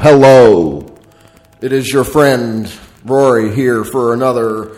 hello. 0.00 0.86
It 1.60 1.72
is 1.72 1.92
your 1.92 2.04
friend 2.04 2.72
Rory 3.04 3.52
here 3.52 3.82
for 3.82 4.14
another 4.14 4.76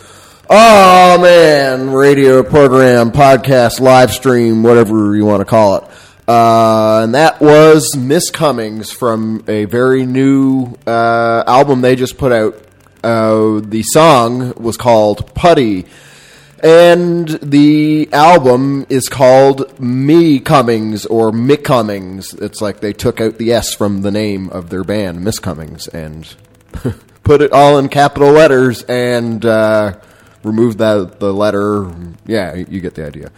Oh 0.49 1.19
man, 1.21 1.91
radio 1.91 2.43
program, 2.43 3.13
podcast, 3.13 3.81
live 3.81 4.13
stream, 4.13 4.63
whatever 4.63 5.15
you 5.15 5.27
want 5.27 5.43
to 5.43 5.45
call 5.45 5.77
it. 5.77 5.85
Uh, 6.27 7.03
and 7.05 7.15
that 7.15 7.41
was 7.41 7.95
Miscomings 7.95 8.93
from 8.93 9.45
a 9.47 9.67
very 9.67 10.07
new 10.07 10.75
uh, 10.87 11.45
album 11.47 11.83
they 11.83 11.97
just 11.97 12.17
put 12.17 12.33
out. 12.33 12.55
Uh, 13.05 13.61
the 13.63 13.83
song 13.85 14.55
was 14.55 14.77
called 14.77 15.35
Putty. 15.35 15.87
And 16.63 17.29
the 17.29 18.09
album 18.13 18.87
is 18.89 19.09
called 19.09 19.81
Me 19.81 20.41
Cummings 20.41 21.07
or 21.07 21.31
Mick 21.31 21.65
Cummings. 21.65 22.35
It's 22.35 22.61
like 22.61 22.81
they 22.81 22.93
took 22.93 23.21
out 23.21 23.39
the 23.39 23.53
S 23.53 23.75
from 23.75 24.03
the 24.03 24.11
name 24.11 24.51
of 24.51 24.69
their 24.69 24.85
band, 24.85 25.21
Miscomings, 25.21 25.89
and 25.89 26.35
put 27.23 27.41
it 27.41 27.53
all 27.53 27.79
in 27.79 27.89
capital 27.89 28.31
letters 28.33 28.83
and 28.83 29.45
uh, 29.45 29.99
removed 30.43 30.79
that 30.79 31.19
the 31.19 31.33
letter. 31.33 31.91
Yeah, 32.27 32.55
you 32.55 32.81
get 32.81 32.95
the 32.95 33.07
idea. 33.07 33.33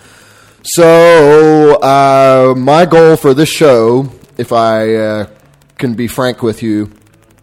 So 0.65 1.81
uh, 1.81 2.55
my 2.57 2.87
goal 2.87 3.17
for 3.17 3.35
this 3.35 3.49
show, 3.49 4.09
if 4.37 4.53
I 4.53 4.95
uh, 4.95 5.27
can 5.79 5.95
be 5.95 6.09
frank 6.09 6.43
with 6.43 6.63
you, 6.63 6.91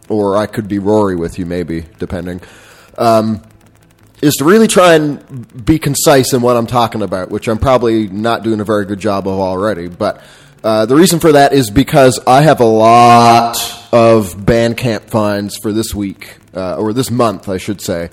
or 0.08 0.36
I 0.36 0.46
could 0.46 0.68
be 0.68 0.78
Rory 0.78 1.16
with 1.16 1.38
you, 1.38 1.46
maybe 1.46 1.86
depending. 1.98 2.40
Um, 2.98 3.42
is 4.22 4.34
to 4.34 4.44
really 4.44 4.68
try 4.68 4.94
and 4.94 5.64
be 5.64 5.78
concise 5.78 6.32
in 6.32 6.42
what 6.42 6.56
I'm 6.56 6.66
talking 6.66 7.02
about, 7.02 7.30
which 7.30 7.48
I'm 7.48 7.58
probably 7.58 8.08
not 8.08 8.42
doing 8.42 8.60
a 8.60 8.64
very 8.64 8.84
good 8.84 9.00
job 9.00 9.26
of 9.26 9.38
already. 9.38 9.88
But 9.88 10.22
uh, 10.62 10.86
the 10.86 10.94
reason 10.94 11.20
for 11.20 11.32
that 11.32 11.52
is 11.52 11.70
because 11.70 12.20
I 12.26 12.42
have 12.42 12.60
a 12.60 12.66
lot 12.66 13.56
of 13.92 14.34
Bandcamp 14.34 15.04
finds 15.04 15.56
for 15.56 15.72
this 15.72 15.94
week, 15.94 16.36
uh, 16.54 16.76
or 16.76 16.92
this 16.92 17.10
month, 17.10 17.48
I 17.48 17.56
should 17.56 17.80
say. 17.80 18.10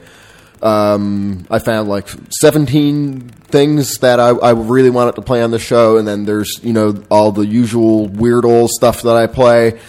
Um, 0.61 1.45
I 1.51 1.59
found 1.59 1.87
like 1.87 2.07
17 2.41 3.29
things 3.29 3.99
that 3.99 4.19
I, 4.19 4.29
I, 4.29 4.51
really 4.53 4.89
wanted 4.89 5.15
to 5.15 5.21
play 5.21 5.43
on 5.43 5.51
the 5.51 5.59
show, 5.59 5.97
and 5.97 6.07
then 6.07 6.25
there's 6.25 6.59
you 6.63 6.73
know 6.73 7.03
all 7.11 7.31
the 7.31 7.45
usual 7.45 8.07
weird 8.07 8.43
old 8.43 8.71
stuff 8.71 9.03
that 9.03 9.15
I 9.15 9.27
play. 9.27 9.79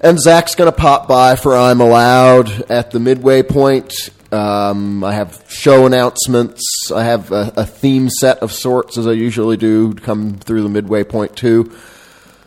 And 0.00 0.20
Zach's 0.20 0.54
going 0.54 0.70
to 0.70 0.76
pop 0.76 1.08
by 1.08 1.34
for 1.34 1.56
I'm 1.56 1.80
Allowed 1.80 2.70
at 2.70 2.90
the 2.90 3.00
midway 3.00 3.42
point, 3.42 4.10
um, 4.32 5.02
I 5.02 5.14
have 5.14 5.44
show 5.48 5.86
announcements. 5.86 6.62
I 6.94 7.04
have 7.04 7.32
a, 7.32 7.52
a, 7.56 7.64
theme 7.64 8.10
set 8.10 8.38
of 8.38 8.52
sorts, 8.52 8.98
as 8.98 9.06
I 9.06 9.12
usually 9.12 9.56
do, 9.56 9.94
come 9.94 10.34
through 10.34 10.62
the 10.62 10.68
midway 10.68 11.02
point 11.04 11.34
too. 11.34 11.72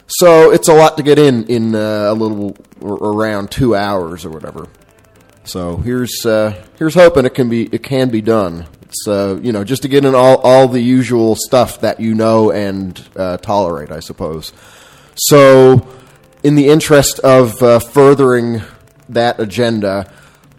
So 0.07 0.51
it's 0.51 0.67
a 0.67 0.73
lot 0.73 0.97
to 0.97 1.03
get 1.03 1.17
in 1.17 1.45
in 1.45 1.73
uh, 1.73 2.11
a 2.11 2.13
little 2.13 2.55
around 2.81 3.49
two 3.49 3.75
hours 3.75 4.25
or 4.25 4.29
whatever. 4.29 4.67
So 5.43 5.77
here's 5.77 6.25
uh, 6.25 6.63
here's 6.77 6.93
hoping 6.93 7.25
it 7.25 7.33
can 7.33 7.49
be 7.49 7.63
it 7.65 7.81
can 7.81 8.09
be 8.09 8.21
done. 8.21 8.67
It's 8.83 9.07
uh, 9.07 9.39
you 9.41 9.51
know 9.51 9.63
just 9.63 9.81
to 9.81 9.87
get 9.87 10.05
in 10.05 10.13
all 10.13 10.37
all 10.37 10.67
the 10.67 10.81
usual 10.81 11.35
stuff 11.35 11.81
that 11.81 11.99
you 11.99 12.13
know 12.13 12.51
and 12.51 13.01
uh, 13.15 13.37
tolerate, 13.37 13.91
I 13.91 14.01
suppose. 14.01 14.53
So 15.15 15.87
in 16.43 16.53
the 16.55 16.67
interest 16.67 17.19
of 17.19 17.61
uh, 17.63 17.79
furthering 17.79 18.61
that 19.09 19.39
agenda. 19.39 20.11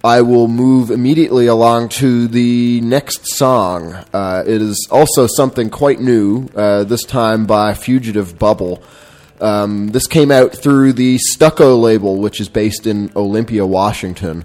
I 0.05 0.23
will 0.23 0.49
move 0.49 0.91
immediately 0.91 1.47
along 1.47 1.91
to 1.91 2.27
the 2.27 2.81
next 2.81 3.37
song. 3.37 3.93
Uh, 4.13 4.43
it 4.45 4.61
is 4.61 4.89
also 4.91 5.29
something 5.29 5.71
quite 5.71 6.01
new, 6.01 6.49
uh, 6.57 6.83
this 6.83 7.05
time 7.05 7.47
by 7.47 7.75
Fugitive 7.75 8.37
Bubble. 8.37 8.83
Um, 9.41 9.89
this 9.89 10.09
came 10.09 10.33
out 10.33 10.57
through 10.57 10.95
the 10.95 11.19
Stucco 11.19 11.77
label, 11.77 12.17
which 12.17 12.41
is 12.41 12.49
based 12.49 12.89
in 12.89 13.13
Olympia, 13.15 13.65
Washington. 13.65 14.45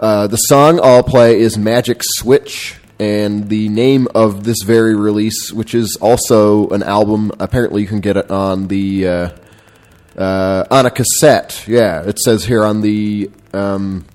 Uh, 0.00 0.26
the 0.26 0.36
song 0.36 0.80
I'll 0.82 1.02
play 1.02 1.38
is 1.38 1.58
Magic 1.58 2.00
Switch, 2.02 2.76
and 2.98 3.50
the 3.50 3.68
name 3.68 4.08
of 4.14 4.44
this 4.44 4.62
very 4.64 4.94
release, 4.94 5.52
which 5.52 5.74
is 5.74 5.98
also 6.00 6.70
an 6.70 6.82
album, 6.82 7.30
apparently 7.38 7.82
you 7.82 7.88
can 7.88 8.00
get 8.00 8.16
it 8.16 8.30
on 8.30 8.68
the 8.68 9.06
uh, 9.06 9.30
uh, 10.16 10.64
on 10.70 10.86
a 10.86 10.90
cassette. 10.90 11.64
Yeah, 11.68 12.04
it 12.04 12.18
says 12.18 12.44
here 12.44 12.64
on 12.64 12.80
the. 12.80 13.30
Um, 13.52 14.06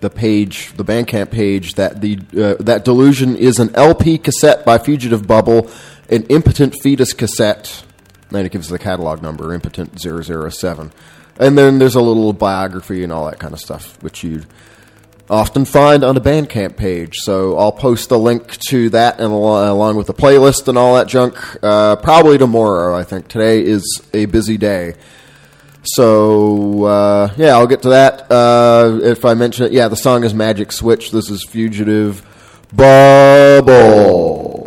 the 0.00 0.10
page, 0.10 0.72
the 0.76 0.84
Bandcamp 0.84 1.30
page, 1.30 1.74
that 1.74 2.00
the 2.00 2.18
uh, 2.36 2.62
that 2.62 2.84
Delusion 2.84 3.36
is 3.36 3.58
an 3.58 3.74
LP 3.74 4.18
cassette 4.18 4.64
by 4.64 4.78
Fugitive 4.78 5.26
Bubble, 5.26 5.70
an 6.10 6.24
Impotent 6.24 6.74
Fetus 6.82 7.12
cassette. 7.12 7.84
And 8.30 8.44
it 8.44 8.50
gives 8.50 8.68
the 8.68 8.78
catalog 8.78 9.22
number, 9.22 9.54
Impotent 9.54 10.00
007. 10.00 10.90
And 11.38 11.56
then 11.56 11.78
there's 11.78 11.94
a 11.94 12.00
little 12.00 12.32
biography 12.32 13.04
and 13.04 13.12
all 13.12 13.26
that 13.26 13.38
kind 13.38 13.52
of 13.52 13.60
stuff, 13.60 14.02
which 14.02 14.24
you'd 14.24 14.46
often 15.28 15.64
find 15.64 16.04
on 16.04 16.14
the 16.14 16.20
Bandcamp 16.20 16.76
page. 16.76 17.16
So 17.16 17.58
I'll 17.58 17.72
post 17.72 18.08
the 18.08 18.18
link 18.18 18.56
to 18.68 18.90
that 18.90 19.18
and 19.18 19.32
along 19.32 19.96
with 19.96 20.06
the 20.06 20.14
playlist 20.14 20.68
and 20.68 20.78
all 20.78 20.96
that 20.96 21.08
junk 21.08 21.36
uh, 21.62 21.96
probably 21.96 22.38
tomorrow. 22.38 22.96
I 22.96 23.04
think 23.04 23.28
today 23.28 23.62
is 23.62 24.02
a 24.12 24.26
busy 24.26 24.56
day. 24.56 24.94
So 25.86 26.84
uh, 26.84 27.32
yeah, 27.36 27.56
I'll 27.56 27.66
get 27.66 27.82
to 27.82 27.90
that. 27.90 28.30
Uh, 28.30 28.98
if 29.02 29.24
I 29.24 29.34
mention 29.34 29.66
it, 29.66 29.72
yeah, 29.72 29.88
the 29.88 29.96
song 29.96 30.24
is 30.24 30.34
Magic 30.34 30.72
Switch. 30.72 31.10
This 31.10 31.30
is 31.30 31.44
Fugitive 31.44 32.24
Bubble. 32.74 34.65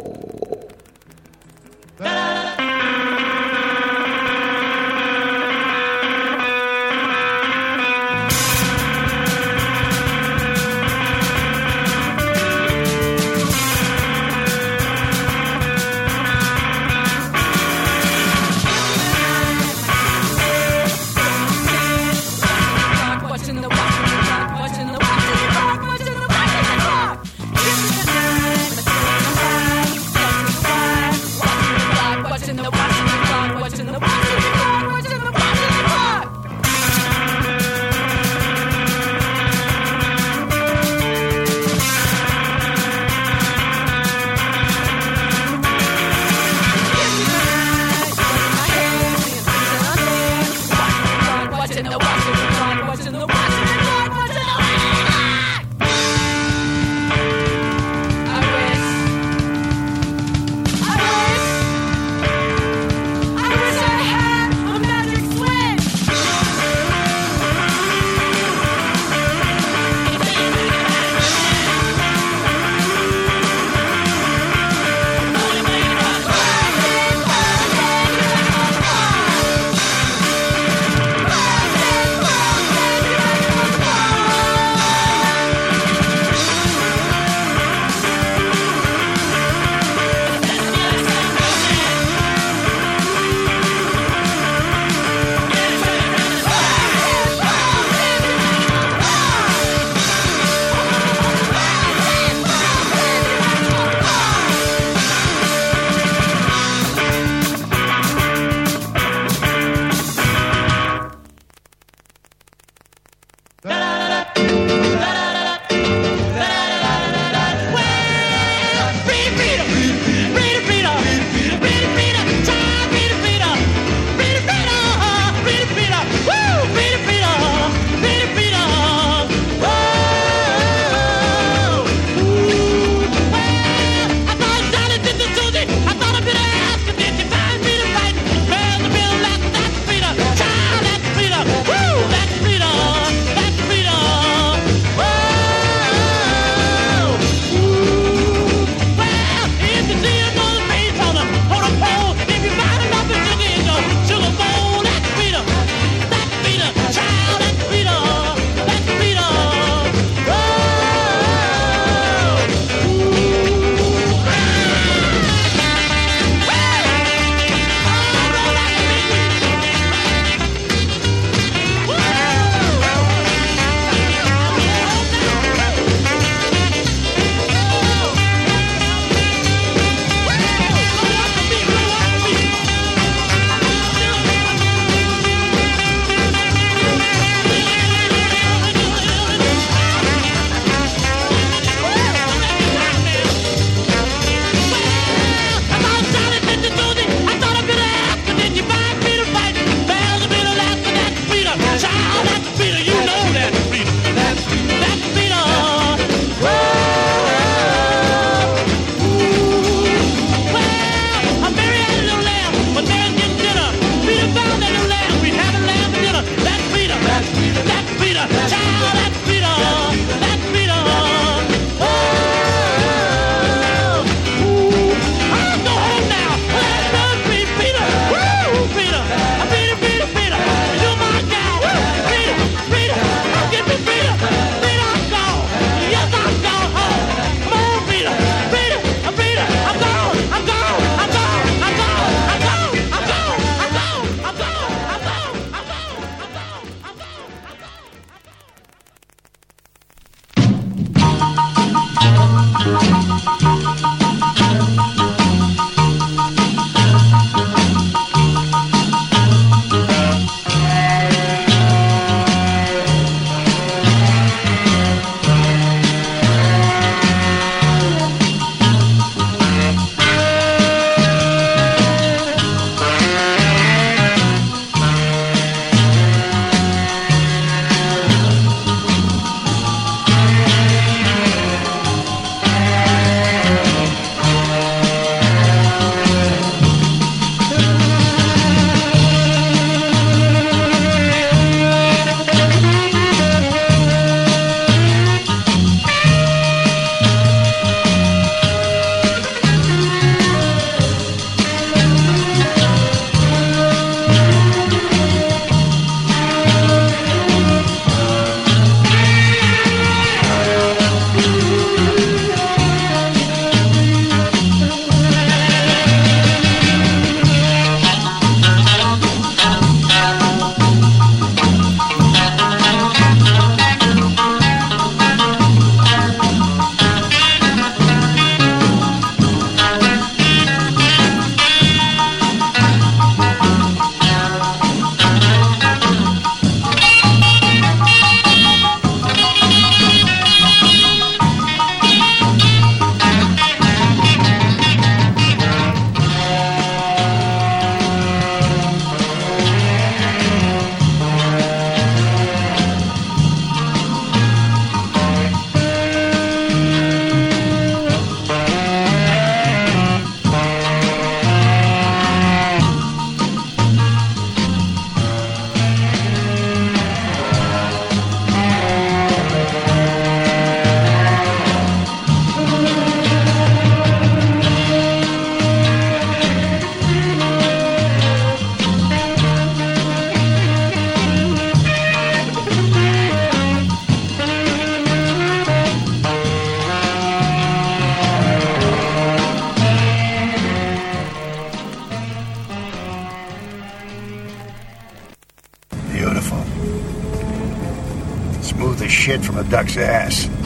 Duck's 399.50 399.77
ass. 399.77 400.38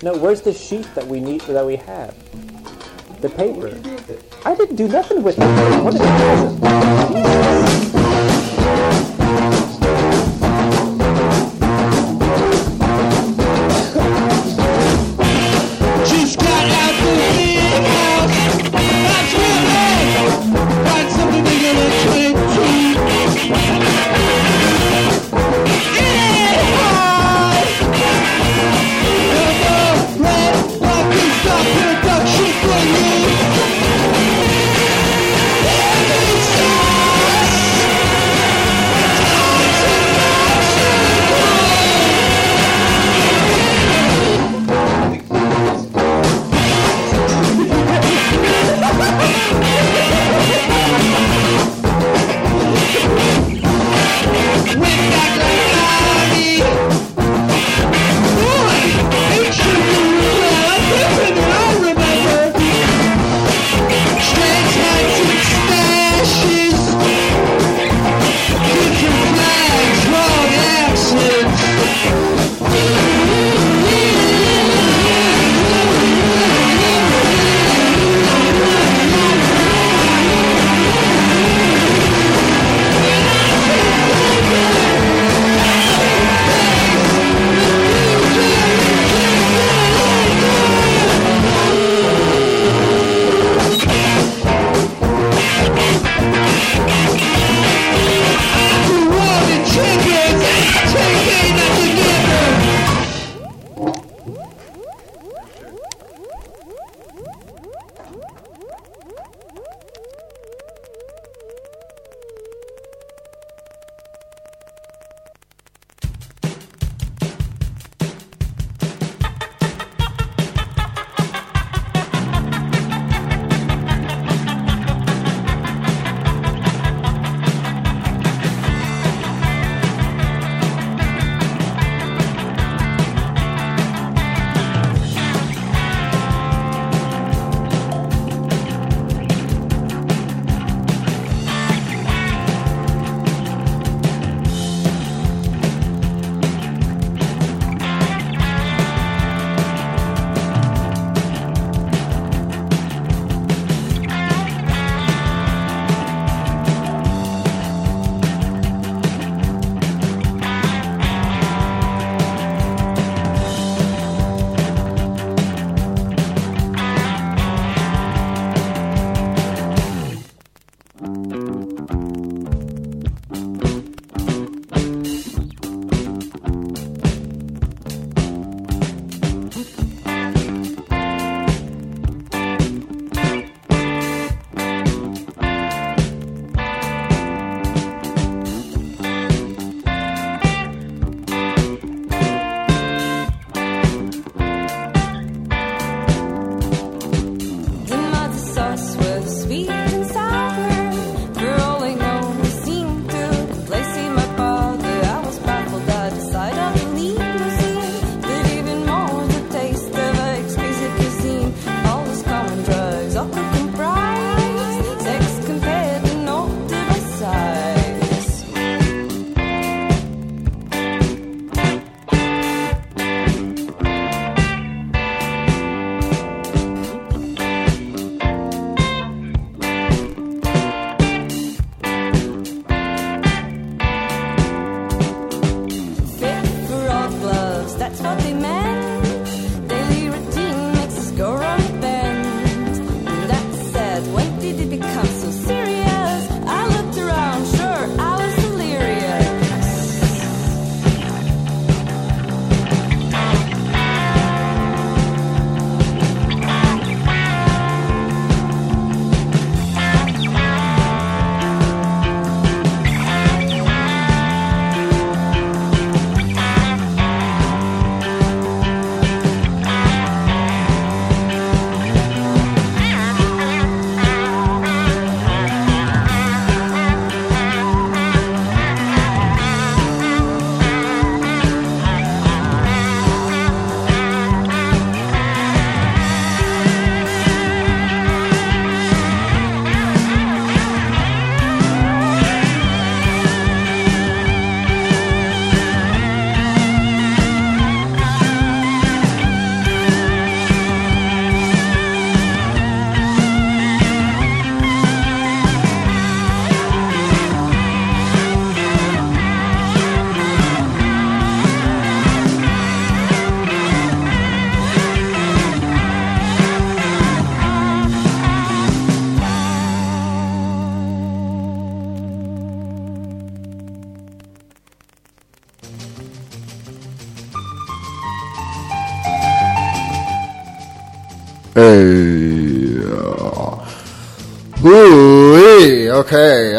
No, 0.00 0.16
where's 0.16 0.42
the 0.42 0.52
sheet 0.52 0.86
that 0.94 1.04
we 1.06 1.18
need 1.18 1.40
that 1.40 1.66
we 1.66 1.74
have? 1.74 2.14
The 3.20 3.28
paper. 3.30 3.76
I 4.44 4.54
didn't 4.54 4.76
do 4.76 4.86
nothing 4.86 5.24
with 5.24 5.36
it. 5.38 5.82
What 5.82 5.94
is 5.94 6.00
Just 6.00 7.97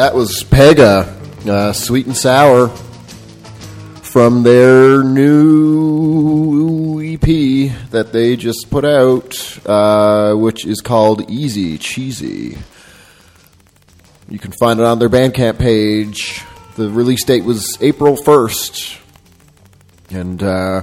that 0.09 0.15
was 0.15 0.43
Pega, 0.43 1.05
uh, 1.47 1.71
Sweet 1.71 2.07
and 2.07 2.17
Sour, 2.17 2.69
from 4.01 4.41
their 4.41 5.03
new 5.03 6.99
EP 6.99 7.21
that 7.91 8.11
they 8.11 8.35
just 8.35 8.71
put 8.71 8.85
out, 8.85 9.59
uh, 9.67 10.33
which 10.33 10.65
is 10.65 10.81
called 10.81 11.29
Easy 11.29 11.77
Cheesy. 11.77 12.57
You 14.27 14.39
can 14.39 14.51
find 14.53 14.79
it 14.79 14.85
on 14.87 14.97
their 14.97 15.09
Bandcamp 15.09 15.59
page. 15.59 16.41
The 16.75 16.89
release 16.89 17.23
date 17.23 17.43
was 17.43 17.77
April 17.79 18.15
1st. 18.17 18.99
And 20.09 20.41
uh, 20.41 20.81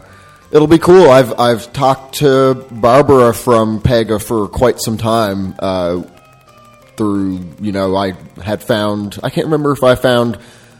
it'll 0.52 0.68
be 0.68 0.78
cool. 0.78 1.10
I've 1.10 1.36
I've 1.40 1.72
talked 1.72 2.18
to 2.18 2.54
Barbara 2.70 3.34
from 3.34 3.80
Pega 3.80 4.22
for 4.22 4.46
quite 4.46 4.78
some 4.78 4.96
time. 4.96 5.56
Through 6.96 7.40
you 7.60 7.72
know, 7.72 7.94
I 7.96 8.12
had 8.42 8.62
found 8.62 9.18
I 9.22 9.30
can't 9.30 9.46
remember 9.46 9.72
if 9.72 9.82
I 9.82 9.94
found 9.94 10.38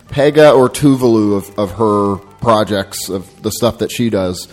Pega 0.08 0.56
or 0.56 0.68
Tuvalu 0.68 1.36
of, 1.36 1.58
of 1.58 1.72
her 1.72 2.16
projects 2.40 3.08
of 3.08 3.42
the 3.42 3.50
stuff 3.50 3.78
that 3.78 3.90
she 3.90 4.10
does. 4.10 4.48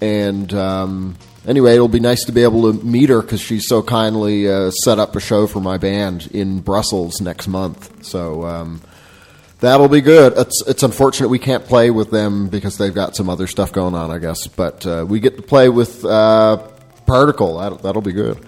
And 0.00 0.52
um, 0.54 1.16
anyway, 1.46 1.74
it'll 1.74 1.88
be 1.88 2.00
nice 2.00 2.24
to 2.24 2.32
be 2.32 2.42
able 2.42 2.72
to 2.72 2.84
meet 2.84 3.08
her 3.08 3.22
because 3.22 3.40
she's 3.40 3.66
so 3.66 3.82
kindly 3.82 4.48
uh, 4.48 4.70
set 4.70 4.98
up 4.98 5.16
a 5.16 5.20
show 5.20 5.46
for 5.46 5.60
my 5.60 5.78
band 5.78 6.28
in 6.32 6.60
Brussels 6.60 7.20
next 7.20 7.48
month. 7.48 8.04
So. 8.04 8.44
Um, 8.44 8.80
That'll 9.64 9.88
be 9.88 10.02
good. 10.02 10.34
It's 10.36 10.62
it's 10.66 10.82
unfortunate 10.82 11.28
we 11.28 11.38
can't 11.38 11.64
play 11.64 11.90
with 11.90 12.10
them 12.10 12.48
because 12.48 12.76
they've 12.76 12.94
got 12.94 13.16
some 13.16 13.30
other 13.30 13.46
stuff 13.46 13.72
going 13.72 13.94
on, 13.94 14.10
I 14.10 14.18
guess. 14.18 14.46
But 14.46 14.84
uh, 14.84 15.06
we 15.08 15.20
get 15.20 15.36
to 15.36 15.42
play 15.42 15.70
with 15.70 16.04
uh, 16.04 16.58
Particle. 17.06 17.58
That'll, 17.58 17.78
that'll 17.78 18.02
be 18.02 18.12
good. 18.12 18.44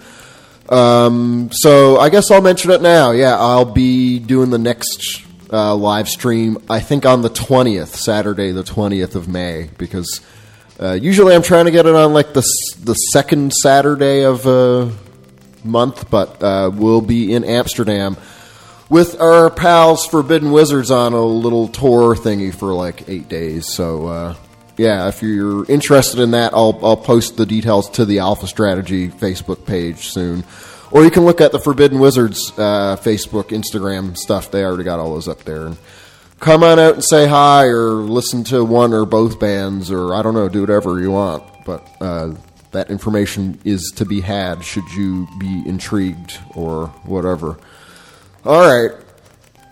Um, 0.69 1.51
so 1.53 1.99
I 1.99 2.09
guess 2.09 2.31
I'll 2.31 2.43
mention 2.43 2.71
it 2.71 2.83
now. 2.83 3.13
Yeah, 3.13 3.37
I'll 3.39 3.65
be 3.65 4.19
doing 4.19 4.51
the 4.51 4.59
next 4.59 5.25
uh, 5.53 5.75
live 5.75 6.09
stream. 6.09 6.59
I 6.69 6.81
think 6.81 7.07
on 7.07 7.23
the 7.23 7.29
twentieth, 7.29 7.95
Saturday, 7.95 8.51
the 8.51 8.65
twentieth 8.65 9.15
of 9.15 9.29
May, 9.29 9.71
because 9.79 10.21
uh, 10.81 10.93
usually 10.93 11.35
I'm 11.35 11.43
trying 11.43 11.67
to 11.67 11.71
get 11.71 11.87
it 11.87 11.95
on 11.95 12.13
like 12.13 12.33
the 12.33 12.43
the 12.83 12.95
second 12.95 13.53
Saturday 13.53 14.25
of 14.25 14.47
a 14.47 14.93
month, 15.65 16.11
but 16.11 16.43
uh, 16.43 16.71
we'll 16.73 17.01
be 17.01 17.33
in 17.33 17.45
Amsterdam 17.45 18.17
with 18.89 19.21
our 19.21 19.51
pals 19.51 20.07
Forbidden 20.07 20.53
Wizards 20.53 20.91
on 20.91 21.13
a 21.13 21.25
little 21.25 21.69
tour 21.69 22.15
thingy 22.15 22.55
for 22.55 22.73
like 22.73 23.09
eight 23.09 23.29
days. 23.29 23.73
So 23.73 24.07
uh, 24.07 24.35
yeah, 24.77 25.09
if 25.09 25.23
you're 25.23 25.65
interested 25.71 26.21
in 26.21 26.33
that, 26.33 26.53
I'll 26.53 26.79
I'll 26.83 26.97
post 26.97 27.37
the 27.37 27.47
details 27.47 27.89
to 27.91 28.05
the 28.05 28.19
Alpha 28.19 28.47
Strategy 28.47 29.09
Facebook 29.09 29.67
page 29.67 30.09
soon, 30.09 30.45
or 30.91 31.05
you 31.05 31.11
can 31.11 31.25
look 31.25 31.41
at 31.41 31.53
the 31.53 31.59
Forbidden 31.59 31.99
Wizards 31.99 32.53
uh, 32.59 32.97
Facebook, 32.97 33.49
Instagram 33.49 34.17
stuff. 34.17 34.51
They 34.51 34.65
already 34.65 34.85
got 34.85 34.99
all 34.99 35.15
those 35.15 35.29
up 35.29 35.45
there. 35.45 35.67
And 35.67 35.77
come 36.41 36.63
on 36.63 36.79
out 36.79 36.95
and 36.95 37.05
say 37.05 37.27
hi, 37.27 37.65
or 37.65 37.95
listen 37.95 38.45
to 38.45 38.65
one 38.65 38.93
or 38.93 39.07
both 39.07 39.41
bands, 39.41 39.91
or 39.91 40.15
I 40.15 40.23
don't 40.23 40.35
know, 40.35 40.49
do 40.49 40.61
whatever 40.61 41.01
you 41.01 41.11
want. 41.13 41.43
But 41.65 41.89
uh, 42.01 42.35
that 42.73 42.91
information 42.91 43.59
is 43.65 43.93
to 43.97 44.05
be 44.05 44.21
had 44.21 44.63
should 44.63 44.89
you 44.91 45.27
be 45.39 45.63
intrigued 45.67 46.39
or 46.55 46.89
whatever. 47.05 47.59
All 48.45 48.61
right. 48.61 48.93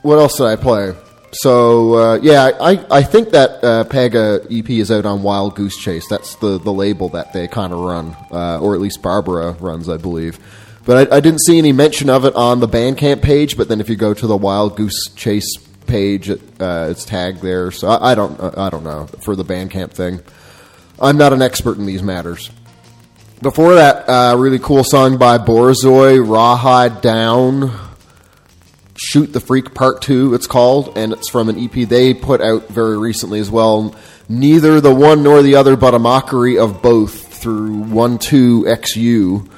What 0.02 0.18
else 0.18 0.38
did 0.38 0.46
I 0.46 0.56
play? 0.56 0.94
So 1.34 1.94
uh, 1.94 2.18
yeah, 2.22 2.50
I, 2.60 2.84
I 2.90 3.02
think 3.02 3.30
that 3.30 3.64
uh, 3.64 3.84
Pega 3.84 4.46
EP 4.56 4.70
is 4.70 4.90
out 4.90 5.04
on 5.04 5.22
Wild 5.22 5.56
Goose 5.56 5.76
Chase. 5.76 6.06
That's 6.08 6.36
the, 6.36 6.58
the 6.58 6.72
label 6.72 7.08
that 7.10 7.32
they 7.32 7.48
kind 7.48 7.72
of 7.72 7.80
run, 7.80 8.16
uh, 8.30 8.60
or 8.60 8.74
at 8.74 8.80
least 8.80 9.02
Barbara 9.02 9.52
runs, 9.52 9.88
I 9.88 9.96
believe. 9.96 10.38
But 10.84 11.12
I, 11.12 11.16
I 11.16 11.20
didn't 11.20 11.40
see 11.40 11.58
any 11.58 11.72
mention 11.72 12.08
of 12.08 12.24
it 12.24 12.34
on 12.36 12.60
the 12.60 12.68
Bandcamp 12.68 13.22
page. 13.22 13.56
But 13.56 13.68
then 13.68 13.80
if 13.80 13.88
you 13.88 13.96
go 13.96 14.14
to 14.14 14.26
the 14.26 14.36
Wild 14.36 14.76
Goose 14.76 15.08
Chase 15.16 15.56
page, 15.86 16.30
it, 16.30 16.40
uh, 16.60 16.88
it's 16.90 17.04
tagged 17.04 17.42
there. 17.42 17.70
So 17.70 17.88
I, 17.88 18.12
I 18.12 18.14
don't 18.14 18.40
I 18.40 18.70
don't 18.70 18.84
know 18.84 19.06
for 19.20 19.34
the 19.34 19.44
Bandcamp 19.44 19.90
thing. 19.90 20.20
I'm 21.00 21.16
not 21.16 21.32
an 21.32 21.42
expert 21.42 21.78
in 21.78 21.86
these 21.86 22.02
matters. 22.02 22.50
Before 23.42 23.74
that, 23.74 24.08
uh, 24.08 24.36
really 24.38 24.60
cool 24.60 24.84
song 24.84 25.18
by 25.18 25.38
Borzoi, 25.38 26.26
Rawhide 26.26 27.02
Down. 27.02 27.83
Shoot 28.96 29.32
the 29.32 29.40
Freak 29.40 29.74
Part 29.74 30.02
2, 30.02 30.34
it's 30.34 30.46
called, 30.46 30.96
and 30.96 31.12
it's 31.12 31.28
from 31.28 31.48
an 31.48 31.58
EP 31.58 31.88
they 31.88 32.14
put 32.14 32.40
out 32.40 32.68
very 32.68 32.96
recently 32.96 33.40
as 33.40 33.50
well. 33.50 33.94
Neither 34.28 34.80
the 34.80 34.94
one 34.94 35.22
nor 35.24 35.42
the 35.42 35.56
other, 35.56 35.76
but 35.76 35.94
a 35.94 35.98
mockery 35.98 36.58
of 36.58 36.80
both 36.80 37.34
through 37.34 37.84
12XU. 37.84 39.50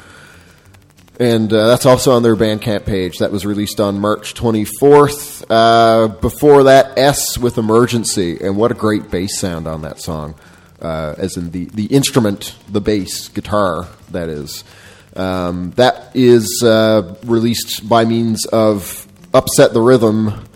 And 1.18 1.50
uh, 1.52 1.68
that's 1.68 1.86
also 1.86 2.12
on 2.12 2.22
their 2.22 2.36
Bandcamp 2.36 2.84
page. 2.84 3.18
That 3.18 3.30
was 3.30 3.46
released 3.46 3.80
on 3.80 4.00
March 4.00 4.34
24th. 4.34 5.44
Uh, 5.48 6.08
before 6.08 6.64
that, 6.64 6.98
Es 6.98 7.38
with 7.38 7.58
Emergency. 7.58 8.38
And 8.40 8.56
what 8.56 8.70
a 8.70 8.74
great 8.74 9.10
bass 9.10 9.38
sound 9.38 9.66
on 9.66 9.82
that 9.82 10.00
song. 10.00 10.34
Uh, 10.80 11.14
as 11.16 11.36
in 11.36 11.52
the, 11.52 11.66
the 11.66 11.86
instrument, 11.86 12.54
the 12.68 12.80
bass, 12.80 13.28
guitar, 13.28 13.86
that 14.10 14.28
is. 14.28 14.64
Um, 15.14 15.70
that 15.76 16.10
is 16.14 16.62
uh, 16.62 17.14
released 17.24 17.88
by 17.88 18.04
means 18.04 18.44
of 18.46 19.05
Upset 19.36 19.74
the 19.74 19.82
Rhythm. 19.82 20.46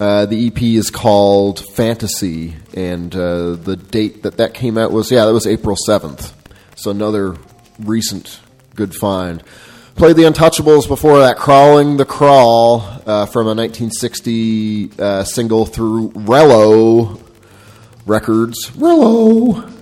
Uh, 0.00 0.26
the 0.26 0.48
EP 0.48 0.60
is 0.60 0.90
called 0.90 1.64
Fantasy, 1.76 2.56
and 2.74 3.14
uh, 3.14 3.52
the 3.54 3.76
date 3.76 4.24
that 4.24 4.38
that 4.38 4.52
came 4.52 4.76
out 4.76 4.90
was, 4.90 5.12
yeah, 5.12 5.26
that 5.26 5.32
was 5.32 5.46
April 5.46 5.76
7th. 5.88 6.32
So 6.74 6.90
another 6.90 7.36
recent 7.78 8.40
good 8.74 8.96
find. 8.96 9.44
Played 9.94 10.16
the 10.16 10.24
Untouchables 10.24 10.88
before 10.88 11.20
that, 11.20 11.36
Crawling 11.36 11.98
the 11.98 12.04
Crawl 12.04 12.80
uh, 13.06 13.26
from 13.26 13.46
a 13.46 13.54
1960 13.54 14.90
uh, 14.98 15.22
single 15.22 15.64
through 15.64 16.10
Rello 16.10 17.20
Records. 18.06 18.70
Rello! 18.70 19.72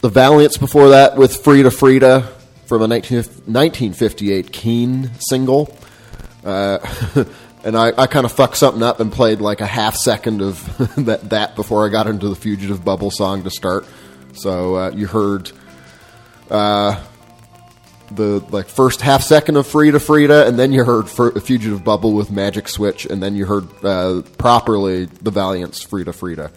The 0.00 0.08
Valiants 0.08 0.56
before 0.56 0.88
that 0.88 1.18
with 1.18 1.44
Frieda 1.44 1.70
Frieda 1.70 2.22
from 2.64 2.80
a 2.80 2.86
19, 2.86 3.18
1958 3.18 4.50
Keen 4.50 5.10
single. 5.18 5.76
Uh, 6.44 6.78
and 7.64 7.76
I, 7.76 7.92
I 7.96 8.06
kind 8.06 8.24
of 8.24 8.32
fucked 8.32 8.56
something 8.56 8.82
up 8.82 9.00
and 9.00 9.12
played 9.12 9.40
like 9.40 9.60
a 9.60 9.66
half 9.66 9.96
second 9.96 10.42
of 10.42 10.94
that, 11.06 11.30
that 11.30 11.56
before 11.56 11.86
I 11.86 11.90
got 11.90 12.06
into 12.06 12.28
the 12.28 12.36
Fugitive 12.36 12.84
Bubble 12.84 13.10
song 13.10 13.44
to 13.44 13.50
start. 13.50 13.86
So 14.34 14.76
uh, 14.76 14.90
you 14.90 15.06
heard 15.06 15.50
uh, 16.50 17.02
the 18.10 18.40
like 18.50 18.68
first 18.68 19.00
half 19.00 19.22
second 19.22 19.56
of 19.56 19.66
Frieda 19.66 20.00
Frieda, 20.00 20.46
and 20.46 20.58
then 20.58 20.72
you 20.72 20.84
heard 20.84 21.08
Fugitive 21.08 21.84
Bubble 21.84 22.12
with 22.12 22.30
Magic 22.30 22.68
Switch, 22.68 23.04
and 23.04 23.22
then 23.22 23.34
you 23.34 23.46
heard 23.46 23.68
uh, 23.84 24.22
properly 24.38 25.06
the 25.06 25.30
Valiant's 25.30 25.82
Frieda 25.82 26.12
Frieda, 26.12 26.50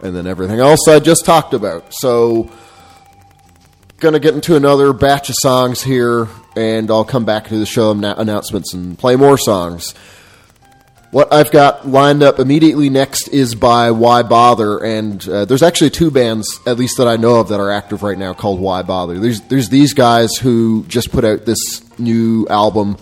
and 0.00 0.14
then 0.14 0.26
everything 0.26 0.60
else 0.60 0.86
I 0.88 1.00
just 1.00 1.24
talked 1.24 1.54
about. 1.54 1.94
So 1.94 2.50
gonna 3.98 4.20
get 4.20 4.34
into 4.34 4.56
another 4.56 4.92
batch 4.92 5.30
of 5.30 5.36
songs 5.38 5.82
here, 5.82 6.28
and 6.56 6.90
I'll 6.90 7.04
come 7.04 7.24
back 7.24 7.48
to 7.48 7.58
the 7.58 7.66
show 7.66 7.94
annou- 7.94 8.18
announcements 8.18 8.74
and 8.74 8.98
play 8.98 9.16
more 9.16 9.38
songs. 9.38 9.94
What 11.10 11.32
I've 11.32 11.52
got 11.52 11.86
lined 11.86 12.24
up 12.24 12.40
immediately 12.40 12.90
next 12.90 13.28
is 13.28 13.54
by 13.54 13.92
Why 13.92 14.24
Bother, 14.24 14.78
and 14.78 15.26
uh, 15.28 15.44
there's 15.44 15.62
actually 15.62 15.90
two 15.90 16.10
bands, 16.10 16.58
at 16.66 16.76
least 16.76 16.98
that 16.98 17.06
I 17.06 17.14
know 17.14 17.38
of, 17.38 17.50
that 17.50 17.60
are 17.60 17.70
active 17.70 18.02
right 18.02 18.18
now 18.18 18.34
called 18.34 18.58
Why 18.58 18.82
Bother. 18.82 19.20
There's 19.20 19.40
there's 19.42 19.68
these 19.68 19.94
guys 19.94 20.34
who 20.34 20.84
just 20.88 21.12
put 21.12 21.24
out 21.24 21.44
this 21.44 21.58
new 22.00 22.48
album 22.48 22.96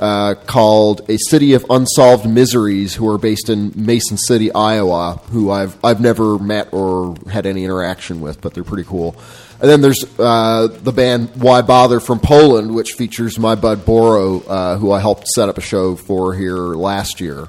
uh, 0.00 0.34
called 0.46 1.08
"A 1.08 1.16
City 1.16 1.52
of 1.52 1.64
Unsolved 1.70 2.28
Miseries," 2.28 2.92
who 2.96 3.08
are 3.08 3.18
based 3.18 3.48
in 3.48 3.72
Mason 3.76 4.16
City, 4.16 4.52
Iowa. 4.52 5.20
Who 5.30 5.52
I've 5.52 5.78
I've 5.84 6.00
never 6.00 6.40
met 6.40 6.72
or 6.72 7.14
had 7.30 7.46
any 7.46 7.62
interaction 7.62 8.20
with, 8.20 8.40
but 8.40 8.54
they're 8.54 8.64
pretty 8.64 8.82
cool. 8.82 9.14
And 9.64 9.70
then 9.70 9.80
there's 9.80 10.04
uh, 10.18 10.66
the 10.66 10.92
band 10.92 11.30
Why 11.36 11.62
Bother 11.62 11.98
from 11.98 12.20
Poland, 12.20 12.74
which 12.74 12.92
features 12.92 13.38
my 13.38 13.54
bud 13.54 13.86
Boro, 13.86 14.40
uh, 14.40 14.76
who 14.76 14.92
I 14.92 15.00
helped 15.00 15.26
set 15.28 15.48
up 15.48 15.56
a 15.56 15.62
show 15.62 15.96
for 15.96 16.34
here 16.34 16.54
last 16.54 17.18
year. 17.18 17.48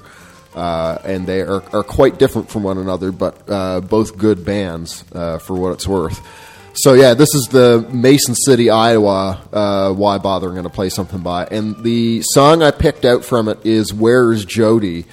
Uh, 0.54 0.96
and 1.04 1.26
they 1.26 1.42
are, 1.42 1.62
are 1.74 1.82
quite 1.82 2.18
different 2.18 2.48
from 2.48 2.62
one 2.62 2.78
another, 2.78 3.12
but 3.12 3.42
uh, 3.50 3.82
both 3.82 4.16
good 4.16 4.46
bands 4.46 5.04
uh, 5.12 5.36
for 5.36 5.56
what 5.56 5.72
it's 5.72 5.86
worth. 5.86 6.26
So 6.72 6.94
yeah, 6.94 7.12
this 7.12 7.34
is 7.34 7.48
the 7.48 7.86
Mason 7.92 8.34
City, 8.34 8.70
Iowa. 8.70 9.38
Uh, 9.52 9.92
Why 9.92 10.16
bother? 10.16 10.46
I'm 10.46 10.54
going 10.54 10.64
to 10.64 10.70
play 10.70 10.88
something 10.88 11.20
by, 11.20 11.44
and 11.44 11.84
the 11.84 12.22
song 12.22 12.62
I 12.62 12.70
picked 12.70 13.04
out 13.04 13.26
from 13.26 13.46
it 13.50 13.66
is 13.66 13.92
"Where's 13.92 14.46
Jodi." 14.46 15.04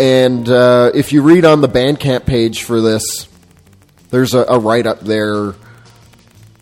And 0.00 0.48
if 0.48 1.12
you 1.12 1.20
read 1.20 1.44
on 1.44 1.60
the 1.60 1.68
Bandcamp 1.68 2.24
page 2.24 2.62
for 2.62 2.80
this, 2.80 3.28
there's 4.08 4.32
a, 4.32 4.46
a 4.48 4.58
write 4.58 4.86
up 4.86 5.00
there 5.00 5.54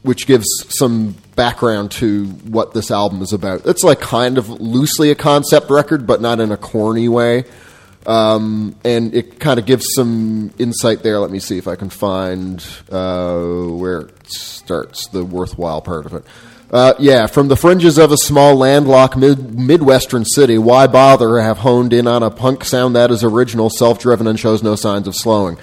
which 0.05 0.27
gives 0.27 0.47
some 0.69 1.17
background 1.35 1.91
to 1.91 2.27
what 2.27 2.75
this 2.75 2.91
album 2.91 3.23
is 3.23 3.33
about. 3.33 3.67
It's 3.67 3.83
like 3.83 4.01
kind 4.01 4.37
of 4.37 4.49
loosely 4.49 5.11
a 5.11 5.15
concept 5.15 5.71
record, 5.71 6.07
but 6.07 6.21
not 6.21 6.41
in 6.41 6.53
a 6.53 6.59
corny 6.59 7.09
way. 7.09 7.45
Um, 8.07 8.77
and 8.85 9.15
it 9.15 9.41
kind 9.41 9.59
of 9.59 9.65
gives 9.65 9.87
some 9.95 10.53
insight 10.59 11.03
there. 11.03 11.19
Let 11.19 11.31
me 11.31 11.39
see 11.39 11.57
if 11.57 11.67
I 11.67 11.77
can 11.77 11.89
find 11.89 12.63
uh, 12.93 13.41
where 13.41 14.01
it 14.03 14.27
starts, 14.31 15.09
the 15.09 15.25
worthwhile 15.25 15.81
part 15.81 16.05
of 16.05 16.13
it. 16.13 16.25
Uh, 16.71 16.93
yeah, 16.99 17.27
from 17.27 17.49
the 17.49 17.57
fringes 17.57 17.97
of 17.97 18.13
a 18.13 18.19
small 18.19 18.57
landlocked 18.57 19.17
mid- 19.17 19.59
midwestern 19.59 20.27
city, 20.27 20.59
why 20.59 20.87
bother 20.87 21.41
have 21.41 21.59
honed 21.59 21.95
in 21.95 22.07
on 22.07 22.23
a 22.23 22.31
punk 22.31 22.65
sound 22.65 22.95
that 22.95 23.11
is 23.11 23.25
original, 23.25 23.71
self 23.71 24.01
driven, 24.01 24.27
and 24.27 24.39
shows 24.39 24.63
no 24.63 24.77
signs 24.77 25.09
of 25.09 25.15
slowing? 25.15 25.57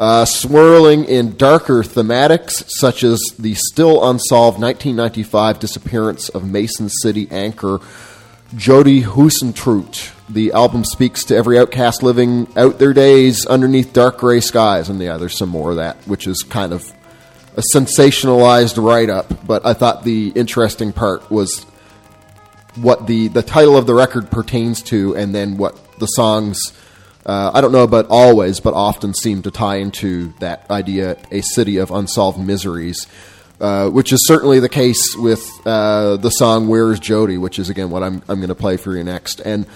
Uh, 0.00 0.24
swirling 0.24 1.04
in 1.04 1.36
darker 1.36 1.82
thematics, 1.82 2.64
such 2.68 3.04
as 3.04 3.20
the 3.38 3.52
still 3.52 4.02
unsolved 4.08 4.58
1995 4.58 5.58
disappearance 5.58 6.30
of 6.30 6.42
Mason 6.42 6.88
City 6.88 7.28
anchor 7.30 7.80
Jodi 8.56 9.02
Huisentruit. 9.02 10.10
The 10.30 10.52
album 10.52 10.84
speaks 10.84 11.24
to 11.24 11.36
every 11.36 11.58
outcast 11.58 12.02
living 12.02 12.48
out 12.56 12.78
their 12.78 12.94
days 12.94 13.44
underneath 13.44 13.92
dark 13.92 14.16
gray 14.16 14.40
skies. 14.40 14.88
And 14.88 14.98
yeah, 14.98 15.18
there's 15.18 15.36
some 15.36 15.50
more 15.50 15.72
of 15.72 15.76
that, 15.76 15.98
which 16.08 16.26
is 16.26 16.42
kind 16.44 16.72
of 16.72 16.90
a 17.58 17.62
sensationalized 17.74 18.82
write 18.82 19.10
up. 19.10 19.46
But 19.46 19.66
I 19.66 19.74
thought 19.74 20.04
the 20.04 20.32
interesting 20.34 20.94
part 20.94 21.30
was 21.30 21.64
what 22.76 23.06
the, 23.06 23.28
the 23.28 23.42
title 23.42 23.76
of 23.76 23.86
the 23.86 23.92
record 23.92 24.30
pertains 24.30 24.80
to, 24.84 25.14
and 25.14 25.34
then 25.34 25.58
what 25.58 25.78
the 25.98 26.06
songs 26.06 26.72
uh, 27.26 27.50
I 27.52 27.60
don't 27.60 27.72
know 27.72 27.82
about 27.84 28.06
always, 28.08 28.60
but 28.60 28.74
often 28.74 29.12
seem 29.14 29.42
to 29.42 29.50
tie 29.50 29.76
into 29.76 30.32
that 30.40 30.70
idea, 30.70 31.16
a 31.30 31.42
city 31.42 31.76
of 31.76 31.90
unsolved 31.90 32.38
miseries, 32.38 33.06
uh, 33.60 33.90
which 33.90 34.12
is 34.12 34.26
certainly 34.26 34.58
the 34.58 34.68
case 34.68 35.14
with 35.16 35.46
uh, 35.66 36.16
the 36.16 36.30
song 36.30 36.68
"Where's 36.68 36.98
Jodi," 36.98 37.36
which 37.36 37.58
is 37.58 37.68
again 37.68 37.90
what 37.90 38.02
I'm 38.02 38.22
I'm 38.28 38.38
going 38.38 38.48
to 38.48 38.54
play 38.54 38.78
for 38.78 38.96
you 38.96 39.04
next. 39.04 39.40
And 39.40 39.66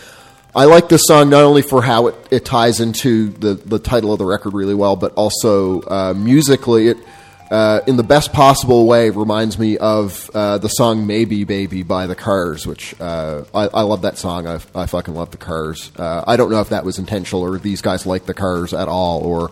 I 0.54 0.64
like 0.64 0.88
this 0.88 1.02
song 1.04 1.28
not 1.28 1.42
only 1.42 1.62
for 1.62 1.82
how 1.82 2.06
it, 2.06 2.14
it 2.30 2.44
ties 2.44 2.80
into 2.80 3.28
the 3.28 3.54
the 3.54 3.78
title 3.78 4.12
of 4.12 4.18
the 4.18 4.24
record 4.24 4.54
really 4.54 4.74
well, 4.74 4.96
but 4.96 5.12
also 5.14 5.82
uh, 5.82 6.14
musically 6.16 6.88
it. 6.88 6.96
Uh, 7.50 7.80
in 7.86 7.96
the 7.96 8.02
best 8.02 8.32
possible 8.32 8.86
way, 8.86 9.10
reminds 9.10 9.58
me 9.58 9.76
of 9.76 10.30
uh, 10.34 10.58
the 10.58 10.68
song 10.68 11.06
"Maybe 11.06 11.44
Baby" 11.44 11.82
by 11.82 12.06
the 12.06 12.14
Cars, 12.14 12.66
which 12.66 12.98
uh, 13.00 13.44
I, 13.54 13.68
I 13.68 13.82
love 13.82 14.02
that 14.02 14.16
song. 14.16 14.46
I, 14.46 14.60
I 14.74 14.86
fucking 14.86 15.14
love 15.14 15.30
the 15.30 15.36
Cars. 15.36 15.92
Uh, 15.96 16.24
I 16.26 16.36
don't 16.36 16.50
know 16.50 16.60
if 16.60 16.70
that 16.70 16.84
was 16.84 16.98
intentional 16.98 17.42
or 17.42 17.58
these 17.58 17.82
guys 17.82 18.06
like 18.06 18.26
the 18.26 18.34
Cars 18.34 18.72
at 18.72 18.88
all, 18.88 19.22
or 19.22 19.50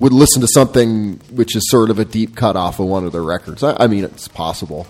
would 0.00 0.12
listen 0.12 0.40
to 0.40 0.48
something 0.48 1.20
which 1.30 1.56
is 1.56 1.70
sort 1.70 1.90
of 1.90 1.98
a 1.98 2.04
deep 2.04 2.36
cut 2.36 2.56
off 2.56 2.80
of 2.80 2.86
one 2.86 3.04
of 3.04 3.12
their 3.12 3.22
records. 3.22 3.62
I, 3.62 3.84
I 3.84 3.86
mean, 3.86 4.04
it's 4.04 4.28
possible. 4.28 4.86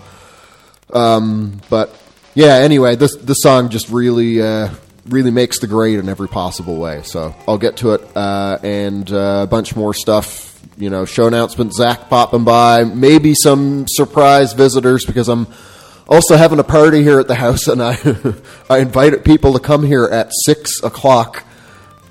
Um, 0.91 1.61
but 1.69 1.95
yeah, 2.35 2.55
anyway, 2.55 2.95
this 2.95 3.15
this 3.17 3.41
song 3.41 3.69
just 3.69 3.89
really 3.89 4.41
uh, 4.41 4.69
really 5.07 5.31
makes 5.31 5.59
the 5.59 5.67
grade 5.67 5.99
in 5.99 6.09
every 6.09 6.27
possible 6.27 6.77
way. 6.77 7.01
So 7.03 7.35
I'll 7.47 7.57
get 7.57 7.77
to 7.77 7.93
it 7.93 8.01
uh, 8.15 8.59
and 8.63 9.11
uh, 9.11 9.41
a 9.43 9.47
bunch 9.47 9.75
more 9.75 9.93
stuff. 9.93 10.48
You 10.79 10.89
know, 10.89 11.03
show 11.03 11.27
announcement, 11.27 11.73
Zach 11.73 12.07
popping 12.07 12.45
by, 12.45 12.85
maybe 12.85 13.33
some 13.35 13.83
surprise 13.85 14.53
visitors 14.53 15.03
because 15.03 15.27
I'm 15.27 15.45
also 16.07 16.37
having 16.37 16.57
a 16.57 16.63
party 16.63 17.03
here 17.03 17.19
at 17.19 17.27
the 17.27 17.35
house, 17.35 17.67
and 17.67 17.83
I 17.83 17.97
I 18.69 18.77
invited 18.77 19.25
people 19.25 19.51
to 19.53 19.59
come 19.59 19.83
here 19.83 20.05
at 20.05 20.31
six 20.45 20.81
o'clock 20.81 21.43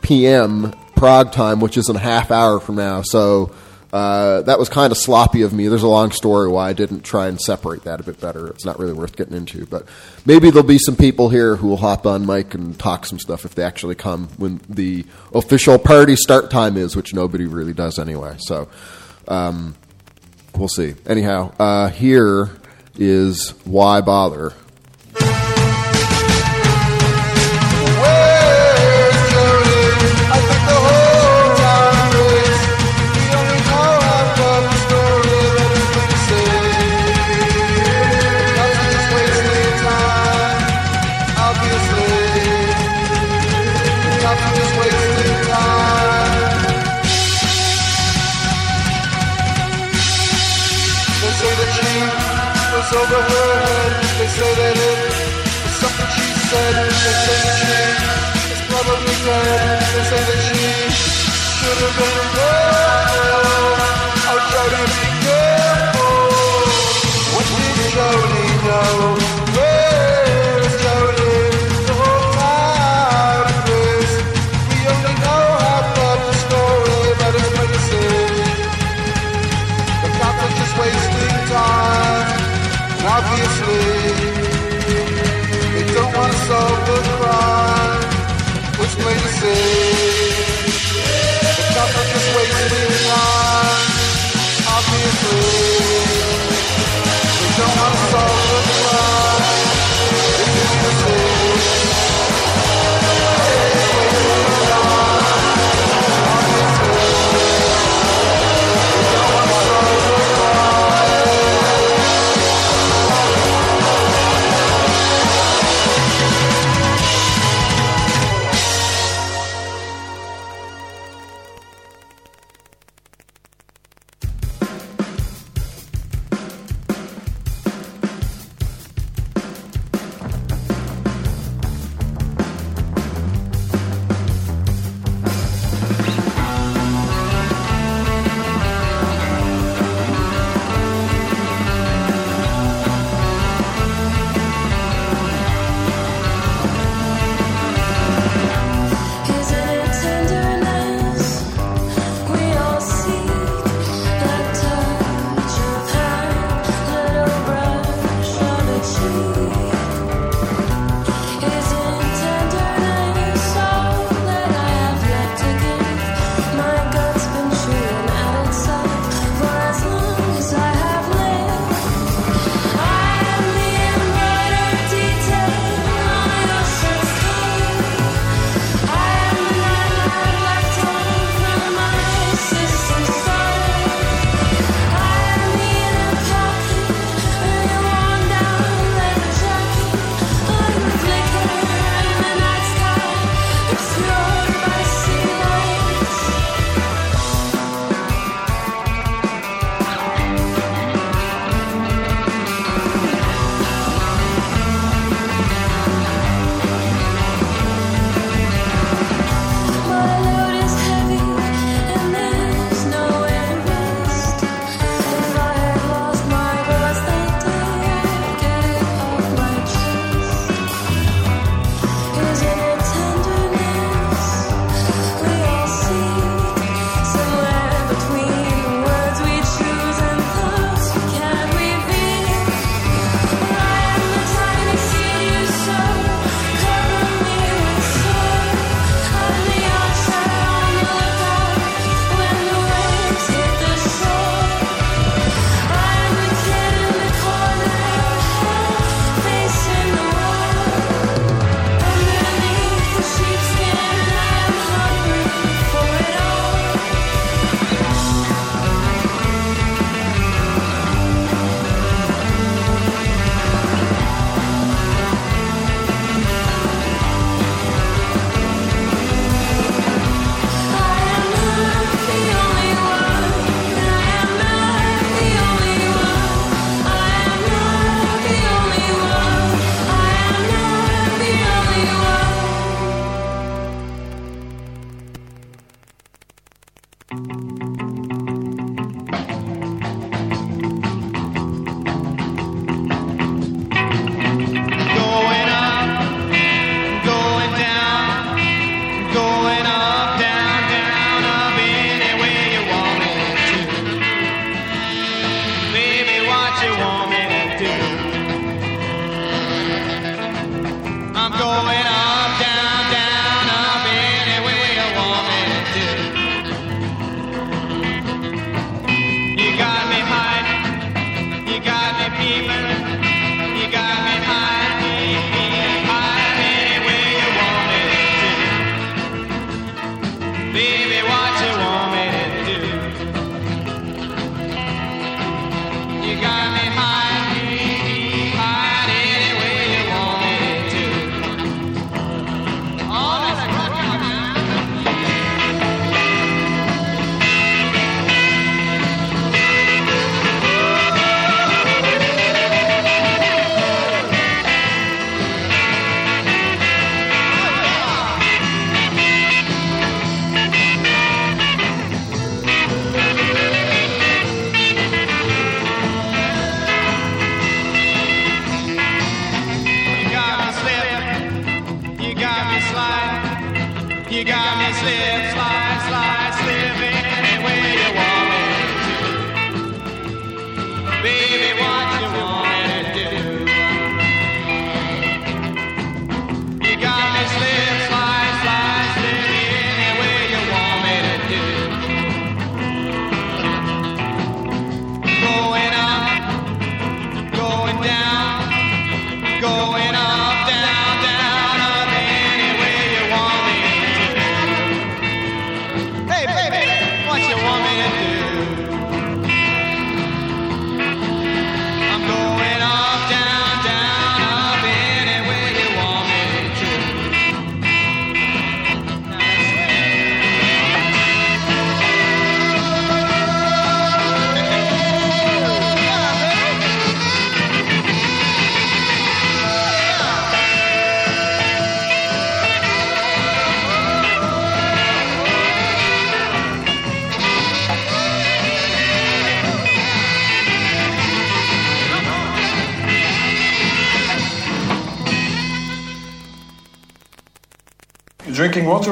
p.m. 0.02 0.74
Prague 0.94 1.32
time, 1.32 1.60
which 1.60 1.78
is 1.78 1.88
a 1.88 1.98
half 1.98 2.30
hour 2.30 2.60
from 2.60 2.74
now. 2.74 3.00
So 3.00 3.54
uh, 3.92 4.42
that 4.42 4.58
was 4.58 4.68
kind 4.68 4.90
of 4.90 4.98
sloppy 4.98 5.42
of 5.42 5.52
me. 5.52 5.68
There's 5.68 5.82
a 5.82 5.88
long 5.88 6.10
story 6.10 6.48
why 6.48 6.68
I 6.68 6.72
didn't 6.74 7.02
try 7.02 7.28
and 7.28 7.40
separate 7.40 7.84
that 7.84 8.00
a 8.00 8.02
bit 8.02 8.20
better. 8.20 8.48
It's 8.48 8.64
not 8.64 8.78
really 8.78 8.92
worth 8.92 9.16
getting 9.16 9.34
into, 9.34 9.64
but 9.66 9.86
maybe 10.26 10.50
there'll 10.50 10.66
be 10.66 10.78
some 10.78 10.96
people 10.96 11.30
here 11.30 11.56
who 11.56 11.68
will 11.68 11.78
hop 11.78 12.06
on 12.06 12.26
mic 12.26 12.54
and 12.54 12.78
talk 12.78 13.06
some 13.06 13.18
stuff 13.18 13.46
if 13.46 13.54
they 13.54 13.62
actually 13.62 13.94
come 13.94 14.28
when 14.36 14.60
the 14.68 15.06
official 15.32 15.78
party 15.78 16.16
start 16.16 16.50
time 16.50 16.76
is, 16.76 16.94
which 16.94 17.14
nobody 17.14 17.46
really 17.46 17.72
does 17.72 17.98
anyway. 17.98 18.36
So 18.38 18.68
um, 19.26 19.74
we'll 20.54 20.68
see. 20.68 20.94
Anyhow, 21.06 21.54
uh, 21.58 21.88
here 21.88 22.50
is 22.96 23.50
why 23.64 24.02
bother. 24.02 24.52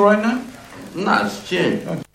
Right 0.00 0.20
now? 0.20 0.44
No, 0.94 1.26
it's 1.26 1.48
gin. 1.48 2.05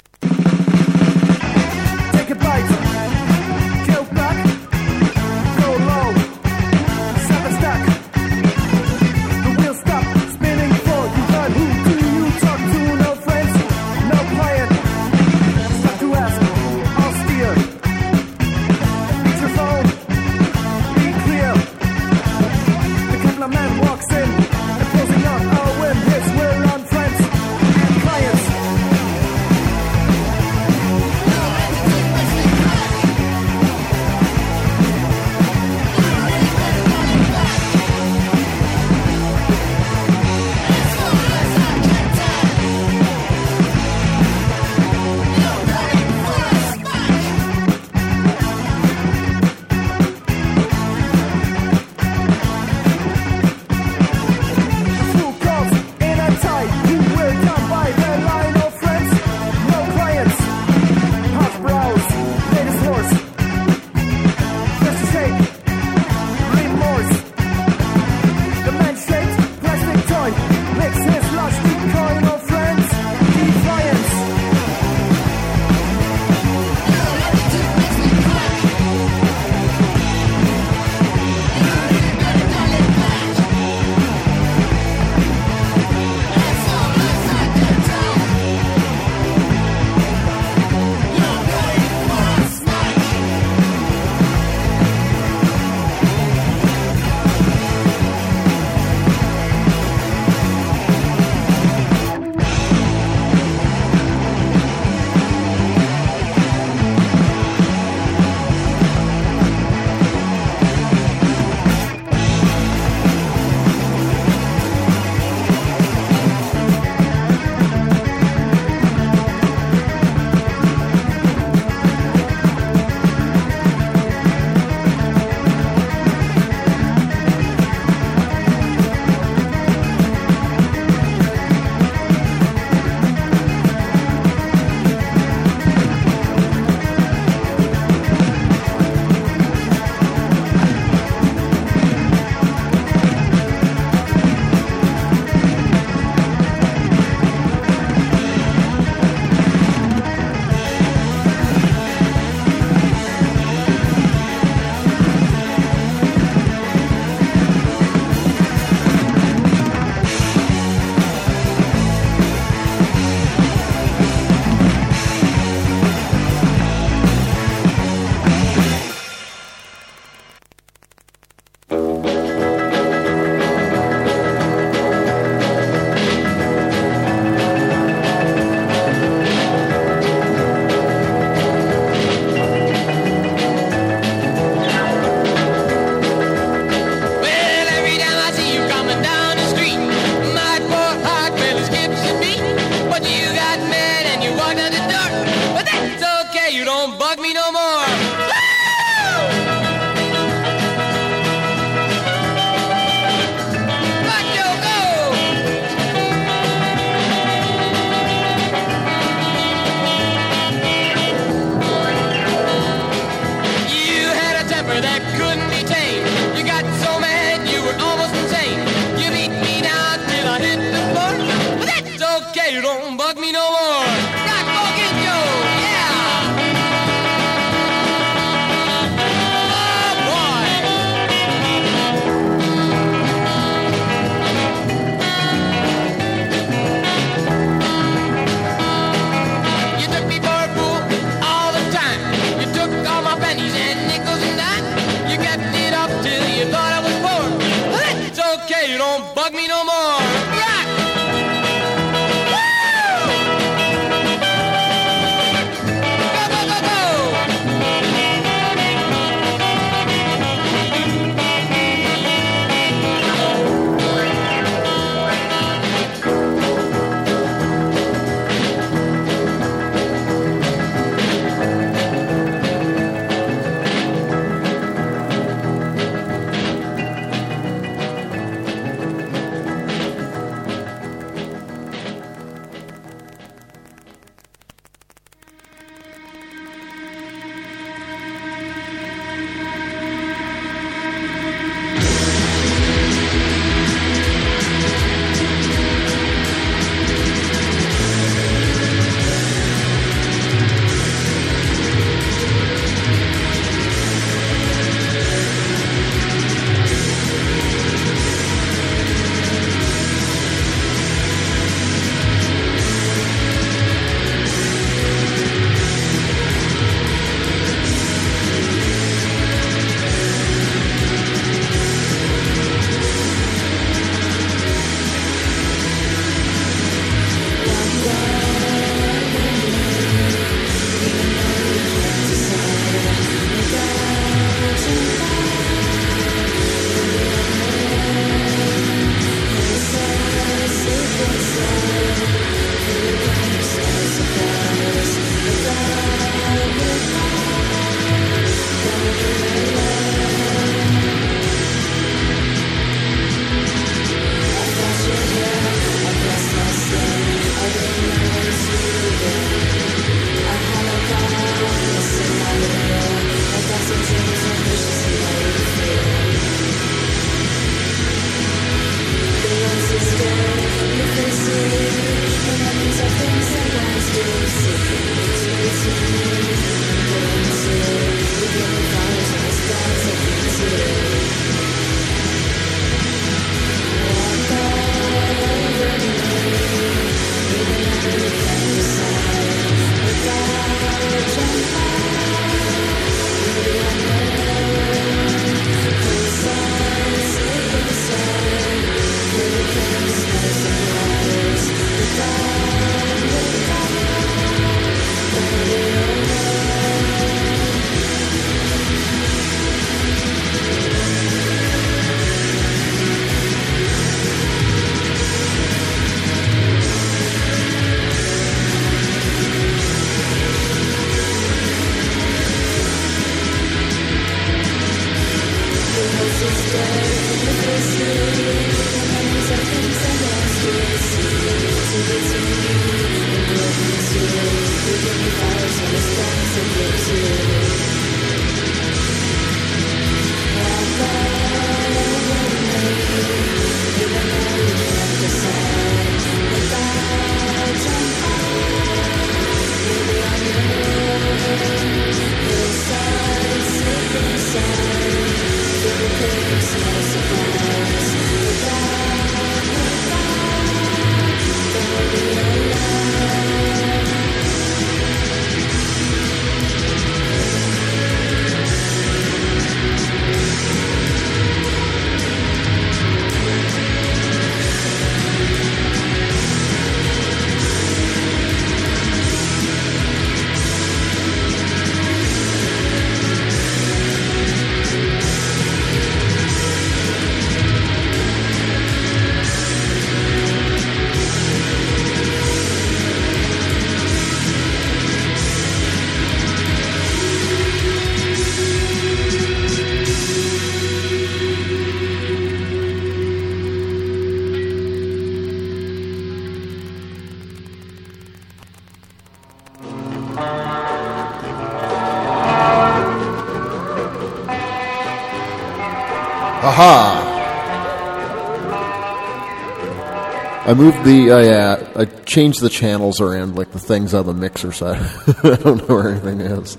I 520.52 520.54
moved 520.54 520.84
the, 520.84 521.12
uh, 521.12 521.20
yeah, 521.20 521.72
I 521.78 521.86
changed 521.86 522.42
the 522.42 522.50
channels 522.50 523.00
around, 523.00 523.38
like 523.38 523.52
the 523.52 523.60
things 523.60 523.94
on 523.94 524.06
the 524.06 524.14
mixer 524.14 524.52
side. 524.52 524.82
I 525.24 525.38
don't 525.38 525.66
know 525.70 525.76
where 525.76 525.92
anything 525.92 526.20
is. 526.20 526.58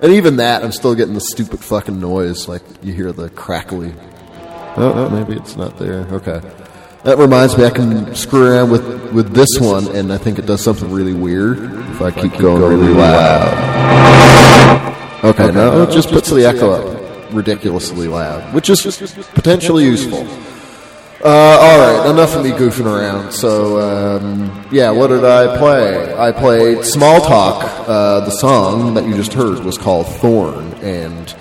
And 0.00 0.12
even 0.12 0.36
that, 0.36 0.64
I'm 0.64 0.72
still 0.72 0.94
getting 0.94 1.12
the 1.12 1.20
stupid 1.20 1.60
fucking 1.60 2.00
noise, 2.00 2.48
like 2.48 2.62
you 2.82 2.94
hear 2.94 3.12
the 3.12 3.28
crackly. 3.28 3.92
Oh, 4.74 4.92
oh, 4.94 5.10
maybe 5.10 5.38
it's 5.38 5.54
not 5.54 5.78
there. 5.78 6.06
Okay. 6.12 6.40
That 7.04 7.18
reminds 7.18 7.58
me, 7.58 7.66
I 7.66 7.70
can 7.70 8.14
screw 8.14 8.54
around 8.54 8.70
with, 8.70 9.12
with 9.12 9.34
this 9.34 9.50
one, 9.60 9.94
and 9.94 10.14
I 10.14 10.16
think 10.16 10.38
it 10.38 10.46
does 10.46 10.64
something 10.64 10.90
really 10.90 11.12
weird 11.12 11.58
if 11.90 12.00
I 12.00 12.10
keep 12.12 12.38
going 12.38 12.62
really 12.62 12.94
loud. 12.94 14.14
Okay, 15.24 15.50
no, 15.50 15.82
it 15.82 15.90
just 15.90 16.08
puts 16.08 16.30
the 16.30 16.46
echo 16.46 16.70
up 16.70 17.34
ridiculously 17.34 18.08
loud, 18.08 18.54
which 18.54 18.70
is 18.70 18.80
potentially 19.34 19.84
useful. 19.84 20.26
Uh, 21.22 21.28
all 21.28 21.78
right, 21.78 22.10
enough 22.10 22.34
of 22.34 22.42
me 22.42 22.50
goofing 22.50 22.86
around. 22.86 23.30
So, 23.30 23.78
um, 23.78 24.66
yeah, 24.72 24.90
what 24.90 25.08
did 25.08 25.22
I 25.22 25.58
play? 25.58 26.14
I 26.14 26.32
played 26.32 26.78
Smalltalk. 26.78 27.62
Uh, 27.86 28.20
the 28.20 28.30
song 28.30 28.94
that 28.94 29.06
you 29.06 29.14
just 29.14 29.34
heard 29.34 29.62
was 29.62 29.76
called 29.76 30.06
Thorn 30.06 30.72
and 30.76 31.34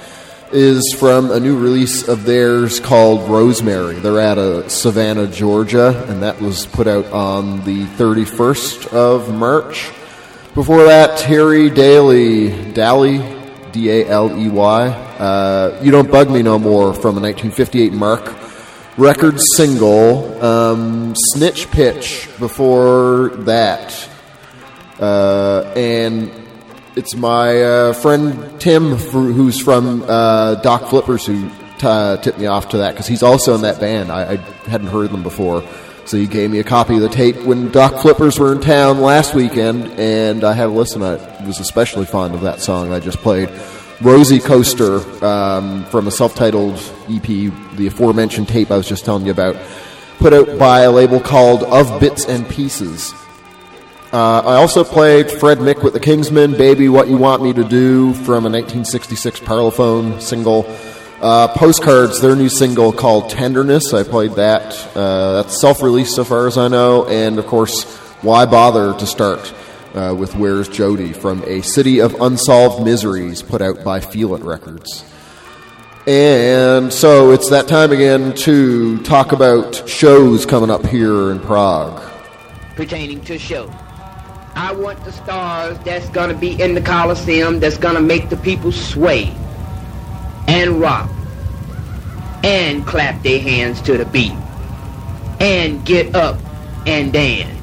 is 0.51 0.93
from 0.99 1.31
a 1.31 1.39
new 1.39 1.57
release 1.57 2.09
of 2.09 2.25
theirs 2.25 2.81
called 2.81 3.29
Rosemary. 3.29 3.95
They're 3.95 4.19
out 4.19 4.37
of 4.37 4.69
Savannah, 4.69 5.27
Georgia, 5.27 6.05
and 6.09 6.23
that 6.23 6.41
was 6.41 6.65
put 6.65 6.85
out 6.85 7.05
on 7.13 7.63
the 7.63 7.85
31st 7.85 8.87
of 8.87 9.33
March. 9.33 9.91
Before 10.55 10.83
that, 10.83 11.19
Terry 11.19 11.69
Daley, 11.69 12.73
Daley, 12.73 13.19
D 13.71 13.89
A 13.91 14.09
L 14.09 14.37
E 14.37 14.49
Y, 14.49 14.87
uh, 14.89 15.79
You 15.81 15.91
Don't 15.91 16.11
Bug 16.11 16.29
Me 16.29 16.41
No 16.43 16.59
More 16.59 16.93
from 16.93 17.17
a 17.17 17.21
1958 17.21 17.93
Mark 17.93 18.38
record 18.99 19.39
single, 19.55 20.43
um, 20.43 21.13
Snitsh 21.33 21.71
Pitsh 21.71 22.27
before 22.37 23.29
that. 23.45 24.09
Uh, 24.99 25.71
and 25.75 26.29
it's 26.97 27.15
my 27.15 27.61
uh, 27.61 27.93
friend 27.93 28.59
Tim, 28.59 28.95
who's 28.95 29.61
from 29.61 30.03
uh, 30.05 30.55
Doc 30.55 30.89
Flippers, 30.89 31.25
who 31.25 31.49
t- 31.49 31.87
uh, 31.87 32.17
tipped 32.17 32.39
me 32.39 32.47
off 32.47 32.69
to 32.69 32.79
that 32.79 32.91
because 32.91 33.07
he's 33.07 33.23
also 33.23 33.55
in 33.55 33.61
that 33.61 33.79
band. 33.79 34.11
I, 34.11 34.33
I 34.33 34.35
hadn't 34.67 34.87
heard 34.87 35.11
them 35.11 35.23
before. 35.23 35.63
So 36.05 36.17
he 36.17 36.27
gave 36.27 36.51
me 36.51 36.59
a 36.59 36.63
copy 36.63 36.95
of 36.95 37.01
the 37.01 37.09
tape 37.09 37.37
when 37.37 37.71
Doc 37.71 38.01
Flippers 38.01 38.37
were 38.37 38.51
in 38.51 38.59
town 38.59 38.99
last 38.99 39.33
weekend, 39.33 39.85
and 39.99 40.43
I 40.43 40.53
had 40.53 40.65
a 40.65 40.71
listen. 40.71 41.03
I 41.03 41.45
was 41.45 41.59
especially 41.59 42.05
fond 42.05 42.35
of 42.35 42.41
that 42.41 42.59
song 42.59 42.91
I 42.91 42.99
just 42.99 43.19
played. 43.19 43.49
Rosie 44.01 44.39
Coaster 44.39 44.99
um, 45.25 45.83
from 45.85 46.07
a 46.07 46.11
self-titled 46.11 46.75
EP, 47.09 47.23
the 47.75 47.87
aforementioned 47.87 48.47
tape 48.47 48.71
I 48.71 48.77
was 48.77 48.87
just 48.87 49.03
telling 49.03 49.25
you 49.25 49.31
about, 49.31 49.57
put 50.19 50.31
out 50.31 50.57
by 50.57 50.81
a 50.81 50.91
label 50.91 51.19
called 51.19 51.63
Of 51.63 51.99
Bits 51.99 52.25
and 52.25 52.47
Pieces. 52.47 53.13
Uh, 54.13 54.39
I 54.39 54.55
also 54.55 54.85
played 54.85 55.29
Fred 55.29 55.57
Mick 55.57 55.83
with 55.83 55.91
the 55.91 55.99
Kingsmen, 55.99 56.57
Baby 56.57 56.87
What 56.87 57.09
You 57.09 57.17
Want 57.17 57.43
Me 57.43 57.51
to 57.51 57.63
Do 57.65 58.13
from 58.13 58.45
a 58.45 58.49
1966 58.49 59.41
Parlophone 59.41 60.21
single. 60.21 60.65
Uh, 61.21 61.49
Postcards, 61.49 62.21
their 62.21 62.37
new 62.37 62.47
single 62.47 62.93
called 62.93 63.29
Tenderness, 63.29 63.93
I 63.93 64.03
played 64.03 64.31
that. 64.31 64.95
Uh, 64.95 65.33
that's 65.33 65.59
self-released 65.59 66.15
so 66.15 66.23
far 66.23 66.47
as 66.47 66.57
I 66.57 66.69
know. 66.69 67.05
And 67.05 67.37
of 67.37 67.45
course, 67.47 67.83
Why 68.21 68.45
Bother 68.45 68.97
to 68.97 69.05
start 69.05 69.53
uh, 69.95 70.15
with 70.17 70.35
Where's 70.35 70.67
Jodi 70.67 71.13
from 71.13 71.43
A 71.43 71.61
City 71.61 71.99
of 71.99 72.19
Unsolved 72.21 72.83
Miseries 72.83 73.41
put 73.41 73.61
out 73.61 73.83
by 73.83 73.99
Feel 73.99 74.35
It 74.35 74.41
Records. 74.43 75.05
And 76.07 76.91
so 76.91 77.31
it's 77.31 77.49
that 77.49 77.67
time 77.67 77.91
again 77.91 78.33
to 78.37 78.97
talk 79.03 79.31
about 79.31 79.87
shows 79.87 80.45
coming 80.45 80.69
up 80.71 80.85
here 80.85 81.31
in 81.31 81.39
Prague. 81.39 82.01
pertaining 82.75 83.21
to 83.25 83.37
show. 83.37 83.69
I 84.55 84.71
want 84.73 85.03
the 85.03 85.11
stars 85.11 85.77
that's 85.79 86.09
gonna 86.09 86.33
be 86.33 86.61
in 86.61 86.73
the 86.75 86.81
Coliseum 86.81 87.59
that's 87.59 87.77
gonna 87.77 88.01
make 88.01 88.29
the 88.29 88.37
people 88.37 88.71
sway 88.71 89.33
and 90.47 90.79
rock 90.79 91.09
and 92.43 92.85
clap 92.87 93.21
their 93.21 93.39
hands 93.39 93.81
to 93.81 93.97
the 93.97 94.05
beat 94.05 94.33
and 95.39 95.85
get 95.85 96.15
up 96.15 96.39
and 96.87 97.11
dance 97.13 97.58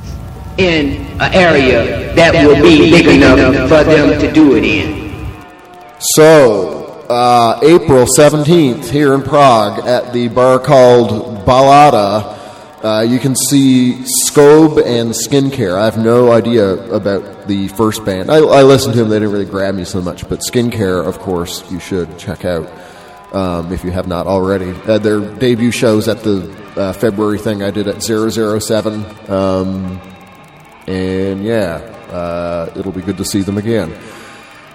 in 0.58 1.06
an 1.20 1.34
area 1.34 2.14
that 2.14 2.32
will 2.46 2.62
be 2.62 2.90
big 2.90 3.06
enough 3.06 3.68
for 3.68 3.84
them 3.84 4.18
to 4.20 4.32
do 4.32 4.56
it 4.56 4.64
in. 4.64 5.06
So, 5.98 7.04
uh, 7.08 7.60
April 7.62 8.06
17th 8.06 8.90
here 8.90 9.14
in 9.14 9.22
Prague 9.22 9.86
at 9.86 10.12
the 10.12 10.28
bar 10.28 10.58
called 10.58 11.44
Balada, 11.46 12.34
uh, 12.82 13.00
you 13.02 13.18
can 13.18 13.34
see 13.34 14.04
Scobe 14.04 14.78
and 14.78 15.10
Skincare. 15.10 15.78
I 15.78 15.84
have 15.86 15.98
no 15.98 16.32
idea 16.32 16.74
about 16.92 17.46
the 17.46 17.68
first 17.68 18.04
band. 18.04 18.30
I, 18.30 18.36
I 18.36 18.62
listened 18.62 18.94
to 18.94 19.00
them, 19.00 19.08
they 19.08 19.18
didn't 19.18 19.32
really 19.32 19.44
grab 19.44 19.74
me 19.74 19.84
so 19.84 20.00
much, 20.00 20.28
but 20.28 20.40
Skincare, 20.40 21.04
of 21.04 21.18
course, 21.18 21.70
you 21.70 21.80
should 21.80 22.18
check 22.18 22.44
out 22.44 22.70
um, 23.32 23.72
if 23.72 23.84
you 23.84 23.90
have 23.90 24.06
not 24.06 24.26
already. 24.26 24.70
Uh, 24.70 24.98
their 24.98 25.20
debut 25.20 25.70
shows 25.70 26.08
at 26.08 26.20
the 26.20 26.50
uh, 26.76 26.92
February 26.92 27.38
thing 27.38 27.62
I 27.62 27.70
did 27.70 27.88
at 27.88 28.02
007. 28.02 29.30
Um, 29.30 30.00
and 30.86 31.44
yeah, 31.44 31.76
uh, 32.10 32.72
it'll 32.76 32.92
be 32.92 33.02
good 33.02 33.16
to 33.18 33.24
see 33.24 33.42
them 33.42 33.58
again. 33.58 33.92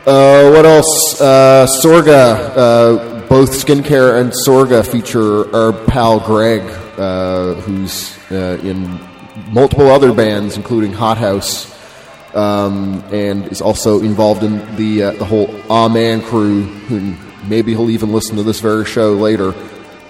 Uh, 0.05 0.49
what 0.51 0.65
else? 0.65 1.21
Uh, 1.21 1.67
Sorga, 1.67 2.51
uh, 2.55 3.27
both 3.27 3.51
skincare 3.51 4.19
and 4.19 4.31
Sorga 4.31 4.85
feature 4.85 5.55
our 5.55 5.73
pal 5.85 6.19
Greg, 6.19 6.61
uh, 6.97 7.53
who's 7.61 8.17
uh, 8.31 8.59
in 8.63 8.99
multiple 9.51 9.89
other 9.89 10.11
bands, 10.13 10.57
including 10.57 10.91
Hot 10.93 11.17
House, 11.17 11.69
um, 12.35 13.03
and 13.11 13.47
is 13.47 13.61
also 13.61 14.01
involved 14.01 14.43
in 14.43 14.75
the 14.75 15.03
uh, 15.03 15.11
the 15.11 15.25
whole 15.25 15.53
Ah 15.69 15.87
Man 15.87 16.21
crew. 16.21 16.63
Who 16.63 17.15
maybe 17.47 17.71
he'll 17.71 17.89
even 17.89 18.11
listen 18.11 18.37
to 18.37 18.43
this 18.43 18.59
very 18.59 18.85
show 18.85 19.13
later. 19.13 19.53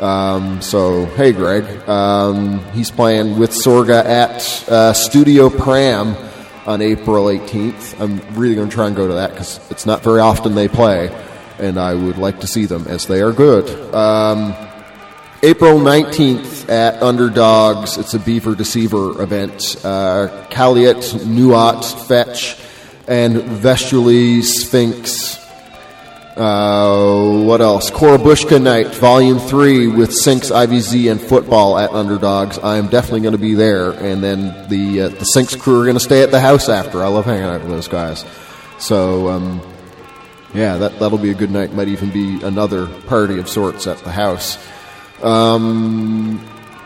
Um, 0.01 0.61
so 0.63 1.05
hey, 1.05 1.31
Greg, 1.31 1.63
um, 1.87 2.59
he's 2.71 2.89
playing 2.89 3.37
with 3.37 3.51
Sorga 3.51 4.03
at 4.03 4.67
uh, 4.67 4.93
Studio 4.93 5.49
Pram 5.51 6.15
on 6.65 6.81
April 6.81 7.25
18th. 7.25 8.01
I'm 8.01 8.19
really 8.35 8.55
going 8.55 8.69
to 8.69 8.73
try 8.73 8.87
and 8.87 8.95
go 8.95 9.07
to 9.07 9.13
that 9.13 9.31
because 9.31 9.59
it's 9.69 9.85
not 9.85 10.01
very 10.03 10.19
often 10.19 10.55
they 10.55 10.67
play, 10.67 11.09
and 11.59 11.79
I 11.79 11.93
would 11.93 12.17
like 12.17 12.39
to 12.39 12.47
see 12.47 12.65
them 12.65 12.87
as 12.87 13.05
they 13.05 13.21
are 13.21 13.31
good. 13.31 13.69
Um, 13.93 14.55
April 15.43 15.79
19th 15.79 16.69
at 16.69 17.01
Underdogs, 17.01 17.97
it's 17.97 18.13
a 18.15 18.19
Beaver 18.19 18.55
Deceiver 18.55 19.21
event. 19.21 19.75
Uh, 19.83 20.47
Nuat, 20.49 22.07
Fetch, 22.07 22.59
and 23.07 23.35
Vestuli 23.35 24.43
Sphinx. 24.43 25.40
Uh, 26.35 27.43
what 27.43 27.59
else? 27.59 27.89
Cora 27.89 28.17
Bushka 28.17 28.61
Night, 28.61 28.87
Volume 28.95 29.37
3 29.37 29.87
with 29.87 30.13
Sinks, 30.13 30.49
IVZ, 30.49 31.11
and 31.11 31.19
football 31.19 31.77
at 31.77 31.91
Underdogs. 31.91 32.57
I 32.59 32.77
am 32.77 32.87
definitely 32.87 33.21
going 33.21 33.33
to 33.33 33.37
be 33.37 33.53
there. 33.53 33.91
And 33.91 34.23
then 34.23 34.69
the, 34.69 35.01
uh, 35.01 35.09
the 35.09 35.25
Sinks 35.25 35.55
crew 35.55 35.81
are 35.81 35.83
going 35.83 35.97
to 35.97 35.99
stay 35.99 36.23
at 36.23 36.31
the 36.31 36.39
house 36.39 36.69
after. 36.69 37.03
I 37.03 37.07
love 37.07 37.25
hanging 37.25 37.43
out 37.43 37.61
with 37.61 37.69
those 37.69 37.89
guys. 37.89 38.25
So, 38.79 39.27
um, 39.27 39.61
yeah, 40.53 40.77
that, 40.77 40.99
that'll 40.99 41.17
be 41.17 41.31
a 41.31 41.35
good 41.35 41.51
night. 41.51 41.73
Might 41.73 41.89
even 41.89 42.11
be 42.11 42.41
another 42.43 42.87
party 42.87 43.37
of 43.37 43.49
sorts 43.49 43.85
at 43.85 43.97
the 43.99 44.11
house. 44.11 44.57
Um, 45.21 46.39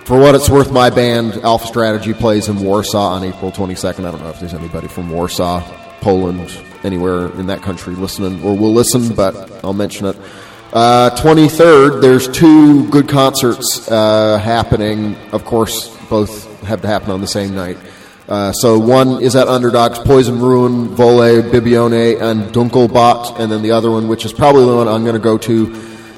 for 0.06 0.20
what 0.20 0.36
it's 0.36 0.50
worth, 0.50 0.72
my 0.72 0.90
band, 0.90 1.34
Alpha 1.44 1.68
Strategy, 1.68 2.14
plays 2.14 2.48
in 2.48 2.62
Warsaw 2.62 3.14
on 3.14 3.24
April 3.24 3.52
22nd. 3.52 4.06
I 4.06 4.12
don't 4.12 4.22
know 4.22 4.30
if 4.30 4.40
there's 4.40 4.54
anybody 4.54 4.88
from 4.88 5.10
Warsaw, 5.10 5.62
Poland, 6.02 6.50
anywhere 6.86 7.28
in 7.40 7.48
that 7.48 7.62
country 7.62 7.96
listening 7.96 8.44
or 8.44 8.56
will 8.56 8.74
listen, 8.74 9.14
but 9.16 9.64
I'll 9.64 9.74
mention 9.74 10.06
it. 10.08 10.18
Uh, 10.72 11.10
23rd, 11.18 12.02
there's 12.02 12.28
two 12.28 12.88
good 12.90 13.08
concerts 13.08 13.90
uh, 13.90 14.38
happening. 14.38 15.16
Of 15.32 15.46
course, 15.46 15.90
both 16.10 16.62
have 16.64 16.82
to 16.82 16.88
happen 16.88 17.12
on 17.12 17.22
the 17.22 17.28
same 17.28 17.56
night. 17.56 17.78
Uh, 18.28 18.52
so 18.52 18.80
one 18.80 19.22
is 19.22 19.36
at 19.36 19.48
Underdogs, 19.48 20.00
Poison 20.00 20.40
Ruin, 20.40 20.90
Vole, 20.90 21.44
Bibione, 21.44 22.20
and 22.20 22.54
Dunkelbot, 22.54 23.40
and 23.40 23.52
then 23.52 23.62
the 23.62 23.72
other 23.72 23.92
one, 23.92 24.08
which 24.08 24.26
is 24.26 24.34
probably 24.34 24.66
the 24.66 24.76
one 24.76 24.88
I'm 24.88 25.04
going 25.04 25.16
to 25.16 25.20
go 25.20 25.38
to, 25.38 25.76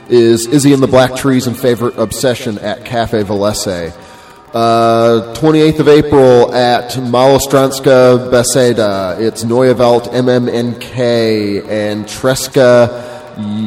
is 0.09 0.47
Izzy 0.47 0.73
and 0.73 0.81
the 0.81 0.87
Black 0.87 1.15
Trees 1.15 1.47
and 1.47 1.57
Favorite 1.57 1.97
Obsession 1.97 2.57
at 2.59 2.85
Cafe 2.85 3.23
v 3.23 3.33
lese. 3.33 4.06
Uh, 4.53 5.33
28th 5.35 5.79
of 5.79 5.89
April 5.89 6.55
at 6.55 6.91
Malostranska 6.91 8.31
Beseda. 8.31 9.19
It's 9.19 9.43
Neue 9.43 9.73
Welt, 9.73 10.05
MMNK, 10.05 11.67
and 11.67 12.05
Treska 12.05 12.87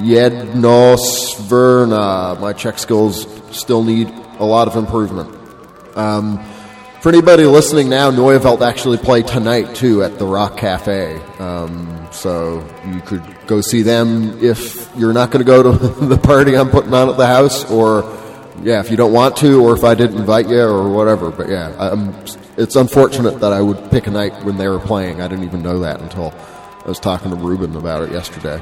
Jednosverna. 0.06 2.40
My 2.40 2.54
Czech 2.54 2.78
skills 2.78 3.26
still 3.50 3.84
need 3.84 4.08
a 4.38 4.46
lot 4.46 4.68
of 4.68 4.76
improvement. 4.76 5.28
Um, 5.96 6.42
for 7.02 7.10
anybody 7.10 7.44
listening 7.44 7.90
now, 7.90 8.10
Neue 8.10 8.38
Welt 8.38 8.62
actually 8.62 8.96
play 8.96 9.22
tonight 9.22 9.74
too 9.74 10.02
at 10.02 10.18
the 10.18 10.24
Rock 10.24 10.56
Cafe. 10.56 11.20
Um, 11.38 12.08
so 12.10 12.66
you 12.86 13.02
could 13.02 13.22
go 13.46 13.60
see 13.60 13.82
them 13.82 14.42
if 14.42 14.88
you're 14.96 15.12
not 15.12 15.30
going 15.30 15.44
to 15.44 15.46
go 15.46 15.62
to 15.62 15.72
the 16.06 16.16
party 16.16 16.56
I'm 16.56 16.70
putting 16.70 16.94
on 16.94 17.10
at 17.10 17.18
the 17.18 17.26
house, 17.26 17.70
or 17.70 18.02
yeah, 18.62 18.80
if 18.80 18.90
you 18.90 18.96
don't 18.96 19.12
want 19.12 19.36
to, 19.38 19.64
or 19.64 19.74
if 19.74 19.84
I 19.84 19.94
didn't 19.94 20.18
invite 20.18 20.48
you, 20.48 20.60
or 20.60 20.88
whatever. 20.88 21.30
But 21.30 21.48
yeah, 21.48 21.74
I'm, 21.78 22.14
it's 22.56 22.76
unfortunate 22.76 23.40
that 23.40 23.52
I 23.52 23.60
would 23.60 23.90
pick 23.90 24.06
a 24.06 24.10
night 24.10 24.44
when 24.44 24.56
they 24.56 24.68
were 24.68 24.78
playing. 24.78 25.20
I 25.20 25.28
didn't 25.28 25.44
even 25.44 25.62
know 25.62 25.80
that 25.80 26.00
until 26.00 26.32
I 26.84 26.88
was 26.88 26.98
talking 26.98 27.30
to 27.30 27.36
Ruben 27.36 27.76
about 27.76 28.02
it 28.02 28.12
yesterday 28.12 28.60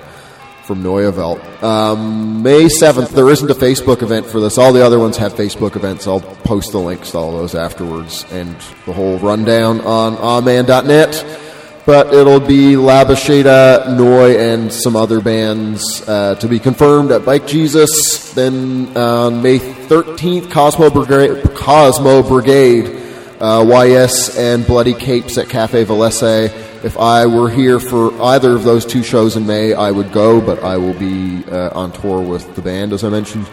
from 0.69 0.83
Neue 0.83 1.11
Welt. 1.11 1.41
Um, 1.63 2.43
May 2.43 2.65
7th, 2.65 3.09
there 3.11 3.31
isn't 3.31 3.51
a 3.51 3.55
Facebook 3.55 4.03
event 4.03 4.27
for 4.27 4.39
this. 4.39 4.59
All 4.59 4.73
the 4.73 4.85
other 4.85 4.99
ones 4.99 5.17
have 5.17 5.33
Facebook 5.33 5.77
events. 5.77 6.07
I'll 6.07 6.21
post 6.21 6.73
the 6.73 6.79
links 6.79 7.13
to 7.13 7.19
all 7.19 7.33
those 7.33 7.55
afterwards 7.55 8.27
and 8.31 8.55
the 8.85 8.93
whole 8.93 9.19
rundown 9.19 9.81
on 9.81 10.17
aman.net. 10.19 11.48
But 11.89 12.13
it'll 12.13 12.39
be 12.39 12.75
Labasheda, 12.75 13.97
Noi, 13.97 14.37
and 14.37 14.71
some 14.71 14.95
other 14.95 15.23
bands 15.23 16.07
uh, 16.07 16.35
to 16.35 16.47
be 16.47 16.59
confirmed 16.59 17.11
at 17.13 17.25
Bike 17.25 17.47
Jesus. 17.47 18.35
Then 18.35 18.95
on 18.95 19.41
May 19.41 19.59
13th, 19.59 20.51
Cosmo 20.51 20.91
Brigade, 20.91 21.43
Cosmo 21.55 22.23
Brigade 22.23 22.95
uh, 23.41 23.65
YS 23.67 24.37
and 24.37 24.67
Bloody 24.67 24.93
Capes 24.93 25.39
at 25.39 25.49
Cafe 25.49 25.85
v 25.85 25.93
lese. 25.95 26.53
If 26.85 26.99
I 26.99 27.25
were 27.25 27.49
here 27.49 27.81
for 27.81 28.13
either 28.23 28.53
of 28.53 28.65
those 28.65 28.85
two 28.85 29.03
shows 29.03 29.37
in 29.37 29.47
May, 29.47 29.73
I 29.73 29.91
would 29.91 30.13
go, 30.13 30.43
but 30.43 30.63
I 30.63 30.77
will 30.77 30.93
be 30.93 31.43
uh, 31.51 31.71
on 31.71 31.93
tour 31.93 32.21
with 32.21 32.55
the 32.55 32.61
band, 32.61 32.93
as 32.93 33.03
I 33.03 33.09
mentioned. 33.09 33.49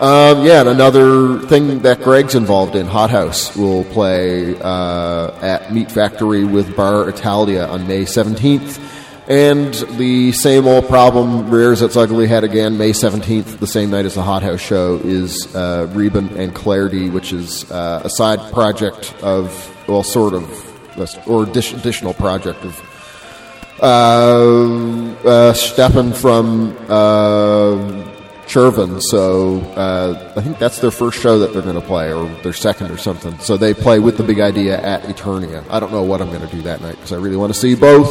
Um, 0.00 0.46
yeah, 0.46 0.60
and 0.60 0.68
another 0.68 1.40
thing 1.40 1.80
that 1.80 2.02
Greg's 2.02 2.36
involved 2.36 2.76
in, 2.76 2.86
Hot 2.86 3.10
House, 3.10 3.56
will 3.56 3.82
play 3.86 4.56
uh, 4.60 5.36
at 5.40 5.72
Meat 5.72 5.90
Factory 5.90 6.44
with 6.44 6.76
Bar 6.76 7.08
Italia 7.08 7.66
on 7.66 7.88
May 7.88 8.04
17th. 8.04 8.78
And 9.26 9.74
the 9.98 10.30
same 10.30 10.68
old 10.68 10.86
problem 10.86 11.50
rears 11.50 11.82
its 11.82 11.96
ugly 11.96 12.28
head 12.28 12.44
again. 12.44 12.78
May 12.78 12.92
17th, 12.92 13.58
the 13.58 13.66
same 13.66 13.90
night 13.90 14.04
as 14.04 14.14
the 14.14 14.22
Hot 14.22 14.44
House 14.44 14.60
show, 14.60 15.00
is 15.02 15.52
uh, 15.56 15.88
Reben 15.92 16.28
and 16.36 16.54
Clarity, 16.54 17.10
which 17.10 17.32
is 17.32 17.68
uh, 17.70 18.02
a 18.04 18.08
side 18.08 18.38
project 18.52 19.12
of, 19.20 19.52
well, 19.88 20.04
sort 20.04 20.32
of, 20.32 21.28
or 21.28 21.42
additional 21.42 22.14
project 22.14 22.64
of 22.64 22.80
uh, 23.80 23.84
uh, 23.84 25.52
Steppen 25.52 26.14
from 26.14 26.76
uh, 26.88 28.07
Chervin. 28.48 29.00
So 29.02 29.60
uh, 29.76 30.32
I 30.36 30.40
think 30.40 30.58
that's 30.58 30.80
their 30.80 30.90
first 30.90 31.20
show 31.20 31.38
that 31.40 31.52
they're 31.52 31.62
going 31.62 31.80
to 31.80 31.86
play, 31.86 32.12
or 32.12 32.26
their 32.42 32.52
second 32.52 32.90
or 32.90 32.96
something. 32.96 33.38
So 33.38 33.56
they 33.56 33.74
play 33.74 33.98
with 33.98 34.16
the 34.16 34.24
big 34.24 34.40
idea 34.40 34.80
at 34.80 35.02
Eternia. 35.02 35.64
I 35.70 35.78
don't 35.78 35.92
know 35.92 36.02
what 36.02 36.20
I'm 36.20 36.28
going 36.30 36.46
to 36.46 36.54
do 36.54 36.62
that 36.62 36.80
night 36.80 36.96
because 36.96 37.12
I 37.12 37.16
really 37.16 37.36
want 37.36 37.52
to 37.52 37.58
see 37.58 37.74
both. 37.74 38.08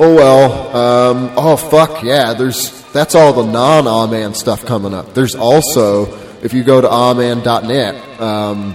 Oh 0.00 0.14
well. 0.14 0.76
Um, 0.76 1.30
oh 1.36 1.56
fuck 1.56 2.02
yeah. 2.04 2.32
There's 2.32 2.82
that's 2.92 3.14
all 3.14 3.32
the 3.32 3.50
non 3.50 3.86
Aman 3.86 4.34
stuff 4.34 4.64
coming 4.64 4.94
up. 4.94 5.12
There's 5.14 5.34
also 5.34 6.06
if 6.42 6.54
you 6.54 6.62
go 6.62 6.80
to 6.80 6.88
aman.net, 6.88 8.20
um, 8.20 8.74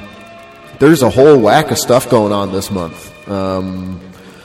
there's 0.79 1.01
a 1.01 1.09
whole 1.09 1.39
whack 1.39 1.71
of 1.71 1.77
stuff 1.77 2.09
going 2.09 2.33
on 2.33 2.51
this 2.51 2.69
month. 2.69 3.09
Um, 3.29 4.01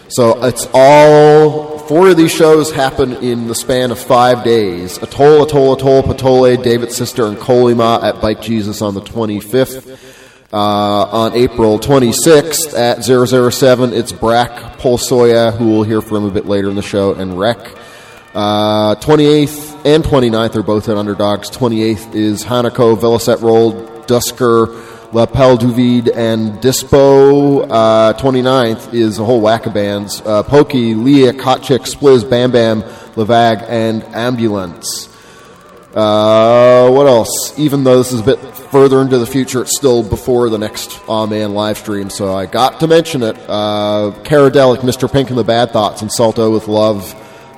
so 0.09 0.45
it's 0.45 0.69
all 0.73 1.78
four 1.89 2.11
of 2.11 2.19
these 2.19 2.31
shows 2.31 2.71
happen 2.71 3.15
in 3.15 3.49
the 3.49 3.55
span 3.55 3.91
of 3.91 3.99
five 3.99 4.45
days. 4.45 4.99
Atoll, 4.99 5.43
Atoll, 5.43 5.73
Atoll, 5.73 6.03
Patole, 6.03 6.63
David 6.63 6.93
Sister, 6.93 7.27
and 7.27 7.39
Kolima 7.39 8.03
at 8.03 8.21
Bike 8.21 8.43
Jesus 8.43 8.83
on 8.83 8.93
the 8.93 9.01
25th. 9.01 9.99
Uh, 10.53 10.57
on 10.57 11.33
April 11.35 11.79
26th 11.79 12.79
at 12.79 13.03
007, 13.05 13.93
it's 13.95 14.13
Brack 14.13 14.79
Polsoya, 14.79 15.57
who 15.57 15.69
we'll 15.69 15.83
hear 15.83 16.03
from 16.03 16.25
a 16.25 16.31
bit 16.31 16.45
later 16.47 16.69
in 16.69 16.77
the 16.77 16.83
show, 16.83 17.15
and 17.15 17.39
Rec. 17.39 17.59
Uh, 18.35 18.95
28th 18.97 19.87
and 19.87 20.05
29th 20.05 20.57
are 20.57 20.63
both 20.63 20.89
at 20.91 20.97
Underdogs. 20.97 21.51
28th 21.51 22.15
is 22.15 22.45
Hanako, 22.45 22.97
Velocet 22.97 23.41
Roll, 23.41 23.73
Dusker, 24.05 24.98
La 25.13 25.25
Pelle 25.25 25.57
du 25.57 25.69
and 26.13 26.61
Dispo. 26.61 27.67
Uh, 27.71 28.13
29th 28.13 28.93
is 28.93 29.19
a 29.19 29.25
whole 29.25 29.41
whack 29.41 29.65
of 29.65 29.73
bands. 29.73 30.21
Uh, 30.21 30.43
Pokey, 30.43 30.95
Leah, 30.95 31.33
Kotchik, 31.33 31.87
Spliz, 31.87 32.29
Bam 32.29 32.51
Bam, 32.51 32.83
Lavag, 33.15 33.63
and 33.69 34.05
Ambulance. 34.15 35.09
Uh, 35.95 36.91
what 36.91 37.07
else? 37.07 37.59
Even 37.59 37.85
though 37.85 37.97
this 37.97 38.13
is 38.13 38.21
a 38.21 38.23
bit 38.23 38.39
further 38.39 39.01
into 39.01 39.17
the 39.19 39.27
future, 39.27 39.63
it's 39.63 39.75
still 39.75 40.03
before 40.03 40.51
the 40.51 40.59
next 40.59 41.01
Aw 41.09 41.27
Man 41.27 41.55
live 41.55 41.79
stream, 41.79 42.11
so 42.11 42.35
I 42.35 42.45
got 42.45 42.81
to 42.81 42.87
mention 42.87 43.23
it. 43.23 43.37
Uh, 43.49 44.13
Caradelic, 44.25 44.81
Mr. 44.81 45.11
Pink 45.11 45.31
and 45.31 45.39
the 45.39 45.45
Bad 45.45 45.71
Thoughts, 45.71 46.03
and 46.03 46.13
Salto 46.13 46.51
with 46.53 46.69
Love 46.69 47.15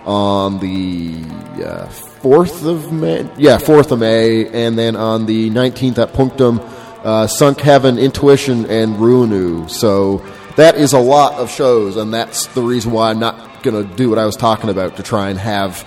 on 0.06 0.60
the 0.60 1.16
uh, 1.64 1.88
4th 2.22 2.64
of 2.64 2.92
May. 2.92 3.28
Yeah, 3.36 3.58
4th 3.58 3.90
of 3.90 3.98
May, 3.98 4.46
and 4.46 4.78
then 4.78 4.94
on 4.94 5.26
the 5.26 5.50
19th 5.50 5.98
at 5.98 6.12
Punctum, 6.12 6.60
uh, 7.04 7.26
Sunk 7.26 7.60
Heaven, 7.60 7.98
Intuition, 7.98 8.66
and 8.66 8.96
Ruinu. 8.96 9.70
So 9.70 10.24
that 10.56 10.76
is 10.76 10.92
a 10.92 10.98
lot 10.98 11.34
of 11.34 11.50
shows, 11.50 11.96
and 11.96 12.12
that's 12.12 12.46
the 12.48 12.62
reason 12.62 12.92
why 12.92 13.10
I'm 13.10 13.20
not 13.20 13.62
going 13.62 13.86
to 13.86 13.94
do 13.94 14.08
what 14.08 14.18
I 14.18 14.26
was 14.26 14.36
talking 14.36 14.70
about 14.70 14.96
to 14.96 15.02
try 15.02 15.30
and 15.30 15.38
have. 15.38 15.86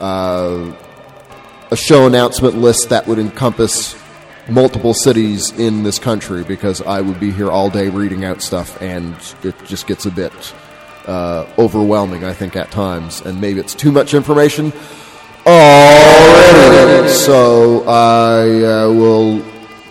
Uh, 0.00 0.72
a 1.70 1.76
show 1.76 2.06
announcement 2.06 2.56
list 2.56 2.90
that 2.90 3.06
would 3.08 3.18
encompass 3.18 4.00
multiple 4.48 4.94
cities 4.94 5.50
in 5.58 5.82
this 5.82 5.98
country 5.98 6.44
because 6.44 6.80
I 6.80 7.00
would 7.00 7.18
be 7.18 7.32
here 7.32 7.50
all 7.50 7.68
day 7.70 7.88
reading 7.88 8.24
out 8.24 8.42
stuff 8.42 8.80
and 8.80 9.16
it 9.42 9.56
just 9.64 9.88
gets 9.88 10.06
a 10.06 10.10
bit 10.10 10.32
uh, 11.06 11.46
overwhelming, 11.58 12.24
I 12.24 12.32
think, 12.32 12.54
at 12.54 12.70
times. 12.70 13.20
And 13.22 13.40
maybe 13.40 13.58
it's 13.58 13.74
too 13.74 13.90
much 13.90 14.14
information 14.14 14.72
already. 15.46 17.08
So 17.08 17.84
I 17.88 18.42
uh, 18.62 18.92
will 18.92 19.42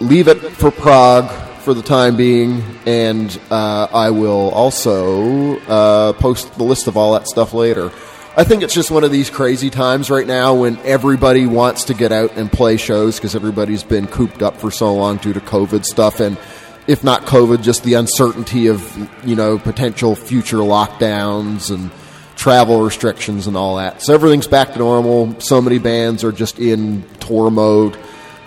leave 0.08 0.28
it 0.28 0.38
for 0.38 0.72
Prague 0.72 1.32
for 1.62 1.74
the 1.74 1.82
time 1.82 2.18
being 2.18 2.62
and 2.86 3.40
uh, 3.50 3.88
I 3.92 4.10
will 4.10 4.50
also 4.52 5.60
uh, 5.62 6.14
post 6.14 6.58
the 6.58 6.64
list 6.64 6.88
of 6.88 6.98
all 6.98 7.14
that 7.14 7.28
stuff 7.28 7.54
later. 7.54 7.92
I 8.36 8.44
think 8.44 8.64
it's 8.64 8.74
just 8.74 8.92
one 8.92 9.04
of 9.04 9.12
these 9.12 9.30
crazy 9.30 9.70
times 9.70 10.10
right 10.10 10.28
now 10.28 10.56
when 10.56 10.78
everybody 10.80 11.46
wants 11.46 11.86
to 11.86 11.94
get 11.94 12.12
out 12.12 12.36
and 12.36 12.52
play 12.52 12.78
shows 12.78 13.18
because 13.18 13.36
everybody's 13.36 13.84
been 13.84 14.08
cooped 14.08 14.42
up 14.42 14.58
for 14.58 14.72
so 14.72 14.94
long 14.94 15.18
due 15.18 15.34
to 15.34 15.40
COVID 15.40 15.86
stuff 15.86 16.20
and 16.20 16.38
if 16.86 17.02
not 17.04 17.22
COVID, 17.22 17.64
just 17.64 17.84
the 17.86 17.94
uncertainty 17.94 18.68
of 18.68 19.10
you 19.26 19.36
know 19.38 19.58
potential 19.58 20.16
future 20.16 20.58
lockdowns 20.58 21.74
and 21.74 21.92
travel 22.36 22.82
restrictions 22.82 23.48
and 23.48 23.56
all 23.56 23.78
that. 23.78 24.02
So 24.02 24.14
everything's 24.14 24.48
back 24.48 24.74
to 24.74 24.80
normal. 24.80 25.40
So 25.40 25.62
many 25.62 25.80
bands 25.80 26.26
are 26.26 26.34
just 26.34 26.60
in 26.60 27.04
tour 27.20 27.50
mode. 27.50 27.98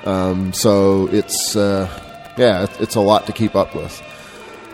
Um, 0.06 0.52
so 0.52 1.08
it's 1.08 1.56
uh, 1.56 1.88
yeah, 2.38 2.62
it's- 2.64 2.94
a 2.94 3.00
lot 3.00 3.26
to 3.26 3.32
keep 3.32 3.54
up 3.54 3.74
with. 3.74 4.02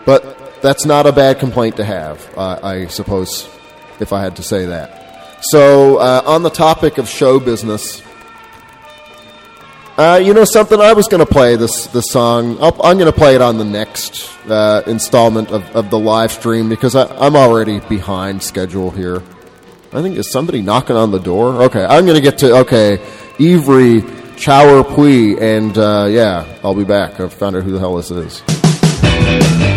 But 0.05 0.61
that's 0.61 0.85
not 0.85 1.05
a 1.07 1.11
bad 1.11 1.39
complaint 1.39 1.77
to 1.77 1.83
have, 1.83 2.37
I 2.37 2.87
suppose, 2.87 3.49
if 3.99 4.13
I 4.13 4.21
had 4.21 4.35
to 4.37 4.43
say 4.43 4.65
that. 4.67 4.99
So, 5.41 5.97
uh, 5.97 6.21
on 6.25 6.43
the 6.43 6.49
topic 6.49 6.97
of 6.97 7.09
show 7.09 7.39
business, 7.39 8.01
uh, 9.97 10.21
you 10.23 10.33
know 10.33 10.45
something? 10.45 10.79
I 10.79 10.93
was 10.93 11.07
going 11.07 11.19
to 11.25 11.31
play 11.31 11.55
this 11.55 11.87
this 11.87 12.05
song. 12.09 12.57
I'll, 12.61 12.75
I'm 12.83 12.97
going 12.97 13.11
to 13.11 13.17
play 13.17 13.35
it 13.35 13.41
on 13.41 13.57
the 13.57 13.65
next 13.65 14.29
uh, 14.49 14.83
installment 14.87 15.51
of, 15.51 15.63
of 15.75 15.89
the 15.89 15.99
live 15.99 16.31
stream 16.31 16.69
because 16.69 16.95
I, 16.95 17.05
I'm 17.17 17.35
already 17.35 17.79
behind 17.81 18.41
schedule 18.41 18.89
here. 18.89 19.21
I 19.91 20.01
think 20.01 20.17
is 20.17 20.31
somebody 20.31 20.61
knocking 20.61 20.95
on 20.95 21.11
the 21.11 21.19
door. 21.19 21.63
Okay, 21.63 21.83
I'm 21.83 22.05
going 22.05 22.15
to 22.15 22.21
get 22.21 22.39
to 22.39 22.57
okay, 22.59 22.97
Yfory 23.37 24.22
Chwaer 24.35 24.83
Pwy, 24.83 25.39
and 25.41 25.77
uh, 25.77 26.07
yeah, 26.09 26.45
I'll 26.63 26.75
be 26.75 26.83
back. 26.83 27.19
I've 27.19 27.33
found 27.33 27.55
out 27.55 27.63
who 27.63 27.71
the 27.71 27.79
hell 27.79 27.95
this 27.95 28.11
is. 28.11 29.72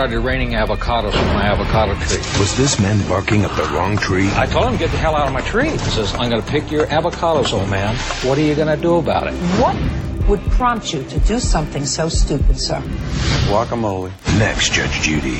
Started 0.00 0.20
raining 0.20 0.52
avocados 0.52 1.12
from 1.12 1.26
my 1.26 1.42
avocado 1.42 1.92
tree. 2.06 2.16
Was 2.40 2.56
this 2.56 2.80
man 2.80 3.06
barking 3.06 3.44
up 3.44 3.54
the 3.54 3.64
wrong 3.64 3.98
tree? 3.98 4.30
I 4.32 4.46
told 4.46 4.72
him, 4.72 4.78
get 4.78 4.90
the 4.90 4.96
hell 4.96 5.14
out 5.14 5.26
of 5.26 5.34
my 5.34 5.42
tree. 5.42 5.68
He 5.68 5.76
says, 5.76 6.14
I'm 6.14 6.30
going 6.30 6.40
to 6.40 6.50
pick 6.50 6.70
your 6.70 6.86
avocados, 6.86 7.52
old 7.52 7.68
man. 7.68 7.94
What 8.26 8.38
are 8.38 8.40
you 8.40 8.54
going 8.54 8.74
to 8.74 8.80
do 8.80 8.96
about 8.96 9.26
it? 9.26 9.34
What 9.60 9.76
would 10.26 10.40
prompt 10.52 10.94
you 10.94 11.02
to 11.02 11.20
do 11.20 11.38
something 11.38 11.84
so 11.84 12.08
stupid, 12.08 12.58
sir? 12.58 12.80
Guacamole. 13.50 14.10
Next, 14.38 14.72
Judge 14.72 15.02
Judy. 15.02 15.36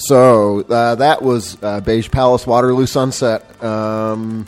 So 0.00 0.60
uh, 0.62 0.94
that 0.94 1.20
was 1.20 1.58
uh, 1.62 1.80
Beige 1.82 2.10
Palace, 2.10 2.46
Waterloo 2.46 2.86
Sunset. 2.86 3.62
Um, 3.62 4.46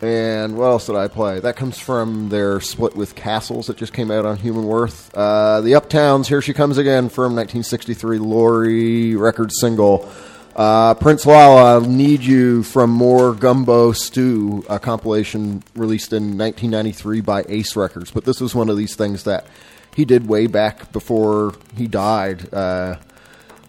and 0.00 0.56
what 0.56 0.64
else 0.64 0.86
did 0.86 0.96
I 0.96 1.08
play? 1.08 1.40
That 1.40 1.56
comes 1.56 1.78
from 1.78 2.30
their 2.30 2.58
split 2.60 2.96
with 2.96 3.14
Castles 3.14 3.66
that 3.66 3.76
just 3.76 3.92
came 3.92 4.10
out 4.10 4.24
on 4.24 4.38
Human 4.38 4.64
Worth. 4.64 5.14
Uh, 5.14 5.60
the 5.60 5.72
Uptowns, 5.72 6.26
Here 6.26 6.40
She 6.40 6.54
Comes 6.54 6.78
Again 6.78 7.10
from 7.10 7.36
1963 7.36 8.18
Laurie 8.18 9.14
record 9.14 9.52
single. 9.52 10.10
Uh, 10.56 10.94
Prince 10.94 11.26
La 11.26 11.54
La, 11.54 11.78
Need 11.80 12.22
You 12.22 12.62
from 12.62 12.90
More 12.90 13.34
Gumbo 13.34 13.92
Stew, 13.92 14.64
a 14.70 14.78
compilation 14.78 15.62
released 15.74 16.14
in 16.14 16.38
1993 16.38 17.20
by 17.20 17.44
Ace 17.48 17.76
Records. 17.76 18.10
But 18.10 18.24
this 18.24 18.40
was 18.40 18.54
one 18.54 18.70
of 18.70 18.78
these 18.78 18.94
things 18.94 19.24
that 19.24 19.46
he 19.94 20.06
did 20.06 20.26
way 20.26 20.46
back 20.46 20.92
before 20.92 21.54
he 21.76 21.86
died. 21.86 22.52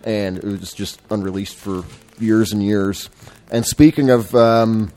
And 0.04 0.38
it 0.38 0.44
was 0.44 0.74
just 0.74 1.02
unreleased 1.10 1.56
for 1.56 1.84
years 2.20 2.52
and 2.52 2.64
years. 2.64 3.10
And 3.52 3.66
speaking 3.66 4.10
of 4.10 4.34
um, 4.36 4.92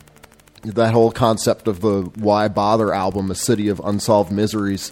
that 0.63 0.93
whole 0.93 1.11
concept 1.11 1.67
of 1.67 1.81
the 1.81 2.03
Why 2.15 2.47
Bother 2.47 2.93
album, 2.93 3.31
A 3.31 3.35
City 3.35 3.69
of 3.69 3.79
Unsolved 3.83 4.31
Miseries, 4.31 4.91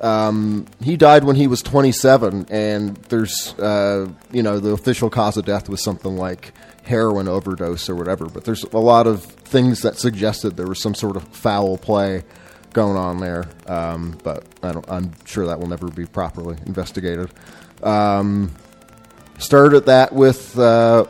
um, 0.00 0.66
he 0.82 0.96
died 0.96 1.24
when 1.24 1.36
he 1.36 1.46
was 1.46 1.62
27, 1.62 2.46
and 2.50 2.96
there's, 3.08 3.54
uh, 3.58 4.08
you 4.30 4.42
know, 4.42 4.60
the 4.60 4.72
official 4.72 5.08
cause 5.08 5.36
of 5.36 5.46
death 5.46 5.68
was 5.68 5.82
something 5.82 6.16
like 6.16 6.52
heroin 6.82 7.28
overdose 7.28 7.88
or 7.88 7.94
whatever, 7.94 8.26
but 8.26 8.44
there's 8.44 8.62
a 8.64 8.78
lot 8.78 9.06
of 9.06 9.24
things 9.24 9.82
that 9.82 9.96
suggested 9.96 10.56
there 10.56 10.66
was 10.66 10.82
some 10.82 10.94
sort 10.94 11.16
of 11.16 11.26
foul 11.28 11.78
play 11.78 12.22
going 12.74 12.96
on 12.96 13.20
there, 13.20 13.48
um, 13.66 14.18
but 14.22 14.44
I 14.62 14.74
I'm 14.88 15.12
sure 15.24 15.46
that 15.46 15.58
will 15.58 15.66
never 15.66 15.88
be 15.88 16.04
properly 16.04 16.58
investigated. 16.66 17.30
Um, 17.82 18.54
started 19.38 19.86
that 19.86 20.12
with 20.12 20.58
uh, 20.58 21.06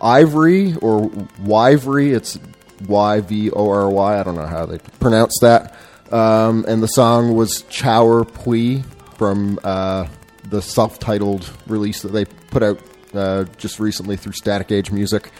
Ivory 0.00 0.74
or 0.76 1.08
Wyvry. 1.40 2.14
It's 2.14 2.38
Y 2.86 3.20
V 3.20 3.50
O 3.50 3.70
R 3.70 3.88
Y. 3.88 4.20
I 4.20 4.22
don't 4.22 4.36
know 4.36 4.46
how 4.46 4.66
they 4.66 4.78
pronounce 5.00 5.38
that. 5.40 5.76
Um, 6.12 6.64
and 6.68 6.82
the 6.82 6.88
song 6.88 7.34
was 7.34 7.62
Chwaer 7.64 8.24
Pwy 8.24 8.84
from 9.16 9.58
uh, 9.64 10.06
the 10.44 10.62
self-titled 10.62 11.50
release 11.66 12.02
that 12.02 12.12
they 12.12 12.26
put 12.26 12.62
out 12.62 12.80
uh, 13.14 13.44
just 13.56 13.80
recently 13.80 14.16
through 14.16 14.32
Static 14.32 14.70
Age 14.70 14.90
Musik. 14.90 15.30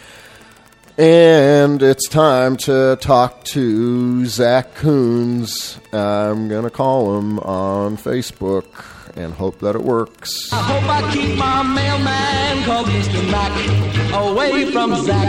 And 0.97 1.83
it's 1.83 2.09
time 2.09 2.57
to 2.57 2.97
talk 2.99 3.43
to 3.45 4.25
Zach 4.25 4.73
Coons. 4.75 5.79
I'm 5.93 6.49
going 6.49 6.63
to 6.63 6.71
call 6.71 7.19
him 7.19 7.37
on 7.39 7.97
Facebook 7.97 8.65
and 9.17 9.33
hope 9.33 9.59
that 9.59 9.75
it 9.75 9.81
works. 9.81 10.53
I 10.53 10.61
hope 10.61 10.83
I 10.83 11.11
keep 11.11 11.37
my 11.37 11.63
mailman 11.63 12.63
called 12.63 12.87
Mr. 12.87 13.31
Mac 13.31 13.51
away 14.13 14.71
from 14.71 14.95
Zach. 15.03 15.27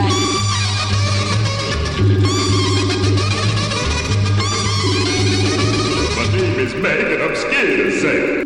My 6.17 6.37
name 6.37 6.59
is 6.61 6.75
Mac 6.75 7.01
and 7.01 7.23
I'm 7.23 7.37
scared 7.37 7.79
to 7.79 7.91
say. 8.01 8.45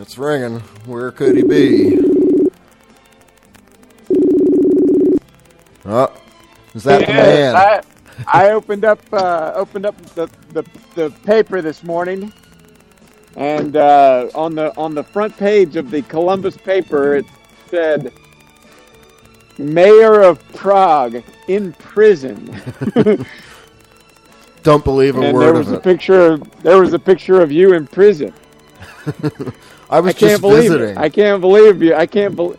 It's 0.00 0.16
ringing. 0.16 0.60
Where 0.86 1.10
could 1.10 1.36
he 1.36 1.42
be? 1.42 1.98
Oh, 5.84 6.12
is 6.74 6.82
that 6.84 7.06
the 7.06 7.12
man? 7.12 7.54
I, 7.54 7.82
I 8.26 8.50
opened 8.50 8.84
up 8.84 9.00
uh, 9.12 9.52
opened 9.54 9.86
up 9.86 9.96
the, 10.14 10.28
the, 10.52 10.64
the 10.94 11.10
paper 11.24 11.60
this 11.60 11.82
morning, 11.82 12.32
and 13.36 13.76
uh, 13.76 14.28
on 14.34 14.54
the 14.54 14.76
on 14.76 14.94
the 14.94 15.04
front 15.04 15.36
page 15.36 15.76
of 15.76 15.90
the 15.90 16.02
Columbus 16.02 16.56
paper 16.56 17.16
it 17.16 17.26
said, 17.68 18.12
"Mayor 19.58 20.22
of 20.22 20.46
Prague 20.54 21.22
in 21.48 21.72
prison." 21.74 22.60
Don't 24.62 24.82
believe 24.84 25.16
a 25.16 25.20
and 25.20 25.34
word 25.34 25.40
there 25.42 25.50
of 25.52 25.58
was 25.58 25.72
a 25.72 25.76
it. 25.76 25.82
picture. 25.82 26.32
Of, 26.32 26.62
there 26.62 26.80
was 26.80 26.92
a 26.92 26.98
picture 26.98 27.40
of 27.40 27.52
you 27.52 27.74
in 27.74 27.86
prison. 27.86 28.32
I 29.90 30.00
was 30.00 30.14
I 30.16 30.18
can't 30.18 30.30
just 30.32 30.40
believe 30.40 30.72
visiting. 30.72 30.96
it. 30.96 30.98
I 30.98 31.08
can't 31.08 31.40
believe 31.40 31.82
you. 31.82 31.94
I 31.94 32.06
can't 32.06 32.34
believe. 32.34 32.58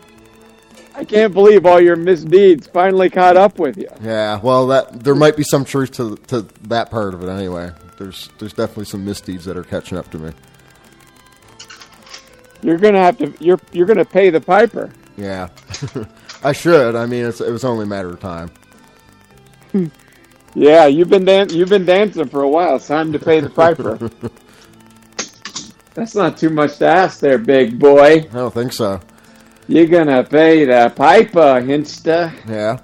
I 0.98 1.04
can't 1.04 1.32
believe 1.32 1.64
all 1.64 1.80
your 1.80 1.94
misdeeds 1.94 2.66
finally 2.66 3.08
caught 3.08 3.36
up 3.36 3.60
with 3.60 3.76
you. 3.76 3.88
Yeah, 4.02 4.40
well, 4.42 4.66
that 4.66 5.04
there 5.04 5.14
might 5.14 5.36
be 5.36 5.44
some 5.44 5.64
truth 5.64 5.92
to 5.92 6.16
to 6.26 6.42
that 6.62 6.90
part 6.90 7.14
of 7.14 7.22
it 7.22 7.28
anyway. 7.28 7.70
There's 7.98 8.28
there's 8.38 8.52
definitely 8.52 8.86
some 8.86 9.04
misdeeds 9.04 9.44
that 9.44 9.56
are 9.56 9.62
catching 9.62 9.96
up 9.96 10.10
to 10.10 10.18
me. 10.18 10.32
You're 12.62 12.78
gonna 12.78 12.98
have 12.98 13.16
to. 13.18 13.32
You're 13.38 13.60
you're 13.70 13.86
gonna 13.86 14.04
pay 14.04 14.30
the 14.30 14.40
piper. 14.40 14.90
Yeah, 15.16 15.48
I 16.42 16.52
should. 16.52 16.96
I 16.96 17.06
mean, 17.06 17.24
it's, 17.26 17.40
it 17.40 17.50
was 17.50 17.64
only 17.64 17.84
a 17.84 17.88
matter 17.88 18.10
of 18.10 18.20
time. 18.20 18.50
Yeah, 20.54 20.86
you've 20.86 21.10
been 21.10 21.24
dan- 21.26 21.50
you've 21.50 21.68
been 21.68 21.84
dancing 21.84 22.26
for 22.26 22.42
a 22.42 22.48
while. 22.48 22.76
It's 22.76 22.88
time 22.88 23.12
to 23.12 23.18
pay 23.18 23.38
the 23.38 23.50
piper. 23.50 23.96
That's 25.94 26.14
not 26.14 26.36
too 26.38 26.50
much 26.50 26.78
to 26.78 26.86
ask, 26.86 27.20
there, 27.20 27.38
big 27.38 27.78
boy. 27.78 28.14
I 28.14 28.20
don't 28.32 28.52
think 28.52 28.72
so. 28.72 29.00
You're 29.68 29.86
gonna 29.86 30.24
pay 30.24 30.64
the 30.64 30.90
piper, 30.96 31.60
Hinsta. 31.60 32.32
Yeah, 32.48 32.78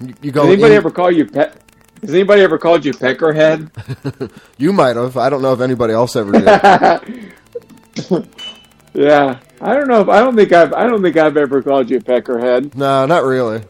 you, 0.00 0.14
you 0.22 0.30
Has 0.30 0.32
go. 0.32 0.42
anybody 0.46 0.74
in- 0.74 0.78
ever 0.78 0.90
call 0.90 1.10
you 1.10 1.24
pe- 1.26 1.50
Has 2.02 2.10
anybody 2.10 2.42
ever 2.42 2.58
called 2.58 2.84
you 2.84 2.92
peckerhead? 2.92 3.70
you 4.58 4.72
might 4.72 4.96
have. 4.96 5.16
I 5.16 5.30
don't 5.30 5.40
know 5.42 5.54
if 5.54 5.60
anybody 5.60 5.94
else 5.94 6.14
ever 6.16 6.32
did. 6.32 6.44
yeah, 8.94 9.38
I 9.60 9.74
don't 9.74 9.88
know. 9.88 10.00
If, 10.02 10.08
I 10.08 10.20
don't 10.20 10.36
think 10.36 10.52
I've. 10.52 10.72
I 10.72 10.86
don't 10.86 11.02
think 11.02 11.16
I've 11.16 11.36
ever 11.36 11.62
called 11.62 11.90
you 11.90 12.00
peckerhead. 12.00 12.74
no, 12.74 13.06
not 13.06 13.24
really. 13.24 13.62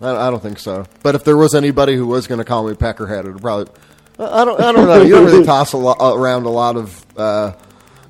I, 0.00 0.28
I 0.28 0.30
don't 0.30 0.42
think 0.42 0.58
so. 0.58 0.86
But 1.02 1.14
if 1.14 1.24
there 1.24 1.36
was 1.36 1.54
anybody 1.54 1.94
who 1.96 2.06
was 2.06 2.26
going 2.26 2.38
to 2.38 2.44
call 2.44 2.66
me 2.68 2.74
Peckerhead, 2.74 3.24
it 3.24 3.32
would 3.32 3.42
probably. 3.42 3.72
I 4.18 4.42
I 4.42 4.44
don't. 4.44 4.60
I 4.60 4.72
don't 4.72 4.86
know. 4.86 5.02
You 5.02 5.14
don't 5.14 5.24
really 5.26 5.44
toss 5.54 5.72
a 5.72 5.76
lo- 5.78 5.96
around 6.16 6.44
a 6.44 6.50
lot 6.50 6.76
of 6.76 7.06
uh, 7.16 7.52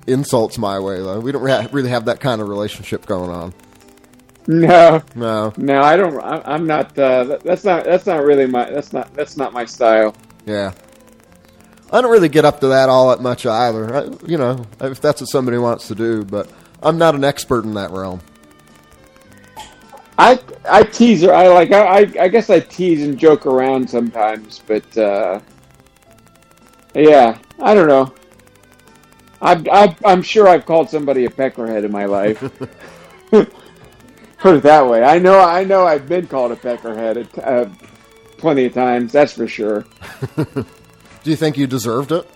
insults 0.07 0.59
my 0.59 0.79
way, 0.79 0.97
though. 0.99 1.21
We 1.21 1.33
don't 1.33 1.43
rea- 1.43 1.69
really 1.73 1.91
have 1.91 2.05
that 2.07 2.21
kind 2.21 2.41
of 2.41 2.49
relationship 2.49 3.07
going 3.07 3.31
on. 3.31 3.55
No, 4.49 5.01
No. 5.15 5.53
no, 5.57 5.83
I 5.83 5.97
don't. 5.97 6.19
I, 6.21 6.43
I'm 6.45 6.67
not. 6.67 6.99
Uh, 6.99 7.39
that's 7.45 7.63
not. 7.65 7.85
That's 7.85 8.07
not 8.07 8.25
really 8.25 8.47
my. 8.47 8.69
That's 8.69 8.93
not. 8.93 9.15
That's 9.15 9.37
not 9.37 9.53
my 9.53 9.65
style. 9.65 10.15
Yeah. 10.47 10.73
I 11.93 12.01
don't 12.01 12.11
really 12.11 12.29
get 12.31 12.45
up 12.45 12.59
to 12.61 12.69
that 12.69 12.89
all 12.89 13.11
that 13.11 13.21
much 13.21 13.45
either. 13.47 13.95
I, 13.95 14.05
you 14.27 14.39
know, 14.39 14.65
if 14.81 15.01
that's 15.01 15.21
what 15.21 15.29
somebody 15.29 15.59
wants 15.59 15.89
to 15.89 15.95
do, 15.95 16.25
but 16.25 16.51
I'm 16.83 16.99
not 16.99 17.15
an 17.15 17.23
expert 17.23 17.65
in 17.65 17.75
that 17.75 17.91
realm. 17.91 18.21
I 20.19 20.41
I 20.69 20.83
tease 20.85 21.23
her. 21.23 21.33
I 21.33 21.49
like. 21.49 21.71
I 21.71 21.87
I, 22.01 22.13
I 22.23 22.29
guess 22.29 22.51
I 22.51 22.61
tease 22.61 23.03
and 23.03 23.17
joke 23.19 23.47
around 23.47 23.89
sometimes, 23.89 24.61
but 24.67 24.97
uh, 24.99 25.41
yeah, 26.95 27.39
I 27.61 27.75
don't 27.75 27.89
know. 27.89 28.13
I, 29.43 29.97
I'm 30.05 30.23
sure 30.23 30.47
I've 30.47 30.65
called 30.67 30.89
somebody 30.89 31.25
a 31.25 31.31
peckerhead 31.31 31.85
in 31.85 31.91
my 31.91 32.05
life. 32.05 32.41
Put 34.39 34.57
it 34.57 34.63
that 34.65 34.87
way. 34.87 35.03
I 35.03 35.19
know. 35.19 35.41
I 35.41 35.65
know. 35.65 35.87
I've 35.87 36.09
been 36.09 36.27
called 36.27 36.53
a 36.53 36.57
peckerhead 36.57 37.29
uh, 37.39 37.71
plenty 38.39 38.67
of 38.67 38.75
times. 38.75 39.13
That's 39.13 39.33
for 39.33 39.47
sure. 39.47 39.85
Do 40.37 41.31
you 41.31 41.37
think 41.37 41.57
you 41.57 41.67
deserved 41.67 42.13
it? 42.13 42.29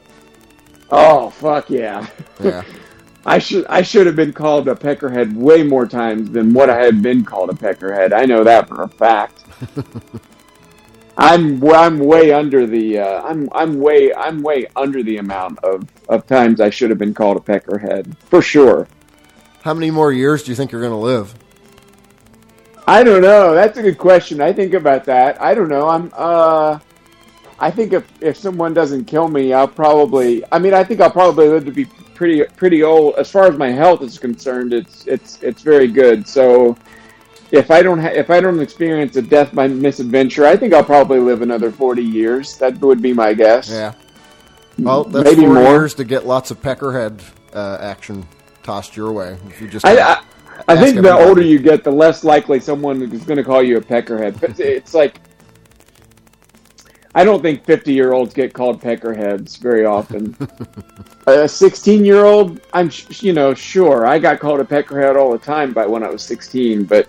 Oh 0.91 1.31
fuck 1.31 1.69
yeah! 1.69 2.07
Yeah. 2.41 2.63
I 3.27 3.41
should 3.41 3.67
I 3.67 3.83
should 3.83 4.07
have 4.07 4.15
been 4.15 4.33
called 4.33 4.69
a 4.69 4.77
peckerhead 4.77 5.35
way 5.35 5.65
more 5.65 5.87
times 5.87 6.31
than 6.31 6.55
what 6.55 6.71
I 6.71 6.81
had 6.81 7.03
been 7.03 7.25
called 7.25 7.51
a 7.51 7.55
peckerhead. 7.55 8.13
I 8.13 8.25
know 8.25 8.45
that 8.45 8.69
for 8.69 8.83
a 8.85 8.89
fact. 8.89 9.43
I'm 11.19 11.65
I'm 11.65 11.99
way 11.99 12.33
under 12.33 12.67
the 12.67 12.99
uh, 12.99 13.23
I'm 13.23 13.49
I'm 13.53 13.81
way 13.81 14.13
I'm 14.13 14.43
way 14.43 14.67
under 14.77 15.03
the 15.03 15.17
amount 15.17 15.59
of, 15.61 15.89
of 16.09 16.27
times 16.27 16.61
I 16.61 16.71
should 16.71 16.91
have 16.91 16.99
been 16.99 17.15
called 17.15 17.39
a 17.39 17.41
peckerhead 17.41 18.17
for 18.19 18.43
sure. 18.43 18.87
How 19.63 19.73
many 19.73 19.91
more 19.91 20.13
years 20.13 20.43
do 20.43 20.53
you 20.53 20.57
think 20.57 20.73
you're 20.73 20.81
going 20.81 20.93
to 20.93 20.97
live? 20.97 21.35
I 22.87 23.03
don't 23.03 23.23
know. 23.23 23.55
That's 23.55 23.79
a 23.79 23.83
good 23.83 23.99
question. 23.99 24.41
I 24.41 24.53
think 24.53 24.75
about 24.75 25.05
that. 25.07 25.41
I 25.41 25.55
don't 25.55 25.69
know. 25.69 25.89
I'm 25.89 26.13
uh 26.15 26.79
I 27.59 27.71
think 27.71 27.95
if 27.95 28.05
if 28.21 28.37
someone 28.37 28.75
doesn't 28.75 29.07
kill 29.07 29.29
me, 29.29 29.55
I'll 29.55 29.67
probably 29.67 30.45
I 30.53 30.59
mean 30.59 30.75
I 30.75 30.85
think 30.85 31.01
I'll 31.01 31.11
probably 31.11 31.49
live 31.49 31.65
to 31.65 31.73
be 31.73 31.87
pretty 32.15 32.45
pretty 32.57 32.83
old 32.83 33.15
as 33.17 33.31
far 33.31 33.47
as 33.47 33.57
my 33.57 33.71
health 33.71 34.03
is 34.03 34.19
concerned. 34.19 34.75
It's 34.75 35.07
it's 35.07 35.43
it's 35.43 35.63
very 35.63 35.89
good. 35.89 36.29
So 36.29 36.77
if 37.51 37.71
I 37.71 37.83
don't 37.83 37.99
ha- 37.99 38.09
if 38.15 38.31
I 38.31 38.41
don't 38.41 38.61
experience 38.61 39.17
a 39.17 39.23
death 39.23 39.55
by 39.55 39.69
misadventure, 39.69 40.47
I 40.47 40.57
think 40.57 40.75
I'll 40.75 40.85
probably 40.85 41.21
live 41.21 41.43
another 41.43 41.71
40 41.71 42.03
years. 42.03 42.57
That 42.59 42.81
would 42.81 43.01
be 43.03 43.13
my 43.13 43.35
guess. 43.35 43.71
Yeah. 43.71 43.95
Well, 44.79 45.05
that's 45.05 45.25
Maybe 45.31 45.47
more. 45.47 45.63
years 45.63 45.95
to 45.95 46.05
get 46.05 46.27
lots 46.27 46.51
of 46.51 46.61
peckerhead 46.61 47.23
uh, 47.55 47.79
action 47.81 48.27
tossed 48.63 48.97
your 48.97 49.13
way. 49.13 49.39
If 49.49 49.61
you 49.61 49.69
just 49.69 49.87
I, 49.87 49.99
I, 49.99 50.23
I 50.69 50.77
think 50.77 51.01
the 51.01 51.13
older 51.13 51.41
you 51.41 51.59
get, 51.59 51.85
the 51.85 51.91
less 51.91 52.25
likely 52.25 52.61
someone 52.61 53.01
is 53.03 53.25
going 53.25 53.39
to 53.39 53.45
call 53.45 53.63
you 53.63 53.77
a 53.79 53.81
peckerhead. 53.81 54.41
But 54.41 54.59
it's 54.61 54.93
like, 54.93 55.21
I 57.15 57.25
don't 57.25 57.41
think 57.41 57.65
50 57.65 57.93
year 57.95 58.13
olds 58.13 58.35
get 58.35 58.53
called 58.53 58.83
peckerheads 58.83 59.59
very 59.59 59.87
often. 59.87 60.37
a 61.27 61.49
16 61.49 62.05
year 62.05 62.25
old, 62.25 62.61
I'm 62.75 62.91
sh- 62.91 63.23
you 63.23 63.33
know 63.33 63.55
sure 63.55 64.07
I 64.07 64.19
got 64.19 64.41
called 64.41 64.61
a 64.61 64.65
peckerhead 64.65 65.17
all 65.17 65.33
the 65.33 65.39
time 65.39 65.73
by 65.73 65.87
when 65.87 66.03
I 66.03 66.11
was 66.11 66.23
16, 66.23 66.85
but 66.85 67.09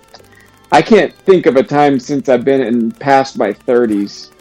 I 0.72 0.82
can't 0.82 1.14
think 1.14 1.46
of 1.46 1.56
a 1.56 1.64
time 1.64 2.00
since 2.00 2.28
I've 2.30 2.44
been 2.44 2.62
in 2.62 2.92
past 2.92 3.38
my 3.38 3.54
30s 3.54 4.32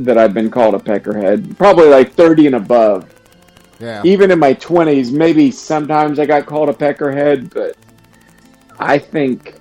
that 0.00 0.16
I've 0.18 0.34
been 0.34 0.50
called 0.50 0.74
a 0.74 0.78
peckerhead. 0.78 1.56
Probably 1.58 1.88
like 1.88 2.14
30 2.14 2.46
and 2.46 2.54
above. 2.56 3.08
Yeah. 3.78 4.02
Even 4.04 4.30
in 4.30 4.38
my 4.38 4.54
20s, 4.54 5.12
maybe 5.12 5.50
sometimes 5.50 6.18
I 6.18 6.26
got 6.26 6.46
called 6.46 6.68
a 6.68 6.72
peckerhead, 6.72 7.52
but 7.52 7.76
I 8.78 8.98
think 8.98 9.56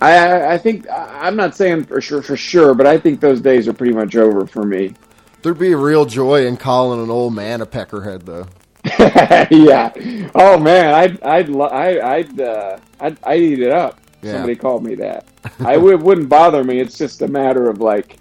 I- 0.00 0.16
I 0.16 0.52
I 0.54 0.58
think 0.58 0.88
I- 0.88 1.26
I'm 1.26 1.36
not 1.36 1.54
saying 1.56 1.84
for 1.84 2.00
sure 2.00 2.22
for 2.22 2.36
sure, 2.36 2.72
but 2.74 2.86
I 2.86 2.96
think 2.96 3.20
those 3.20 3.40
days 3.40 3.66
are 3.68 3.72
pretty 3.72 3.92
much 3.92 4.16
over 4.16 4.46
for 4.46 4.64
me. 4.64 4.94
There'd 5.42 5.58
be 5.58 5.72
a 5.72 5.76
real 5.76 6.04
joy 6.06 6.46
in 6.46 6.56
calling 6.56 7.02
an 7.02 7.10
old 7.10 7.34
man 7.34 7.60
a 7.60 7.66
peckerhead, 7.66 8.24
though. 8.24 8.46
yeah. 9.50 9.90
Oh 10.34 10.58
man, 10.58 10.94
I'd 10.94 11.22
I'd 11.22 11.48
lo- 11.50 11.66
I, 11.66 12.14
I'd 12.16 12.40
uh, 12.40 12.78
I'd 13.00 13.18
I'd 13.24 13.40
eat 13.40 13.60
it 13.60 13.72
up. 13.72 14.00
Yeah. 14.22 14.32
Somebody 14.32 14.56
called 14.56 14.84
me 14.84 14.94
that. 14.96 15.26
I 15.60 15.76
would 15.78 16.02
wouldn't 16.02 16.28
bother 16.28 16.64
me. 16.64 16.80
It's 16.80 16.98
just 16.98 17.22
a 17.22 17.28
matter 17.28 17.68
of 17.68 17.80
like 17.80 18.18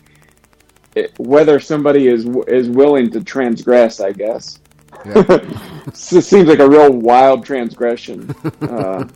it, 0.96 1.14
whether 1.18 1.60
somebody 1.60 2.08
is 2.08 2.26
is 2.48 2.70
willing 2.70 3.12
to 3.12 3.24
transgress. 3.24 4.00
I 4.00 4.12
guess. 4.12 4.60
it 5.06 5.96
seems 5.96 6.48
like 6.48 6.60
a 6.60 6.68
real 6.68 6.92
wild 6.92 7.46
transgression. 7.46 8.36
Uh, 8.62 9.08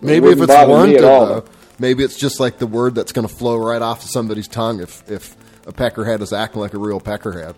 Maybe 0.00 0.28
if 0.28 0.40
it's 0.40 0.48
warranted, 0.48 1.00
though. 1.00 1.44
Maybe 1.78 2.02
it's 2.04 2.16
just 2.16 2.40
like 2.40 2.58
the 2.58 2.66
word 2.66 2.94
that's 2.94 3.12
going 3.12 3.26
to 3.26 3.32
flow 3.32 3.56
right 3.56 3.82
off 3.82 4.02
of 4.02 4.10
somebody's 4.10 4.48
tongue 4.48 4.80
if 4.80 5.08
if 5.10 5.36
a 5.66 5.72
peckerhead 5.72 6.22
is 6.22 6.32
acting 6.32 6.60
like 6.60 6.74
a 6.74 6.78
real 6.78 7.00
peckerhead. 7.00 7.54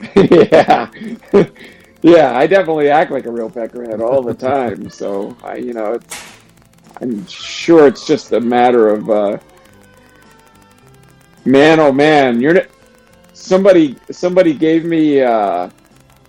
yeah, 0.16 0.90
yeah. 2.02 2.36
I 2.36 2.46
definitely 2.46 2.90
act 2.90 3.10
like 3.10 3.26
a 3.26 3.30
real 3.30 3.48
peckerhead 3.48 4.00
all 4.00 4.22
the 4.22 4.34
time. 4.34 4.90
So 4.90 5.36
I, 5.42 5.56
you 5.56 5.72
know, 5.72 5.94
it's, 5.94 6.33
I'm 7.00 7.26
sure 7.26 7.86
it's 7.86 8.06
just 8.06 8.32
a 8.32 8.40
matter 8.40 8.88
of, 8.88 9.10
uh, 9.10 9.38
man, 11.44 11.80
oh 11.80 11.92
man, 11.92 12.40
you're 12.40 12.56
n- 12.58 12.68
somebody. 13.32 13.96
Somebody 14.10 14.54
gave 14.54 14.84
me, 14.84 15.20
uh, 15.22 15.70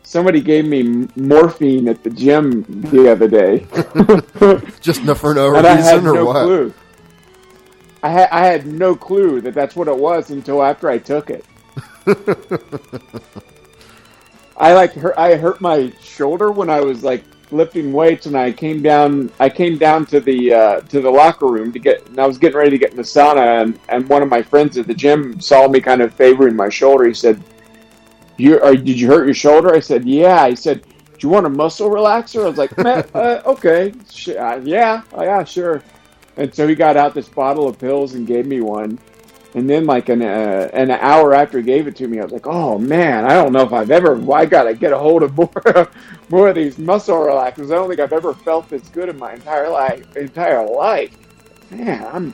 somebody 0.03 0.41
gave 0.41 0.65
me 0.65 1.07
morphine 1.15 1.87
at 1.87 2.03
the 2.03 2.09
gym 2.09 2.63
the 2.91 3.11
other 3.11 3.27
day. 3.27 3.67
Just 4.81 5.01
for 5.17 5.33
no 5.33 5.55
and 5.55 5.67
I 5.67 5.75
had 5.75 5.95
reason 5.95 6.07
or 6.07 6.13
no 6.13 6.25
what? 6.25 6.43
clue. 6.43 6.73
I 8.03 8.09
had 8.09 8.29
I 8.29 8.45
had 8.45 8.67
no 8.67 8.95
clue 8.95 9.41
that 9.41 9.55
that's 9.55 9.75
what 9.75 9.87
it 9.87 9.97
was 9.97 10.29
until 10.29 10.61
after 10.63 10.89
I 10.89 10.99
took 10.99 11.29
it. 11.31 11.43
I 14.57 14.73
like 14.73 14.93
hurt, 14.93 15.15
I 15.17 15.35
hurt 15.35 15.59
my 15.59 15.91
shoulder 16.01 16.51
when 16.51 16.69
I 16.69 16.81
was 16.81 17.03
like 17.03 17.23
lifting 17.51 17.93
weights, 17.93 18.26
and 18.26 18.38
I 18.38 18.51
came 18.51 18.81
down. 18.81 19.31
I 19.39 19.49
came 19.49 19.77
down 19.77 20.05
to 20.07 20.19
the 20.19 20.53
uh, 20.53 20.81
to 20.81 21.01
the 21.01 21.09
locker 21.09 21.47
room 21.47 21.72
to 21.72 21.80
get. 21.80 22.05
And 22.07 22.19
I 22.19 22.26
was 22.26 22.38
getting 22.38 22.57
ready 22.57 22.72
to 22.72 22.77
get 22.77 22.91
in 22.91 22.97
the 22.97 23.03
sauna, 23.03 23.61
and, 23.61 23.80
and 23.89 24.07
one 24.09 24.22
of 24.22 24.30
my 24.30 24.41
friends 24.41 24.77
at 24.77 24.88
the 24.88 24.93
gym 24.93 25.39
saw 25.39 25.67
me 25.67 25.80
kind 25.81 26.01
of 26.01 26.13
favoring 26.13 26.55
my 26.55 26.69
shoulder. 26.69 27.05
He 27.05 27.13
said, 27.13 27.41
"You 28.38 28.61
are? 28.61 28.76
Did 28.76 28.99
you 28.99 29.07
hurt 29.07 29.26
your 29.26 29.35
shoulder?" 29.35 29.73
I 29.73 29.80
said, 29.80 30.05
"Yeah." 30.05 30.47
He 30.47 30.55
said, 30.55 30.84
"Do 30.84 31.17
you 31.19 31.30
want 31.30 31.45
a 31.45 31.49
muscle 31.49 31.89
relaxer?" 31.89 32.43
I 32.43 32.47
was 32.49 32.57
like, 32.57 32.77
"Man, 32.77 33.07
uh, 33.13 33.41
okay, 33.45 33.93
sh- 34.09 34.30
uh, 34.30 34.61
yeah, 34.63 35.01
oh, 35.13 35.23
yeah, 35.23 35.43
sure." 35.43 35.84
And 36.38 36.53
so 36.53 36.67
he 36.67 36.76
got 36.76 36.97
out 36.97 37.13
this 37.13 37.30
bottle 37.30 37.67
of 37.67 37.80
pills 37.80 38.13
and 38.13 38.27
gave 38.27 38.45
me 38.45 38.61
one. 38.61 38.99
And 39.56 39.69
then, 39.69 39.86
like 39.86 40.10
an 40.10 40.22
uh, 40.22 40.69
an 40.73 40.91
hour 40.91 41.34
after 41.34 41.60
he 41.60 41.64
gave 41.64 41.88
it 41.88 41.95
to 41.95 42.07
me, 42.10 42.19
I 42.19 42.23
was 42.23 42.34
like, 42.34 42.45
"Oh 42.45 42.77
man, 42.77 43.23
I 43.23 43.34
don't 43.34 43.53
know 43.53 43.61
if 43.61 43.72
I've 43.72 43.90
ever. 43.90 44.19
I 44.34 44.45
gotta 44.45 44.73
get 44.73 44.91
a 44.91 44.98
hold 44.98 45.23
of 45.23 45.34
more 45.38 45.90
more 46.30 46.49
of 46.49 46.56
these 46.56 46.77
muscle 46.77 47.15
relaxers. 47.15 47.72
I 47.72 47.76
don't 47.76 47.88
think 47.88 48.02
I've 48.02 48.11
ever 48.11 48.34
felt 48.34 48.69
this 48.69 48.86
good 48.90 49.07
in 49.07 49.18
my 49.18 49.34
entire 49.34 49.69
life. 49.69 50.14
Entire 50.18 50.68
life. 50.68 51.18
Man, 51.72 52.06
I'm 52.06 52.34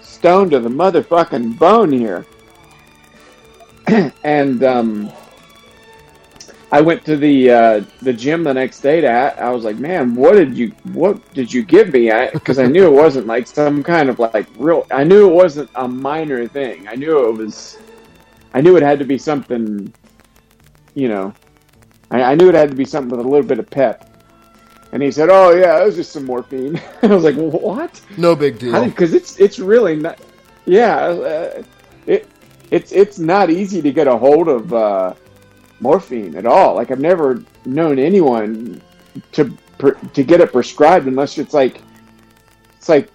stoned 0.00 0.52
to 0.52 0.60
the 0.60 0.70
motherfucking 0.70 1.58
bone 1.58 1.92
here." 1.92 2.24
and 4.24 4.64
um, 4.64 5.12
I 6.72 6.80
went 6.80 7.04
to 7.04 7.16
the 7.16 7.50
uh, 7.50 7.84
the 8.02 8.12
gym 8.12 8.42
the 8.42 8.52
next 8.52 8.80
day. 8.80 9.00
To 9.00 9.08
I 9.08 9.50
was 9.50 9.64
like, 9.64 9.76
man, 9.76 10.16
what 10.16 10.32
did 10.32 10.56
you 10.56 10.68
what 10.92 11.32
did 11.32 11.52
you 11.52 11.62
give 11.62 11.92
me? 11.92 12.10
Because 12.32 12.58
I, 12.58 12.66
knew 12.66 12.86
it 12.86 12.92
wasn't 12.92 13.26
like 13.26 13.46
some 13.46 13.84
kind 13.84 14.08
of 14.08 14.18
like 14.18 14.48
real. 14.58 14.84
I 14.90 15.04
knew 15.04 15.30
it 15.30 15.34
wasn't 15.34 15.70
a 15.76 15.86
minor 15.86 16.48
thing. 16.48 16.88
I 16.88 16.96
knew 16.96 17.28
it 17.28 17.36
was. 17.36 17.78
I 18.52 18.60
knew 18.60 18.76
it 18.76 18.82
had 18.82 18.98
to 18.98 19.04
be 19.04 19.16
something. 19.16 19.92
You 20.94 21.08
know, 21.08 21.34
I, 22.10 22.22
I 22.22 22.34
knew 22.34 22.48
it 22.48 22.54
had 22.54 22.70
to 22.70 22.76
be 22.76 22.84
something 22.84 23.16
with 23.16 23.24
a 23.24 23.28
little 23.28 23.46
bit 23.46 23.60
of 23.60 23.70
pep. 23.70 24.02
And 24.90 25.02
he 25.02 25.12
said, 25.12 25.28
"Oh 25.30 25.50
yeah, 25.50 25.80
it 25.80 25.84
was 25.84 25.94
just 25.94 26.10
some 26.10 26.24
morphine." 26.24 26.80
I 27.02 27.06
was 27.06 27.22
like, 27.22 27.36
"What?" 27.36 28.00
No 28.16 28.34
big 28.34 28.58
deal. 28.58 28.84
Because 28.84 29.14
it's 29.14 29.38
it's 29.38 29.60
really 29.60 29.94
not. 29.94 30.18
Yeah, 30.64 30.96
uh, 30.96 31.62
it 32.06 32.28
it's 32.72 32.90
it's 32.90 33.20
not 33.20 33.50
easy 33.50 33.80
to 33.82 33.92
get 33.92 34.08
a 34.08 34.16
hold 34.16 34.48
of. 34.48 34.72
Uh, 34.72 35.14
morphine 35.80 36.36
at 36.36 36.46
all. 36.46 36.74
Like 36.74 36.90
I've 36.90 37.00
never 37.00 37.42
known 37.64 37.98
anyone 37.98 38.80
to 39.32 39.56
to 39.78 40.22
get 40.24 40.40
it 40.40 40.52
prescribed 40.52 41.06
unless 41.06 41.38
it's 41.38 41.54
like 41.54 41.82
it's 42.76 42.88
like 42.88 43.10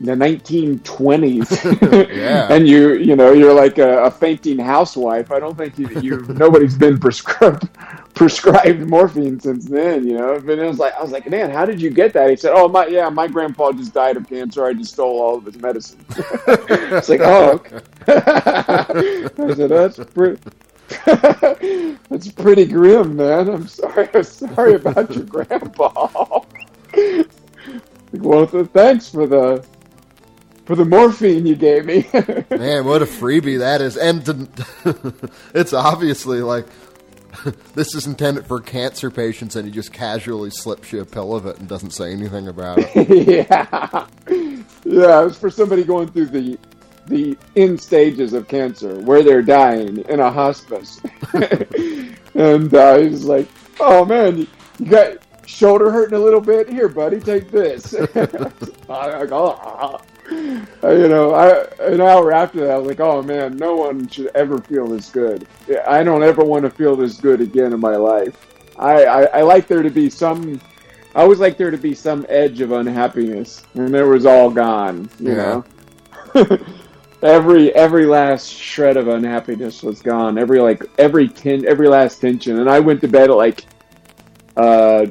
the 0.00 0.12
1920s, 0.12 2.08
Yeah. 2.16 2.46
and 2.52 2.68
you 2.68 2.94
you 2.94 3.16
know 3.16 3.32
you're 3.32 3.52
like 3.54 3.78
a, 3.78 4.04
a 4.04 4.10
fainting 4.10 4.58
housewife. 4.58 5.32
I 5.32 5.40
don't 5.40 5.56
think 5.58 5.76
you, 5.76 5.88
you 6.00 6.24
nobody's 6.28 6.76
been 6.76 6.98
prescribed 6.98 7.68
prescribed 8.14 8.88
morphine 8.88 9.40
since 9.40 9.66
then. 9.66 10.06
You 10.06 10.18
know, 10.18 10.40
but 10.40 10.58
it 10.58 10.64
was 10.66 10.78
like 10.78 10.94
I 10.94 11.02
was 11.02 11.10
like, 11.10 11.28
man, 11.28 11.50
how 11.50 11.64
did 11.64 11.80
you 11.82 11.90
get 11.90 12.12
that? 12.12 12.30
He 12.30 12.36
said, 12.36 12.52
oh 12.54 12.68
my 12.68 12.86
yeah, 12.86 13.08
my 13.08 13.26
grandpa 13.26 13.72
just 13.72 13.92
died 13.92 14.16
of 14.16 14.28
cancer. 14.28 14.64
I 14.66 14.72
just 14.72 14.92
stole 14.92 15.20
all 15.20 15.36
of 15.36 15.44
his 15.44 15.56
medicine. 15.56 15.98
it's 16.16 17.08
like, 17.08 17.20
oh. 17.20 17.60
I 18.06 19.54
said 19.54 19.70
that's 19.70 19.98
pretty. 20.14 20.40
That's 22.08 22.32
pretty 22.32 22.64
grim, 22.66 23.16
man. 23.16 23.48
I'm 23.48 23.68
sorry. 23.68 24.08
I'm 24.14 24.22
sorry 24.22 24.74
about 24.74 25.14
your 25.14 25.24
grandpa. 25.26 26.40
well, 28.12 28.46
th- 28.46 28.66
thanks 28.68 29.08
for 29.08 29.26
the 29.26 29.64
for 30.64 30.76
the 30.76 30.84
morphine 30.84 31.46
you 31.46 31.56
gave 31.56 31.84
me. 31.86 32.06
Man, 32.50 32.84
what 32.84 33.00
a 33.02 33.06
freebie 33.06 33.58
that 33.58 33.80
is. 33.80 33.96
And 33.96 34.24
to, 34.26 35.30
it's 35.54 35.72
obviously 35.72 36.42
like 36.42 36.66
this 37.74 37.94
is 37.94 38.06
intended 38.06 38.46
for 38.46 38.60
cancer 38.60 39.10
patients, 39.10 39.56
and 39.56 39.66
he 39.66 39.72
just 39.72 39.92
casually 39.92 40.50
slips 40.50 40.92
you 40.92 41.00
a 41.00 41.04
pill 41.04 41.34
of 41.34 41.46
it 41.46 41.58
and 41.58 41.68
doesn't 41.68 41.92
say 41.92 42.12
anything 42.12 42.48
about 42.48 42.78
it. 42.80 43.48
yeah, 43.50 44.06
yeah. 44.84 45.20
It 45.22 45.24
was 45.24 45.38
for 45.38 45.50
somebody 45.50 45.84
going 45.84 46.08
through 46.08 46.26
the 46.26 46.58
the 47.08 47.36
end 47.56 47.80
stages 47.80 48.32
of 48.32 48.48
cancer 48.48 48.94
where 49.00 49.22
they're 49.22 49.42
dying 49.42 49.98
in 50.08 50.20
a 50.20 50.30
hospice, 50.30 51.00
and 52.34 52.74
uh, 52.74 52.98
he's 52.98 53.24
like, 53.24 53.48
"Oh 53.80 54.04
man, 54.04 54.38
you, 54.38 54.46
got 54.88 55.18
shoulder 55.46 55.90
hurting 55.90 56.16
a 56.16 56.20
little 56.20 56.40
bit. 56.40 56.68
Here, 56.68 56.88
buddy, 56.88 57.20
take 57.20 57.50
this." 57.50 57.94
I, 58.88 59.26
go, 59.26 59.58
"Ah." 59.60 60.00
Uh, 60.84 60.90
you 60.90 61.08
know, 61.08 61.32
I 61.34 61.64
an 61.86 62.00
hour 62.02 62.32
after 62.32 62.60
that, 62.60 62.70
I 62.72 62.78
was 62.78 62.86
like, 62.86 63.00
"Oh 63.00 63.22
man, 63.22 63.56
no 63.56 63.74
one 63.74 64.08
should 64.08 64.30
ever 64.34 64.58
feel 64.58 64.86
this 64.86 65.08
good. 65.10 65.46
I 65.86 66.02
don't 66.04 66.22
ever 66.22 66.44
want 66.44 66.64
to 66.64 66.70
feel 66.70 66.94
this 66.96 67.16
good 67.18 67.40
again 67.40 67.72
in 67.72 67.80
my 67.80 67.96
life. 67.96 68.46
I, 68.78 69.04
I, 69.04 69.22
I 69.38 69.42
like 69.42 69.66
there 69.68 69.82
to 69.82 69.90
be 69.90 70.10
some." 70.10 70.60
I 71.14 71.22
always 71.22 71.40
like 71.40 71.56
there 71.56 71.70
to 71.70 71.78
be 71.78 71.94
some 71.94 72.26
edge 72.28 72.60
of 72.60 72.70
unhappiness, 72.70 73.62
and 73.74 73.92
it 73.94 74.04
was 74.04 74.26
all 74.26 74.50
gone. 74.50 75.08
You 75.18 75.34
Yeah. 75.34 75.62
know, 76.34 76.44
every 77.22 77.74
every 77.74 78.06
last 78.06 78.48
shred 78.50 78.96
of 78.96 79.08
unhappiness 79.08 79.82
was 79.82 80.00
gone. 80.02 80.38
Every 80.38 80.60
like 80.60 80.84
every 80.98 81.28
ten 81.28 81.66
every 81.66 81.88
last 81.88 82.20
tension, 82.20 82.60
and 82.60 82.68
I 82.70 82.80
went 82.80 83.00
to 83.02 83.08
bed 83.08 83.30
at 83.30 83.36
like 83.36 83.64
uh 84.56 85.06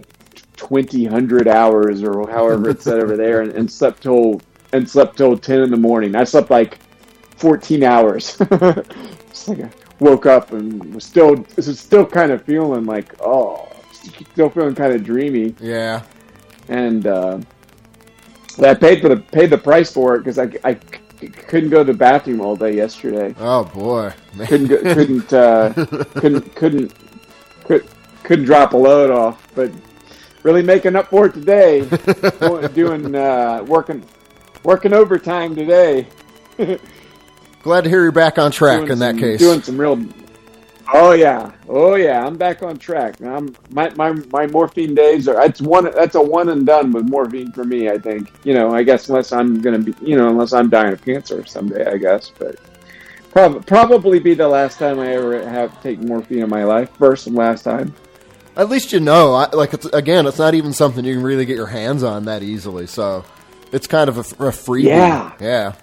twenty 0.55 1.05
hundred 1.05 1.47
hours 1.47 2.03
or 2.03 2.29
however 2.29 2.69
it 2.69 2.81
said 2.81 2.99
over 2.99 3.15
there, 3.23 3.41
and, 3.41 3.51
and 3.53 3.69
slept 3.71 4.03
till 4.03 4.41
and 4.73 4.89
slept 4.89 5.17
till 5.17 5.38
ten 5.38 5.61
in 5.61 5.71
the 5.71 5.77
morning. 5.77 6.15
I 6.15 6.23
slept 6.23 6.49
like 6.49 6.79
fourteen 7.38 7.84
hours. 7.84 8.38
Just 9.29 9.47
like 9.49 9.61
I 9.61 9.69
woke 9.99 10.25
up 10.25 10.51
and 10.53 10.93
was 10.93 11.03
still 11.03 11.45
was 11.55 11.79
still 11.79 12.05
kind 12.05 12.31
of 12.31 12.43
feeling 12.43 12.85
like 12.85 13.15
oh, 13.21 13.67
still 14.31 14.49
feeling 14.49 14.75
kind 14.75 14.93
of 14.93 15.03
dreamy 15.03 15.55
Yeah. 15.59 16.03
and 16.67 17.07
uh, 17.07 17.39
I 18.59 18.73
paid 18.75 19.01
for 19.01 19.09
the 19.09 19.17
paid 19.17 19.49
the 19.49 19.57
price 19.57 19.91
for 19.91 20.15
it 20.15 20.19
because 20.19 20.38
I, 20.39 20.49
I 20.63 20.77
couldn't 21.19 21.69
go 21.69 21.84
to 21.84 21.91
the 21.91 21.98
bathroom 21.98 22.41
all 22.41 22.56
day 22.56 22.76
yesterday. 22.76 23.35
Oh 23.39 23.64
boy. 23.65 24.14
Man. 24.35 24.48
Couldn't 24.48 24.68
go, 24.68 24.77
couldn't 24.94 25.34
uh, 25.34 25.73
couldn't 26.15 26.56
couldn't 26.56 26.94
could, 27.65 27.88
couldn't 28.23 28.45
drop 28.45 28.73
a 28.73 28.77
load 28.77 29.10
off, 29.10 29.48
but 29.56 29.72
really 30.44 30.64
making 30.64 30.95
up 30.95 31.07
for 31.07 31.26
it 31.27 31.34
today. 31.34 31.81
doing 32.73 33.15
uh, 33.15 33.64
working 33.68 34.03
working 34.64 34.94
overtime 34.94 35.56
today. 35.56 36.07
Glad 37.61 37.84
to 37.84 37.89
hear 37.89 38.03
you're 38.03 38.11
back 38.11 38.38
on 38.38 38.52
track 38.52 38.80
Doing 38.80 38.91
in 38.91 38.99
that 38.99 39.18
case. 39.18 39.39
Doing 39.39 39.61
some 39.61 39.80
real. 39.80 40.03
Oh 40.93 41.11
yeah, 41.11 41.51
oh 41.68 41.95
yeah, 41.95 42.26
I'm 42.26 42.38
back 42.38 42.64
on 42.64 42.77
track. 42.77 43.22
I'm 43.22 43.55
my 43.72 43.89
my, 43.95 44.11
my 44.31 44.47
morphine 44.47 44.95
days 44.95 45.27
are. 45.27 45.43
It's 45.45 45.61
one. 45.61 45.85
That's 45.85 46.15
a 46.15 46.22
one 46.22 46.49
and 46.49 46.65
done 46.65 46.91
with 46.93 47.09
morphine 47.09 47.51
for 47.51 47.65
me. 47.65 47.89
I 47.89 47.97
think. 47.97 48.31
You 48.45 48.53
know, 48.53 48.73
I 48.73 48.84
guess 48.84 49.09
unless 49.09 49.34
I'm 49.34 49.61
gonna 49.61 49.80
be, 49.80 49.93
you 50.01 50.15
know, 50.15 50.30
unless 50.30 50.53
I'm 50.53 50.69
dying 50.69 50.93
of 50.93 51.03
cancer 51.03 51.45
someday, 51.45 51.85
I 51.85 51.97
guess. 51.97 52.31
But 52.38 52.57
prob- 53.31 53.65
probably 53.65 54.19
be 54.19 54.34
the 54.34 54.47
last 54.47 54.80
time 54.80 54.99
I 54.99 55.14
ever 55.14 55.47
have 55.47 55.81
take 55.84 55.99
morphine 55.99 56.39
in 56.43 56.49
my 56.49 56.64
life. 56.64 56.89
First 56.97 57.27
and 57.27 57.35
last 57.35 57.64
time. 57.64 57.93
At 58.55 58.69
least 58.69 58.93
you 58.93 59.01
know. 59.01 59.34
I, 59.34 59.49
like 59.53 59.73
it's, 59.73 59.85
again, 59.88 60.26
it's 60.26 60.39
not 60.39 60.53
even 60.53 60.72
something 60.72 61.03
you 61.03 61.15
can 61.15 61.23
really 61.23 61.45
get 61.45 61.57
your 61.57 61.68
hands 61.68 62.01
on 62.01 62.26
that 62.26 62.43
easily. 62.43 62.88
So 62.88 63.26
it's 63.73 63.88
kind 63.88 64.09
of 64.09 64.18
a, 64.18 64.22
a 64.22 64.51
freebie. 64.51 64.84
Yeah. 64.84 65.34
yeah. 65.39 65.73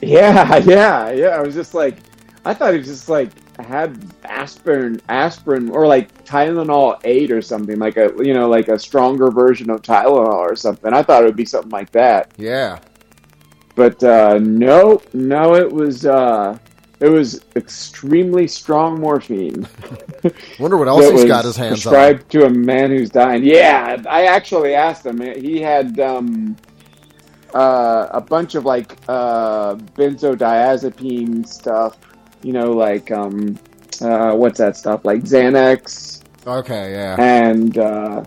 Yeah, 0.00 0.56
yeah, 0.64 1.10
yeah. 1.10 1.28
I 1.28 1.40
was 1.40 1.54
just 1.54 1.74
like, 1.74 1.98
I 2.44 2.54
thought 2.54 2.74
it 2.74 2.78
was 2.78 2.86
just 2.86 3.08
like 3.08 3.30
had 3.58 4.02
aspirin, 4.24 5.00
aspirin, 5.08 5.68
or 5.70 5.86
like 5.86 6.24
Tylenol 6.24 7.00
eight 7.04 7.30
or 7.30 7.42
something, 7.42 7.78
like 7.78 7.96
a 7.96 8.12
you 8.18 8.32
know, 8.34 8.48
like 8.48 8.68
a 8.68 8.78
stronger 8.78 9.30
version 9.30 9.70
of 9.70 9.82
Tylenol 9.82 10.26
or 10.28 10.56
something. 10.56 10.92
I 10.92 11.02
thought 11.02 11.22
it 11.22 11.26
would 11.26 11.36
be 11.36 11.44
something 11.44 11.70
like 11.70 11.90
that, 11.92 12.32
Yeah. 12.36 12.78
but 13.74 14.02
uh, 14.04 14.38
no, 14.38 15.00
no, 15.12 15.54
it 15.56 15.70
was 15.70 16.06
uh, 16.06 16.56
it 17.00 17.08
was 17.08 17.44
extremely 17.56 18.46
strong 18.48 19.00
morphine. 19.00 19.66
Wonder 20.58 20.76
what 20.76 20.88
else 20.88 21.08
he's 21.10 21.24
got 21.24 21.44
his 21.44 21.56
hands 21.56 21.86
on. 21.86 21.92
prescribed 21.92 22.30
to 22.32 22.46
a 22.46 22.50
man 22.50 22.90
who's 22.90 23.10
dying. 23.10 23.44
Yeah, 23.44 24.02
I 24.08 24.26
actually 24.26 24.74
asked 24.74 25.06
him. 25.06 25.20
He 25.20 25.60
had 25.60 25.98
um, 26.00 26.56
uh, 27.54 28.08
a 28.10 28.20
bunch 28.20 28.54
of 28.56 28.64
like 28.64 28.96
uh, 29.08 29.74
benzodiazepine 29.96 31.46
stuff. 31.46 31.96
You 32.42 32.52
know, 32.52 32.72
like 32.72 33.10
um, 33.10 33.58
uh, 34.00 34.32
what's 34.34 34.58
that 34.58 34.76
stuff? 34.76 35.04
Like 35.04 35.22
Xanax, 35.22 36.22
Okay, 36.46 36.92
yeah. 36.92 37.16
and 37.18 37.76
uh, 37.78 38.24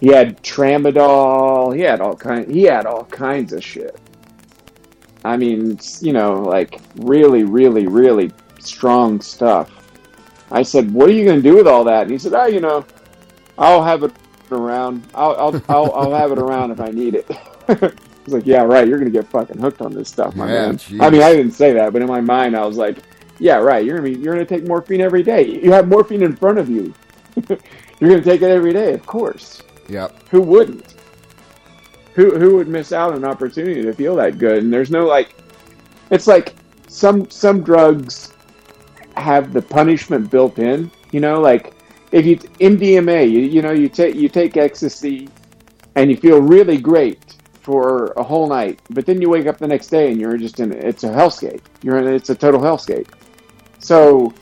he 0.00 0.08
had 0.08 0.42
tramadol. 0.42 1.74
He 1.74 1.82
had 1.82 2.00
all 2.00 2.16
kind. 2.16 2.50
He 2.50 2.62
had 2.62 2.86
all 2.86 3.04
kinds 3.04 3.52
of 3.52 3.62
shit. 3.64 3.98
I 5.24 5.36
mean, 5.36 5.78
you 6.00 6.12
know, 6.12 6.34
like 6.42 6.80
really, 6.96 7.42
really, 7.44 7.86
really 7.86 8.30
strong 8.60 9.20
stuff. 9.20 9.70
I 10.50 10.62
said, 10.62 10.90
"What 10.92 11.08
are 11.08 11.12
you 11.12 11.24
going 11.24 11.42
to 11.42 11.50
do 11.50 11.56
with 11.56 11.66
all 11.66 11.84
that?" 11.84 12.02
And 12.02 12.10
he 12.10 12.18
said, 12.18 12.32
"Oh, 12.34 12.46
you 12.46 12.60
know, 12.60 12.84
I'll 13.58 13.82
have 13.82 14.02
it 14.04 14.12
around. 14.52 15.04
I'll 15.14 15.34
I'll 15.36 15.62
I'll, 15.68 15.92
I'll 15.94 16.14
have 16.14 16.30
it 16.32 16.38
around 16.38 16.70
if 16.70 16.80
I 16.80 16.90
need 16.90 17.14
it." 17.16 17.26
I 17.68 17.74
was 18.24 18.34
like, 18.34 18.46
"Yeah, 18.46 18.62
right. 18.62 18.86
You're 18.86 18.98
going 18.98 19.12
to 19.12 19.18
get 19.18 19.28
fucking 19.30 19.58
hooked 19.58 19.82
on 19.82 19.92
this 19.92 20.08
stuff, 20.08 20.36
my 20.36 20.46
Yeah, 20.46 20.66
man." 20.68 20.76
jeez. 20.78 21.02
I 21.02 21.10
mean, 21.10 21.22
I 21.22 21.34
didn't 21.34 21.52
say 21.52 21.72
that, 21.72 21.92
but 21.92 22.00
in 22.00 22.08
my 22.08 22.20
mind, 22.20 22.56
I 22.56 22.64
was 22.64 22.76
like, 22.76 22.98
"Yeah, 23.38 23.56
right. 23.56 23.84
You're 23.84 23.98
going 23.98 24.12
to 24.12 24.18
be 24.18 24.24
you're 24.24 24.34
to 24.34 24.44
take 24.44 24.66
morphine 24.66 25.00
every 25.00 25.22
day. 25.22 25.46
You 25.46 25.72
have 25.72 25.88
morphine 25.88 26.22
in 26.22 26.36
front 26.36 26.58
of 26.58 26.68
you. 26.68 26.94
you're 27.48 28.10
going 28.10 28.22
to 28.22 28.24
take 28.24 28.42
it 28.42 28.50
every 28.50 28.72
day, 28.72 28.92
of 28.94 29.06
course. 29.06 29.62
Yep. 29.88 30.28
Who 30.30 30.40
wouldn't? 30.42 30.94
Who 32.14 32.38
who 32.38 32.56
would 32.56 32.68
miss 32.68 32.92
out 32.92 33.12
on 33.12 33.18
an 33.18 33.24
opportunity 33.24 33.82
to 33.82 33.92
feel 33.92 34.16
that 34.16 34.38
good? 34.38 34.62
And 34.62 34.72
there's 34.72 34.90
no 34.90 35.04
like, 35.06 35.36
it's 36.10 36.26
like 36.26 36.54
some 36.88 37.30
some 37.30 37.62
drugs 37.62 38.34
have 39.16 39.52
the 39.52 39.62
punishment 39.62 40.30
built 40.30 40.58
in. 40.58 40.90
You 41.12 41.20
know, 41.20 41.40
like 41.40 41.74
if 42.12 42.26
you 42.26 42.36
MDMA, 42.36 43.30
you, 43.30 43.40
you 43.40 43.62
know, 43.62 43.72
you 43.72 43.88
take 43.88 44.14
you 44.14 44.28
take 44.28 44.56
ecstasy, 44.56 45.28
and 45.94 46.10
you 46.10 46.16
feel 46.16 46.40
really 46.40 46.78
great 46.78 47.36
for 47.60 48.12
a 48.16 48.22
whole 48.22 48.48
night, 48.48 48.80
but 48.90 49.04
then 49.04 49.20
you 49.20 49.28
wake 49.28 49.46
up 49.46 49.58
the 49.58 49.66
next 49.66 49.88
day 49.88 50.10
and 50.10 50.20
you're 50.20 50.38
just 50.38 50.60
in 50.60 50.72
it's 50.72 51.04
a 51.04 51.08
hellscape. 51.08 51.60
You're 51.82 51.98
in 51.98 52.14
it's 52.14 52.30
a 52.30 52.34
total 52.34 52.60
hellscape. 52.60 53.08
So 53.78 54.32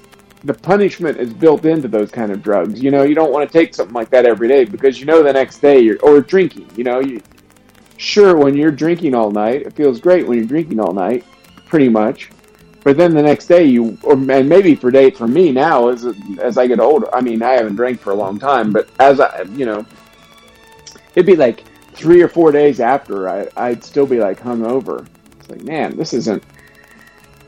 the 0.44 0.54
punishment 0.54 1.18
is 1.18 1.32
built 1.32 1.64
into 1.64 1.88
those 1.88 2.10
kind 2.10 2.30
of 2.30 2.42
drugs. 2.42 2.82
You 2.82 2.90
know, 2.90 3.02
you 3.02 3.14
don't 3.14 3.32
want 3.32 3.50
to 3.50 3.58
take 3.58 3.74
something 3.74 3.94
like 3.94 4.10
that 4.10 4.26
every 4.26 4.48
day 4.48 4.64
because 4.64 4.98
you 5.00 5.06
know 5.06 5.22
the 5.22 5.32
next 5.32 5.58
day 5.58 5.80
you're 5.80 5.98
or 6.00 6.20
drinking. 6.20 6.70
You 6.76 6.84
know, 6.84 7.00
you 7.00 7.20
sure 7.96 8.36
when 8.36 8.56
you're 8.56 8.70
drinking 8.70 9.14
all 9.14 9.30
night, 9.30 9.62
it 9.62 9.72
feels 9.74 10.00
great 10.00 10.26
when 10.26 10.38
you're 10.38 10.46
drinking 10.46 10.80
all 10.80 10.92
night, 10.92 11.24
pretty 11.66 11.88
much. 11.88 12.30
But 12.84 12.96
then 12.96 13.14
the 13.14 13.22
next 13.22 13.46
day 13.48 13.64
you, 13.64 13.98
or 14.04 14.12
and 14.12 14.48
maybe 14.48 14.76
for 14.76 14.92
day 14.92 15.10
for 15.10 15.26
me 15.26 15.50
now 15.50 15.88
as 15.88 16.06
as 16.38 16.56
I 16.56 16.68
get 16.68 16.78
older. 16.78 17.12
I 17.12 17.20
mean, 17.20 17.42
I 17.42 17.54
haven't 17.54 17.74
drank 17.74 17.98
for 17.98 18.12
a 18.12 18.14
long 18.14 18.38
time, 18.38 18.72
but 18.72 18.88
as 19.00 19.18
I, 19.18 19.42
you 19.42 19.66
know, 19.66 19.84
it'd 21.16 21.26
be 21.26 21.34
like 21.34 21.64
three 21.94 22.22
or 22.22 22.28
four 22.28 22.52
days 22.52 22.78
after 22.78 23.28
I, 23.28 23.48
I'd 23.56 23.82
still 23.82 24.06
be 24.06 24.20
like 24.20 24.38
hungover. 24.38 25.08
It's 25.40 25.50
like, 25.50 25.64
man, 25.64 25.96
this 25.96 26.12
isn't 26.12 26.44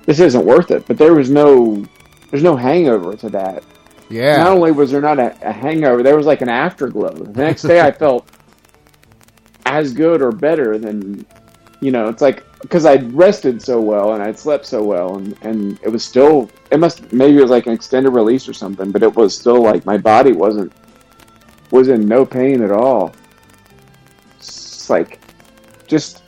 this 0.09 0.21
isn't 0.21 0.47
worth 0.47 0.71
it. 0.71 0.87
But 0.87 0.97
there 0.97 1.13
was 1.13 1.31
no 1.31 1.85
there's 2.31 2.43
no 2.43 2.57
hangover 2.57 3.15
to 3.17 3.29
that. 3.29 3.63
Yeah. 4.09 4.39
Not 4.39 4.53
only 4.53 4.73
was 4.73 4.91
there 4.91 5.03
not 5.03 5.19
a, 5.19 5.37
a 5.47 5.53
hangover, 5.53 6.03
there 6.03 6.17
was 6.17 6.25
like 6.25 6.41
an 6.41 6.49
afterglow. 6.49 7.13
The 7.13 7.43
next 7.43 7.63
day, 7.63 7.81
I 7.81 7.91
felt 8.05 8.27
as 9.67 9.93
good 9.93 10.23
or 10.23 10.33
better 10.33 10.79
than, 10.79 11.27
you 11.81 11.91
know, 11.91 12.09
it's 12.09 12.23
like 12.23 12.43
because 12.63 12.87
I'd 12.87 13.13
rested 13.13 13.61
so 13.61 13.83
well 13.83 14.15
and 14.15 14.23
I'd 14.23 14.39
slept 14.39 14.65
so 14.65 14.83
well, 14.83 15.19
and 15.19 15.37
and 15.43 15.79
it 15.83 15.91
was 15.91 16.03
still 16.03 16.51
it 16.71 16.81
must 16.81 17.13
maybe 17.13 17.37
it 17.37 17.43
was 17.43 17.51
like 17.51 17.67
an 17.67 17.75
extended 17.75 18.11
release 18.11 18.49
or 18.49 18.55
something, 18.55 18.91
but 18.91 19.03
it 19.03 19.15
was 19.15 19.39
still 19.39 19.63
like 19.63 19.85
my 19.85 19.99
body 19.99 20.33
wasn't 20.33 20.73
was 21.71 21.89
in 21.89 22.09
no 22.09 22.25
pain 22.25 22.63
at 22.63 22.73
all. 22.73 23.15
It's 24.39 24.89
like 24.89 25.21
just 25.87 26.23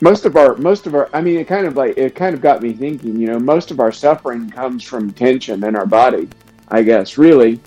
most 0.00 0.24
of 0.24 0.36
our 0.36 0.56
most 0.56 0.86
of 0.86 0.94
our 0.94 1.08
i 1.12 1.20
mean 1.20 1.38
it 1.38 1.46
kind 1.46 1.66
of 1.66 1.76
like 1.76 1.96
it 1.96 2.14
kind 2.14 2.34
of 2.34 2.40
got 2.40 2.62
me 2.62 2.72
thinking 2.72 3.18
you 3.18 3.26
know 3.26 3.38
most 3.38 3.70
of 3.70 3.80
our 3.80 3.92
suffering 3.92 4.48
comes 4.50 4.82
from 4.82 5.10
tension 5.12 5.62
in 5.64 5.76
our 5.76 5.86
body 5.86 6.28
i 6.68 6.82
guess 6.82 7.18
really 7.18 7.60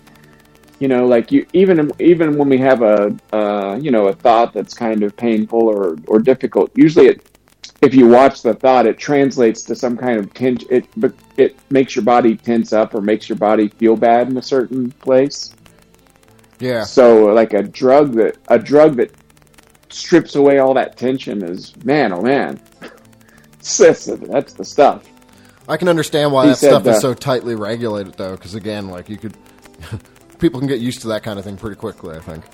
you 0.80 0.88
know 0.88 1.06
like 1.06 1.30
you 1.30 1.46
even 1.52 1.90
even 2.00 2.36
when 2.36 2.48
we 2.48 2.58
have 2.58 2.82
a 2.82 3.16
uh, 3.32 3.76
you 3.80 3.90
know 3.90 4.08
a 4.08 4.12
thought 4.12 4.52
that's 4.52 4.74
kind 4.74 5.02
of 5.02 5.16
painful 5.16 5.60
or 5.60 5.96
or 6.08 6.18
difficult 6.18 6.70
usually 6.74 7.06
it 7.06 7.30
if 7.80 7.94
you 7.94 8.08
watch 8.08 8.42
the 8.42 8.54
thought 8.54 8.86
it 8.86 8.98
translates 8.98 9.62
to 9.62 9.74
some 9.76 9.96
kind 9.96 10.18
of 10.18 10.32
tension 10.34 10.68
it 10.70 10.86
but 10.96 11.12
it 11.36 11.56
makes 11.70 11.94
your 11.94 12.04
body 12.04 12.36
tense 12.36 12.72
up 12.72 12.94
or 12.94 13.00
makes 13.00 13.28
your 13.28 13.38
body 13.38 13.68
feel 13.68 13.96
bad 13.96 14.28
in 14.28 14.36
a 14.36 14.42
certain 14.42 14.90
place 14.92 15.52
Yeah. 16.58 16.82
so 16.82 17.26
like 17.26 17.52
a 17.54 17.62
drug 17.62 18.14
that 18.14 18.36
a 18.48 18.58
drug 18.58 18.96
that 18.96 19.10
strips 19.94 20.34
away 20.34 20.58
all 20.58 20.74
that 20.74 20.96
tension 20.96 21.42
is 21.42 21.74
man 21.84 22.12
oh 22.12 22.22
man. 22.22 22.60
That's, 23.78 24.04
that's 24.04 24.52
the 24.52 24.64
stuff. 24.64 25.08
I 25.66 25.78
can 25.78 25.88
understand 25.88 26.32
why 26.32 26.42
He 26.44 26.50
that 26.50 26.56
said, 26.56 26.68
stuff 26.68 26.82
is 26.82 26.96
uh, 26.96 27.00
so 27.00 27.14
tightly 27.14 27.54
regulated, 27.54 28.12
though, 28.12 28.32
because 28.32 28.54
again, 28.54 28.90
like 28.90 29.08
you 29.08 29.16
could, 29.16 29.34
people 30.38 30.60
can 30.60 30.68
get 30.68 30.80
used 30.80 31.00
to 31.00 31.08
that 31.08 31.22
kind 31.22 31.38
of 31.38 31.46
thing 31.46 31.56
pretty 31.56 31.76
quickly. 31.76 32.14
I 32.14 32.20
think. 32.20 32.44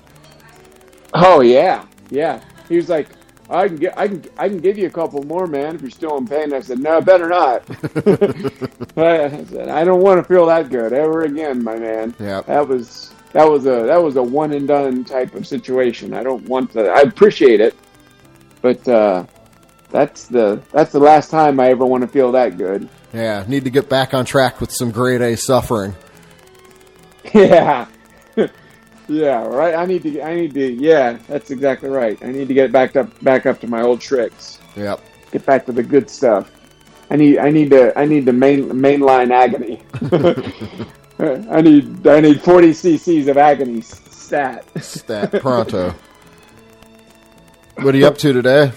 oh 1.13 1.41
yeah. 1.41 1.85
Yeah. 2.09 2.41
He 2.69 2.77
was 2.77 2.87
like 2.87 3.09
I 3.49 3.67
can 3.67 3.75
get 3.75 3.97
I 3.97 4.07
can 4.07 4.23
I 4.37 4.47
can 4.47 4.59
give 4.59 4.77
you 4.77 4.87
a 4.87 4.89
couple 4.89 5.21
more 5.23 5.47
man 5.47 5.75
if 5.75 5.81
you're 5.81 5.91
still 5.91 6.17
in 6.17 6.25
pain. 6.25 6.53
I 6.53 6.61
said 6.61 6.79
no 6.79 7.01
better 7.01 7.27
not. 7.27 7.63
I 8.95 9.43
said 9.43 9.67
I 9.67 9.83
don't 9.83 10.01
want 10.01 10.19
to 10.19 10.23
feel 10.23 10.45
that 10.45 10.69
good 10.69 10.93
ever 10.93 11.23
again 11.23 11.61
my 11.61 11.77
man. 11.77 12.15
Yeah. 12.19 12.41
that 12.41 12.65
was 12.65 13.13
that 13.33 13.49
was 13.49 13.65
a 13.65 13.83
that 13.85 14.01
was 14.01 14.15
a 14.15 14.23
one 14.23 14.51
and 14.53 14.67
done 14.67 15.03
type 15.03 15.33
of 15.35 15.45
situation 15.47 16.13
I 16.13 16.23
don't 16.23 16.43
want 16.47 16.71
to 16.73 16.89
I 16.89 17.01
appreciate 17.01 17.61
it 17.61 17.75
but 18.61 18.85
uh 18.87 19.25
that's 19.89 20.27
the 20.27 20.61
that's 20.71 20.91
the 20.91 20.99
last 20.99 21.29
time 21.31 21.59
I 21.59 21.69
ever 21.69 21.85
want 21.85 22.01
to 22.03 22.07
feel 22.07 22.31
that 22.33 22.57
good 22.57 22.87
Yeah. 23.13 23.43
Need 23.47 23.65
to 23.65 23.69
get 23.69 23.89
back 23.89 24.13
on 24.13 24.25
track 24.25 24.61
with 24.61 24.71
some 24.71 24.91
grade 24.91 25.21
A 25.21 25.35
suffering. 25.37 25.95
Yeah. 27.33 27.85
yeah, 29.07 29.45
right. 29.45 29.75
I 29.75 29.85
need 29.85 30.03
to 30.03 30.21
I 30.21 30.35
need 30.35 30.53
to 30.55 30.71
yeah, 30.73 31.17
that's 31.27 31.51
exactly 31.51 31.89
right. 31.89 32.17
I 32.23 32.31
need 32.31 32.47
to 32.47 32.53
get 32.53 32.71
back 32.71 32.95
up 32.95 33.07
back 33.23 33.45
up 33.45 33.59
to 33.61 33.67
my 33.67 33.81
old 33.81 34.01
tricks. 34.01 34.59
Yep. 34.75 34.99
Get 35.31 35.45
back 35.45 35.65
to 35.67 35.71
the 35.71 35.83
good 35.83 36.09
stuff. 36.09 36.49
I 37.09 37.15
need 37.17 37.37
I 37.37 37.49
need 37.51 37.69
to 37.71 37.97
I 37.97 38.05
need 38.05 38.25
the 38.25 38.33
main 38.33 38.69
mainline 38.69 39.31
agony. 39.31 39.81
I 41.51 41.61
need 41.61 42.07
I 42.07 42.19
need 42.19 42.41
40 42.41 42.71
cc's 42.71 43.27
of 43.27 43.37
agony 43.37 43.81
stat. 43.81 44.65
Stat 44.81 45.31
pronto. 45.41 45.93
what 47.75 47.93
are 47.93 47.97
you 47.97 48.07
up 48.07 48.17
to 48.19 48.33
today? 48.33 48.71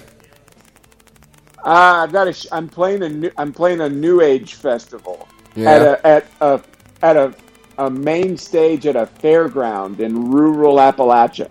Uh, 1.64 2.02
I've 2.04 2.12
got 2.12 2.28
a 2.28 2.32
sh- 2.32 2.46
I'm 2.52 2.68
playing 2.68 3.02
a 3.02 3.08
new 3.08 3.30
I'm 3.38 3.52
playing 3.52 3.80
a 3.80 3.88
new 3.88 4.20
age 4.20 4.54
festival 4.54 5.26
Yeah. 5.54 5.70
at 5.70 5.82
a 5.82 6.06
at 6.06 6.26
a 6.40 6.62
at 7.02 7.16
a 7.16 7.34
a 7.78 7.90
main 7.90 8.36
stage 8.36 8.86
at 8.86 8.94
a 8.96 9.06
fairground 9.06 9.98
in 10.00 10.30
rural 10.30 10.76
Appalachia. 10.76 11.50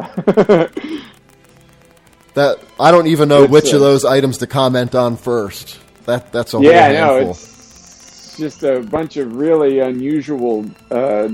That 2.36 2.60
I 2.80 2.90
don't 2.90 3.07
even 3.07 3.30
know 3.30 3.44
It's, 3.44 3.52
which 3.52 3.74
uh, 3.74 3.76
of 3.76 3.82
those 3.82 4.06
items 4.06 4.40
to 4.40 4.48
comment 4.48 4.95
on 4.95 5.18
first. 5.18 5.80
That 6.06 6.32
that's 6.32 6.53
a 6.56 6.57
whole 6.57 6.65
yeah, 6.65 6.91
know. 6.91 7.14
handful. 7.15 7.32
It's 7.32 7.53
just 8.38 8.64
a 8.64 8.81
bunch 8.81 9.18
of 9.18 9.35
really 9.35 9.80
unusual 9.80 10.65
uh, 10.91 11.30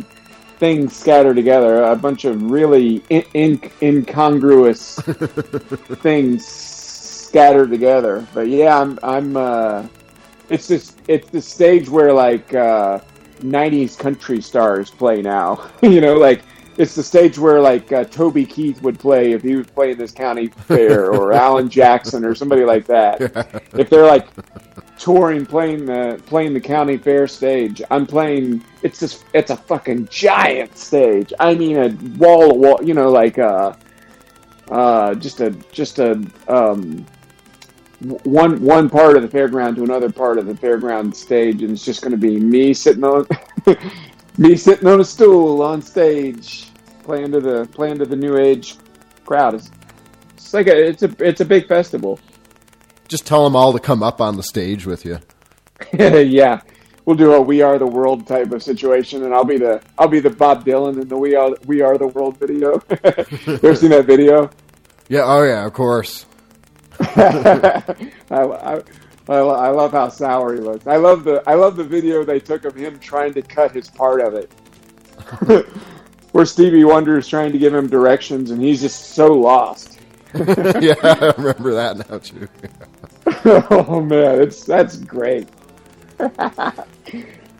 things 0.57 0.95
scattered 0.95 1.35
together. 1.35 1.83
A 1.83 1.95
bunch 1.95 2.25
of 2.25 2.51
really 2.51 3.03
in- 3.09 3.25
in- 3.33 3.71
incongruous 3.81 4.95
things 6.01 6.45
scattered 6.45 7.69
together. 7.69 8.27
But 8.33 8.47
yeah, 8.47 8.79
I'm 8.79 8.99
I'm 9.03 9.37
uh, 9.37 9.87
it's 10.49 10.67
this 10.67 10.95
it's 11.07 11.29
the 11.29 11.41
stage 11.41 11.89
where 11.89 12.13
like 12.13 12.53
uh, 12.53 12.99
'90s 13.41 13.97
country 13.97 14.41
stars 14.41 14.89
play 14.89 15.21
now. 15.21 15.69
you 15.81 16.01
know, 16.01 16.15
like 16.15 16.41
it's 16.77 16.95
the 16.95 17.03
stage 17.03 17.37
where 17.37 17.59
like 17.59 17.91
uh, 17.91 18.05
Toby 18.05 18.45
Keith 18.45 18.81
would 18.81 18.99
play 18.99 19.33
if 19.33 19.41
he 19.41 19.55
was 19.55 19.67
playing 19.67 19.97
this 19.97 20.11
county 20.11 20.47
fair, 20.47 21.11
or 21.13 21.33
Alan 21.33 21.69
Jackson, 21.69 22.25
or 22.25 22.33
somebody 22.35 22.63
like 22.63 22.85
that. 22.87 23.21
if 23.73 23.89
they're 23.89 24.07
like 24.07 24.27
touring, 24.99 25.45
playing 25.45 25.85
the 25.85 26.21
playing 26.27 26.53
the 26.53 26.59
county 26.59 26.97
fair 26.97 27.27
stage, 27.27 27.81
I'm 27.89 28.05
playing. 28.05 28.63
It's 28.83 28.99
just 28.99 29.25
It's 29.33 29.49
a 29.49 29.57
fucking 29.57 30.09
giant 30.11 30.77
stage. 30.77 31.33
I 31.39 31.55
mean, 31.55 31.77
a 31.77 31.89
wall 32.17 32.57
wall. 32.57 32.79
You 32.83 32.93
know, 32.93 33.09
like 33.09 33.39
uh, 33.39 33.73
uh, 34.69 35.15
just 35.15 35.39
a 35.39 35.51
just 35.71 35.97
a 35.99 36.21
um, 36.47 37.05
one 38.23 38.61
one 38.63 38.89
part 38.89 39.17
of 39.17 39.23
the 39.23 39.37
fairground 39.37 39.75
to 39.77 39.83
another 39.83 40.11
part 40.11 40.37
of 40.37 40.45
the 40.45 40.53
fairground 40.53 41.15
stage, 41.15 41.63
and 41.63 41.71
it's 41.71 41.83
just 41.83 42.01
going 42.01 42.11
to 42.11 42.17
be 42.17 42.39
me 42.39 42.73
sitting 42.73 43.03
on 43.03 43.25
me 44.37 44.55
sitting 44.55 44.87
on 44.87 44.99
a 44.99 45.05
stool 45.05 45.61
on 45.61 45.81
stage, 45.81 46.67
playing 47.03 47.31
to 47.31 47.39
the 47.39 47.67
playing 47.71 47.97
to 47.99 48.05
the 48.05 48.15
new 48.15 48.37
age 48.37 48.75
crowd. 49.25 49.55
It's, 49.55 49.71
it's 50.35 50.53
like 50.53 50.67
a 50.67 50.87
it's 50.87 51.03
a 51.03 51.15
it's 51.19 51.41
a 51.41 51.45
big 51.45 51.67
festival. 51.67 52.19
Just 53.09 53.25
tell 53.25 53.43
them 53.43 53.55
all 53.55 53.73
to 53.73 53.79
come 53.79 54.03
up 54.03 54.21
on 54.21 54.37
the 54.37 54.43
stage 54.43 54.85
with 54.85 55.03
you. 55.03 55.19
yeah, 55.93 56.61
we'll 57.05 57.15
do 57.15 57.33
a 57.33 57.41
"We 57.41 57.61
Are 57.61 57.79
the 57.79 57.87
World" 57.87 58.27
type 58.27 58.51
of 58.51 58.61
situation, 58.61 59.23
and 59.23 59.33
I'll 59.33 59.43
be 59.43 59.57
the 59.57 59.81
I'll 59.97 60.07
be 60.07 60.19
the 60.19 60.29
Bob 60.29 60.63
Dylan 60.63 61.01
in 61.01 61.07
the 61.07 61.17
"We 61.17 61.35
Are 61.35 61.55
We 61.65 61.81
Are 61.81 61.97
the 61.97 62.07
World" 62.07 62.37
video. 62.37 62.83
you 62.91 63.53
ever 63.55 63.75
seen 63.75 63.89
that 63.89 64.05
video? 64.05 64.51
Yeah. 65.07 65.23
Oh 65.25 65.43
yeah. 65.43 65.65
Of 65.65 65.73
course. 65.73 66.27
I, 66.99 67.83
I, 68.29 68.81
I, 69.29 69.69
love 69.69 69.91
how 69.93 70.09
sour 70.09 70.53
he 70.53 70.59
looks. 70.59 70.85
I 70.85 70.97
love 70.97 71.23
the 71.23 71.41
I 71.47 71.55
love 71.55 71.77
the 71.77 71.83
video 71.83 72.23
they 72.23 72.39
took 72.39 72.65
of 72.65 72.75
him 72.75 72.99
trying 72.99 73.33
to 73.33 73.41
cut 73.41 73.71
his 73.71 73.89
part 73.89 74.21
of 74.21 74.35
it, 74.35 74.51
where 76.31 76.45
Stevie 76.45 76.83
Wonder 76.83 77.17
is 77.17 77.27
trying 77.27 77.53
to 77.53 77.57
give 77.57 77.73
him 77.73 77.87
directions, 77.87 78.51
and 78.51 78.61
he's 78.61 78.81
just 78.81 79.13
so 79.13 79.33
lost. 79.33 79.88
yeah, 80.79 80.93
I 81.03 81.33
remember 81.37 81.73
that 81.73 82.07
now 82.07 82.19
too. 82.19 82.47
oh 83.71 83.99
man, 84.01 84.39
it's 84.39 84.63
that's 84.63 84.97
great. 84.97 85.47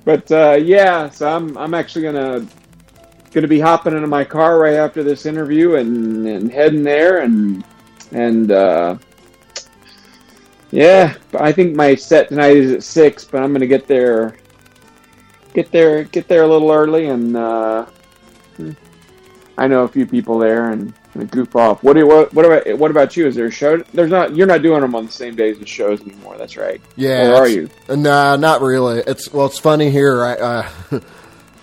but 0.06 0.32
uh, 0.32 0.60
yeah, 0.62 1.10
so 1.10 1.28
I'm 1.28 1.58
I'm 1.58 1.74
actually 1.74 2.04
gonna 2.04 2.46
gonna 3.32 3.48
be 3.48 3.60
hopping 3.60 3.96
into 3.96 4.06
my 4.06 4.24
car 4.24 4.60
right 4.60 4.76
after 4.76 5.02
this 5.02 5.26
interview 5.26 5.76
and, 5.76 6.28
and 6.28 6.52
heading 6.52 6.84
there 6.84 7.22
and 7.22 7.64
and 8.12 8.52
uh, 8.52 8.98
yeah, 10.70 11.16
I 11.40 11.52
think 11.52 11.76
my 11.76 11.96
set 11.96 12.30
tonight 12.30 12.56
is 12.56 12.72
at 12.72 12.84
six, 12.84 13.26
but 13.26 13.42
I'm 13.42 13.52
gonna 13.52 13.66
get 13.66 13.88
there 13.88 14.38
get 15.56 15.72
there 15.72 16.04
get 16.04 16.28
there 16.28 16.44
a 16.44 16.48
little 16.48 16.70
early 16.70 17.08
and 17.08 17.36
uh, 17.36 17.88
I 19.58 19.66
know 19.66 19.86
a 19.86 19.88
few 19.88 20.06
people 20.06 20.38
there 20.38 20.70
and. 20.70 20.94
And 21.14 21.30
goof 21.30 21.56
off. 21.56 21.84
What 21.84 21.94
do 21.94 22.00
you, 22.00 22.08
what, 22.08 22.34
what 22.34 22.46
about 22.46 22.78
what 22.78 22.92
about 22.92 23.18
you? 23.18 23.28
Is 23.28 23.36
there 23.36 23.48
a 23.48 23.52
show? 23.52 23.78
There's 23.78 24.12
not. 24.12 24.36
You're 24.36 24.48
not 24.48 24.62
doing 24.62 24.82
them 24.82 24.96
on 24.96 25.06
the 25.06 25.12
same 25.12 25.36
days 25.36 25.60
as 25.60 25.70
shows 25.70 26.02
anymore. 26.02 26.38
That's 26.38 26.58
right. 26.58 26.82
Yeah. 26.96 27.30
Or 27.30 27.36
are 27.36 27.48
you? 27.48 27.70
Nah, 27.90 28.36
not 28.36 28.62
really. 28.62 29.00
It's 29.06 29.32
well, 29.32 29.46
it's 29.46 29.60
funny 29.60 29.90
here. 29.90 30.24
I 30.24 30.34
uh, 30.34 30.70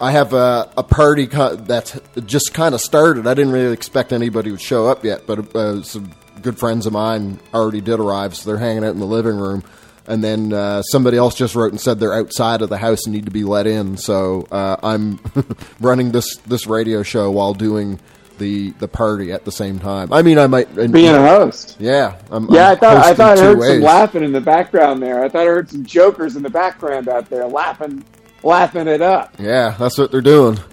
I 0.01 0.11
have 0.13 0.33
a, 0.33 0.71
a 0.77 0.83
party 0.83 1.27
co- 1.27 1.57
that's 1.57 1.99
just 2.27 2.53
kind 2.53 2.75
of 2.75 2.81
started. 2.81 3.27
I 3.27 3.35
didn't 3.35 3.53
really 3.53 3.73
expect 3.73 4.13
anybody 4.13 4.51
would 4.51 4.61
show 4.61 4.87
up 4.87 5.05
yet, 5.05 5.27
but 5.27 5.55
uh, 5.55 5.83
some 5.83 6.13
good 6.43 6.59
friends 6.59 6.87
of 6.87 6.93
mine 6.93 7.41
already 7.55 7.81
did 7.81 7.99
arrive, 7.99 8.37
so 8.37 8.51
they're 8.51 8.59
hanging 8.59 8.85
out 8.85 8.91
in 8.91 9.01
the 9.01 9.07
living 9.07 9.37
room. 9.37 9.65
And 10.09 10.23
then 10.23 10.53
uh, 10.53 10.83
somebody 10.83 11.17
else 11.17 11.35
just 11.35 11.57
wrote 11.57 11.73
and 11.73 11.81
said 11.81 11.99
they're 11.99 12.15
outside 12.15 12.63
of 12.63 12.69
the 12.69 12.79
house 12.79 13.07
and 13.07 13.15
need 13.15 13.25
to 13.25 13.33
be 13.33 13.43
let 13.43 13.67
in. 13.67 13.97
So 13.97 14.47
uh, 14.53 14.77
I'm 14.83 15.19
running 15.81 16.13
this 16.13 16.37
this 16.47 16.67
radio 16.67 17.03
show 17.03 17.31
while 17.31 17.55
doing 17.55 17.99
the 18.39 18.71
the 18.73 18.89
party 18.89 19.33
at 19.33 19.45
the 19.45 19.53
same 19.53 19.79
time. 19.79 20.13
I 20.13 20.23
mean, 20.23 20.39
I 20.39 20.47
might 20.47 20.75
Being 20.75 21.15
a 21.15 21.27
host. 21.27 21.77
Yeah, 21.79 22.19
I'm, 22.31 22.49
Yeah, 22.51 22.69
I'm 22.71 22.73
I 22.73 22.77
thought 22.77 22.97
I 23.07 23.15
thought 23.15 23.39
I 23.39 23.41
heard 23.43 23.59
ways. 23.59 23.71
some 23.73 23.81
laughing 23.83 24.23
in 24.25 24.33
the 24.33 24.41
background 24.41 25.03
there. 25.03 25.23
I 25.25 25.29
thought 25.29 25.43
I 25.43 25.47
heard 25.47 25.71
some 25.71 25.85
jokers 25.85 26.37
in 26.37 26.43
the 26.43 26.51
background 26.51 27.09
out 27.09 27.29
there 27.31 27.47
laughing, 27.47 28.05
laughing 28.43 28.87
it 28.89 29.01
up. 29.03 29.35
Yeah, 29.39 29.75
that's 29.79 29.99
what 29.99 30.11
they're 30.11 30.21
doing. 30.21 30.59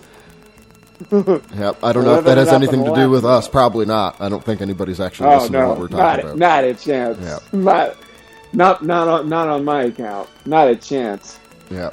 Yep. 1.11 1.80
I 1.84 1.91
don't 1.91 2.06
know 2.06 2.19
if 2.19 2.26
that 2.26 2.38
has 2.38 2.48
anything 2.49 2.85
to 2.85 2.95
do 2.95 3.10
with 3.10 3.26
us. 3.26 3.49
Probably 3.49 3.85
not. 3.85 4.22
I 4.22 4.30
don't 4.30 4.41
think 4.44 4.61
anybody's 4.61 5.02
actually 5.02 5.30
Oh 5.30 5.40
listening 5.40 5.61
to 5.61 5.68
what 5.68 5.77
we're 5.80 5.88
not, 5.90 5.98
talking 5.98 6.26
about. 6.26 6.38
not 6.38 6.64
a 6.64 6.73
chance. 6.76 7.18
Yeah. 7.19 7.40
Not, 7.52 7.98
not, 8.53 8.85
not 8.85 9.07
on, 9.10 9.27
not 9.30 9.48
on 9.49 9.65
my 9.65 9.84
account. 9.84 10.30
Not 10.45 10.69
a 10.69 10.76
chance. 10.77 11.40
Yeah. 11.69 11.90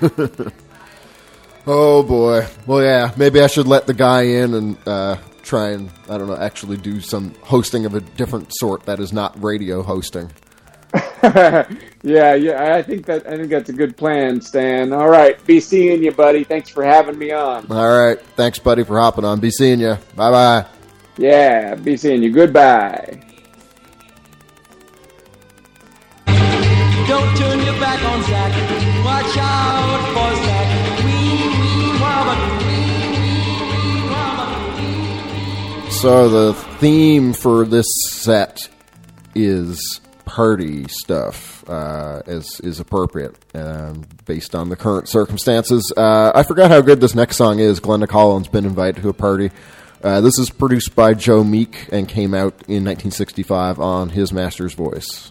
oh 1.68 2.02
boy. 2.02 2.46
Well, 2.66 2.82
yeah. 2.82 3.12
Maybe 3.16 3.40
I 3.40 3.46
should 3.46 3.68
let 3.68 3.86
the 3.86 3.94
guy 3.94 4.22
in 4.22 4.54
and 4.54 4.76
uh, 4.86 5.18
try 5.42 5.70
and 5.70 5.90
I 6.08 6.18
don't 6.18 6.26
know 6.26 6.36
actually 6.36 6.76
do 6.76 7.00
some 7.00 7.34
hosting 7.42 7.86
of 7.86 7.94
a 7.94 8.00
different 8.00 8.52
sort 8.54 8.84
that 8.84 8.98
is 8.98 9.12
not 9.12 9.40
radio 9.42 9.82
hosting. 9.82 10.32
yeah, 11.22 12.34
yeah. 12.34 12.74
I 12.76 12.82
think 12.82 13.06
that 13.06 13.26
I 13.26 13.36
think 13.36 13.50
that's 13.50 13.68
a 13.68 13.74
good 13.74 13.96
plan, 13.96 14.40
Stan. 14.40 14.92
All 14.92 15.08
right, 15.08 15.42
be 15.46 15.60
seeing 15.60 16.02
you, 16.02 16.12
buddy. 16.12 16.44
Thanks 16.44 16.70
for 16.70 16.82
having 16.82 17.18
me 17.18 17.30
on. 17.30 17.70
All 17.70 17.98
right. 17.98 18.20
Thanks, 18.36 18.58
buddy, 18.58 18.84
for 18.84 18.98
hopping 18.98 19.24
on. 19.24 19.40
Be 19.40 19.50
seeing 19.50 19.80
you. 19.80 19.96
Bye 20.16 20.30
bye. 20.30 20.66
Yeah, 21.18 21.74
be 21.74 21.96
seeing 21.96 22.22
you. 22.22 22.32
Goodbye. 22.32 23.20
Don't 26.26 27.36
turn 27.36 27.58
your 27.60 27.80
back 27.80 28.02
on 28.04 28.22
Zach. 28.24 29.04
Watch 29.04 29.36
out 29.38 30.12
for 30.14 30.44
Zach. 30.44 30.77
So 36.00 36.28
the 36.28 36.54
theme 36.78 37.32
for 37.32 37.64
this 37.64 37.86
set 38.08 38.68
is 39.34 40.00
party 40.24 40.86
stuff, 40.88 41.68
uh, 41.68 42.22
as 42.24 42.60
is 42.60 42.78
appropriate 42.78 43.34
um, 43.54 44.04
based 44.24 44.54
on 44.54 44.68
the 44.68 44.76
current 44.76 45.08
circumstances. 45.08 45.92
Uh, 45.96 46.30
I 46.34 46.44
forgot 46.44 46.70
how 46.70 46.82
good 46.82 47.00
this 47.00 47.16
next 47.16 47.36
song 47.36 47.58
is. 47.58 47.80
Glenda 47.80 48.06
Collins 48.06 48.46
been 48.46 48.64
invited 48.64 49.02
to 49.02 49.08
a 49.08 49.12
party. 49.12 49.50
Uh, 50.04 50.20
this 50.20 50.38
is 50.38 50.50
produced 50.50 50.94
by 50.94 51.14
Joe 51.14 51.42
Meek 51.42 51.88
and 51.90 52.08
came 52.08 52.32
out 52.32 52.52
in 52.68 52.84
1965 52.84 53.80
on 53.80 54.10
His 54.10 54.32
Master's 54.32 54.74
Voice. 54.74 55.28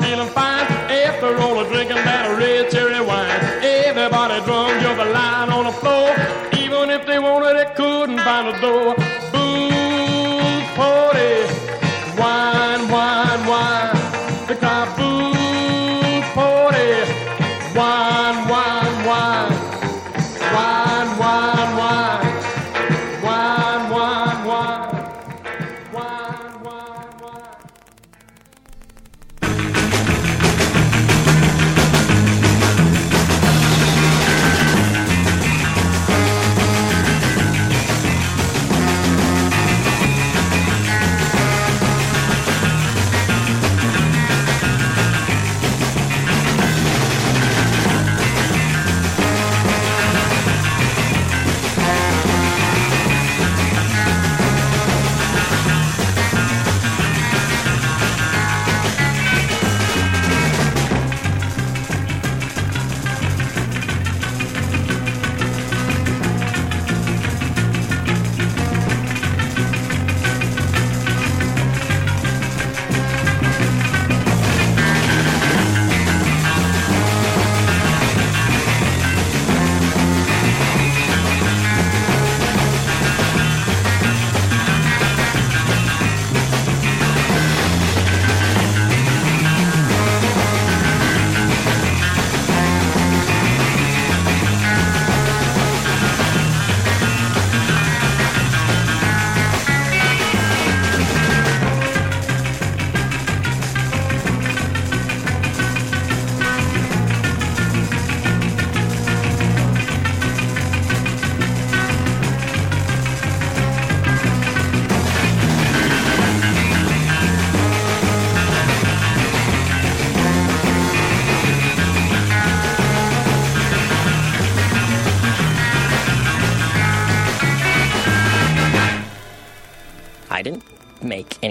Feeling 0.00 0.28
fine. 0.28 0.47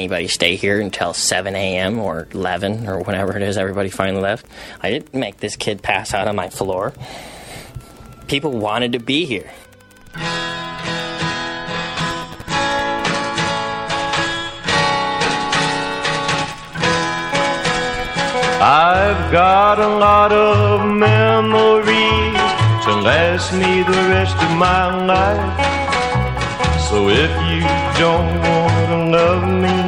anybody 0.08 0.30
stay 0.30 0.56
here 0.56 0.80
until 0.80 1.14
7 1.14 1.54
a.m. 1.54 2.00
or 2.00 2.30
11 2.32 2.88
or 2.88 3.02
whenever 3.02 3.36
it 3.36 3.44
is 3.44 3.58
everybody 3.58 3.90
finally 3.90 4.22
left. 4.22 4.46
I 4.82 4.90
didn't 4.90 5.14
make 5.14 5.38
this 5.38 5.58
kid 5.58 5.82
pass 5.82 6.14
out 6.14 6.30
on 6.30 6.36
my 6.38 6.48
floor. 6.50 6.94
People 8.28 8.52
wanted 8.52 8.94
to 8.94 9.00
be 9.00 9.26
here. 9.26 9.52
I've 18.60 19.30
got 19.30 19.78
a 19.80 19.88
lot 19.88 20.32
of 20.32 20.88
memories 20.88 21.86
to 22.86 22.92
last 23.04 23.52
me 23.52 23.84
the 23.84 24.08
rest 24.08 24.38
of 24.38 24.52
my 24.58 25.06
life. 25.06 25.78
So 26.90 27.10
if 27.10 27.32
you 27.52 27.60
don't 28.00 28.40
want 28.40 28.88
to 28.88 28.98
love 29.12 29.44
me, 29.50 29.87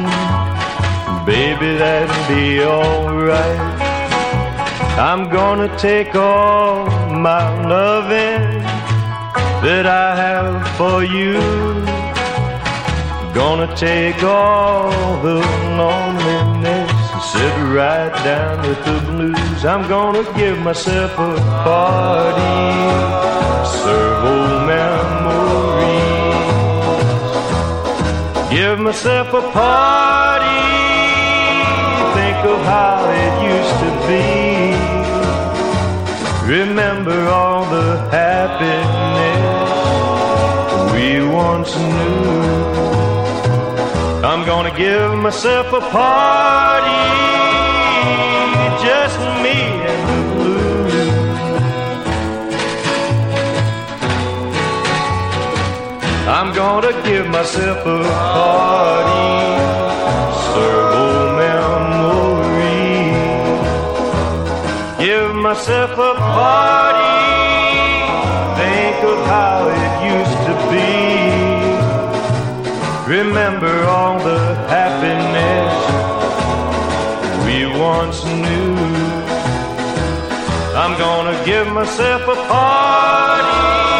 Baby, 1.26 1.76
that'll 1.76 2.34
be 2.34 2.62
alright. 2.64 3.60
I'm 4.98 5.28
gonna 5.30 5.68
take 5.78 6.14
all 6.14 6.86
my 7.10 7.44
loving 7.66 8.62
that 9.62 9.86
I 9.86 10.16
have 10.16 10.66
for 10.78 11.04
you. 11.04 11.38
Gonna 13.34 13.68
take 13.76 14.22
all 14.24 14.90
the 15.22 15.40
loneliness 15.76 16.90
and 17.12 17.22
sit 17.22 17.54
right 17.68 18.12
down 18.24 18.66
with 18.66 18.82
the 18.84 18.98
blues. 19.12 19.64
I'm 19.64 19.86
gonna 19.88 20.24
give 20.38 20.58
myself 20.60 21.12
a 21.12 21.36
party, 21.64 22.60
serve 23.78 24.24
old 24.24 24.66
memories. 24.66 26.00
Give 28.50 28.78
myself 28.80 29.28
a 29.34 29.42
party 29.52 30.89
think 32.40 32.52
of 32.52 32.62
how 32.64 33.04
it 33.10 33.34
used 33.54 33.76
to 33.84 33.90
be. 34.08 34.24
Remember 36.48 37.28
all 37.28 37.64
the 37.64 37.98
happiness 38.10 39.70
we 40.92 41.06
once 41.28 41.76
knew. 41.76 42.24
I'm 44.24 44.44
gonna 44.46 44.74
give 44.76 45.14
myself 45.16 45.66
a 45.72 45.80
party, 45.80 47.06
just 48.86 49.18
me 49.44 49.58
and 49.90 50.02
the 50.08 50.20
blues. 50.34 50.94
I'm 56.36 56.54
gonna 56.54 56.92
give 57.02 57.26
myself 57.28 57.78
a 57.86 58.02
party. 58.32 59.59
yourself 65.60 65.90
a 65.90 66.14
party. 66.14 67.20
Think 68.60 69.04
of 69.04 69.18
how 69.26 69.68
it 69.68 69.92
used 70.16 70.40
to 70.48 70.54
be. 70.72 70.88
Remember 73.06 73.84
all 73.84 74.18
the 74.20 74.40
happiness 74.68 75.74
we 77.44 77.66
once 77.78 78.24
knew. 78.24 78.74
I'm 80.80 80.98
gonna 80.98 81.36
give 81.44 81.66
myself 81.68 82.22
a 82.22 82.36
party. 82.48 83.99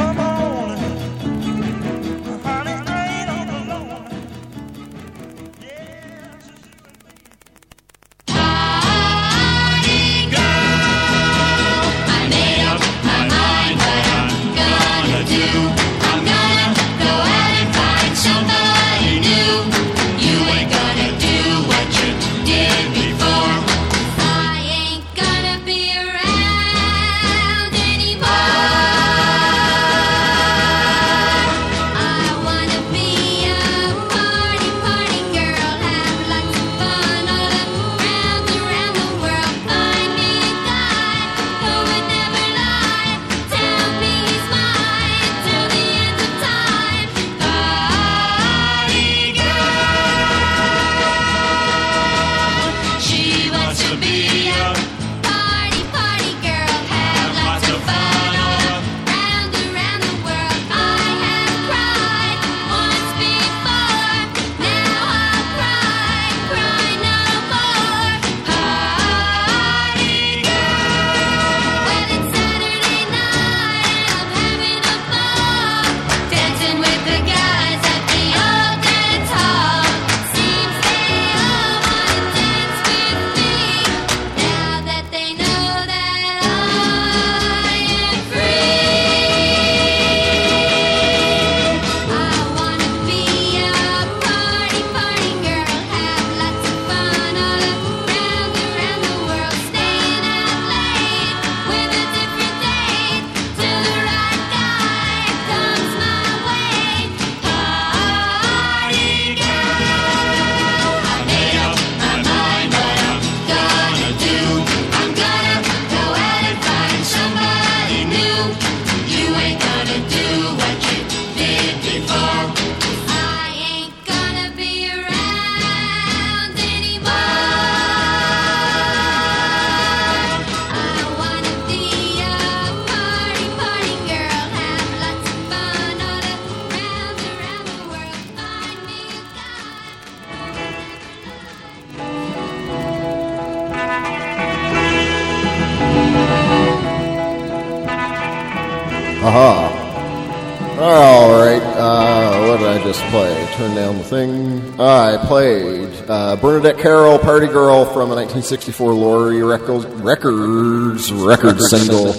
Bernadette 156.61 156.83
Carroll, 156.83 157.17
"Party 157.17 157.47
Girl" 157.47 157.85
from 157.85 158.11
a 158.11 158.15
1964 158.15 158.93
Laurie 158.93 159.41
Records 159.41 159.83
Records 159.83 161.11
record 161.11 161.59
single. 161.59 162.09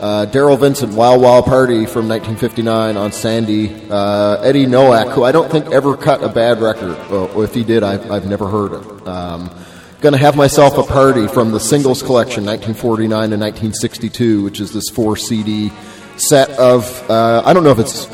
Uh, 0.00 0.26
Daryl 0.26 0.58
Vincent, 0.58 0.94
"Wild 0.94 1.22
Wild 1.22 1.44
Party" 1.44 1.86
from 1.86 2.08
1959 2.08 2.96
on 2.96 3.12
Sandy. 3.12 3.72
Uh, 3.88 4.38
Eddie 4.42 4.66
Noack, 4.66 5.12
who 5.12 5.22
I 5.22 5.30
don't 5.30 5.48
think 5.48 5.70
ever 5.70 5.96
cut 5.96 6.24
a 6.24 6.28
bad 6.28 6.60
record. 6.60 6.96
Well, 7.10 7.42
if 7.42 7.54
he 7.54 7.62
did, 7.62 7.84
I've, 7.84 8.10
I've 8.10 8.26
never 8.26 8.48
heard 8.48 8.72
it. 8.72 9.06
Um, 9.06 9.50
Gonna 10.00 10.16
have 10.16 10.34
myself 10.34 10.78
a 10.78 10.82
party 10.82 11.28
from 11.28 11.52
the 11.52 11.60
singles 11.60 12.02
collection, 12.02 12.44
1949 12.44 13.08
to 13.08 13.36
1962, 13.36 14.42
which 14.42 14.58
is 14.58 14.72
this 14.72 14.88
four 14.88 15.16
CD 15.16 15.70
set 16.16 16.50
of 16.58 17.08
uh, 17.08 17.44
I 17.46 17.52
don't 17.52 17.62
know 17.62 17.70
if 17.70 17.78
it's 17.78 18.08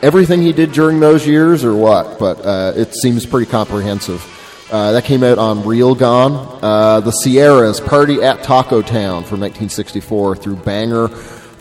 everything 0.00 0.40
he 0.40 0.54
did 0.54 0.72
during 0.72 1.00
those 1.00 1.26
years 1.26 1.62
or 1.62 1.74
what, 1.74 2.18
but 2.18 2.40
uh, 2.46 2.72
it 2.74 2.94
seems 2.94 3.26
pretty 3.26 3.50
comprehensive. 3.50 4.33
Uh, 4.70 4.92
that 4.92 5.04
came 5.04 5.22
out 5.22 5.38
on 5.38 5.66
Real 5.66 5.94
Gone. 5.94 6.58
Uh, 6.62 7.00
the 7.00 7.10
Sierras 7.10 7.80
Party 7.80 8.22
at 8.22 8.42
Taco 8.42 8.80
Town 8.80 9.24
from 9.24 9.40
1964 9.40 10.36
through 10.36 10.56
Bangar. 10.56 11.08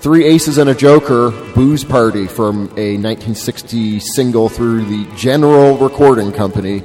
Three 0.04 0.26
Aces 0.26 0.58
and 0.58 0.70
a 0.70 0.76
Joker 0.76 1.32
Booze 1.54 1.84
Party 1.84 2.28
from 2.28 2.68
a 2.78 2.98
1960 2.98 4.00
single 4.00 4.50
through 4.50 4.86
the 4.86 5.16
General 5.16 5.78
Recording 5.78 6.32
Company. 6.32 6.84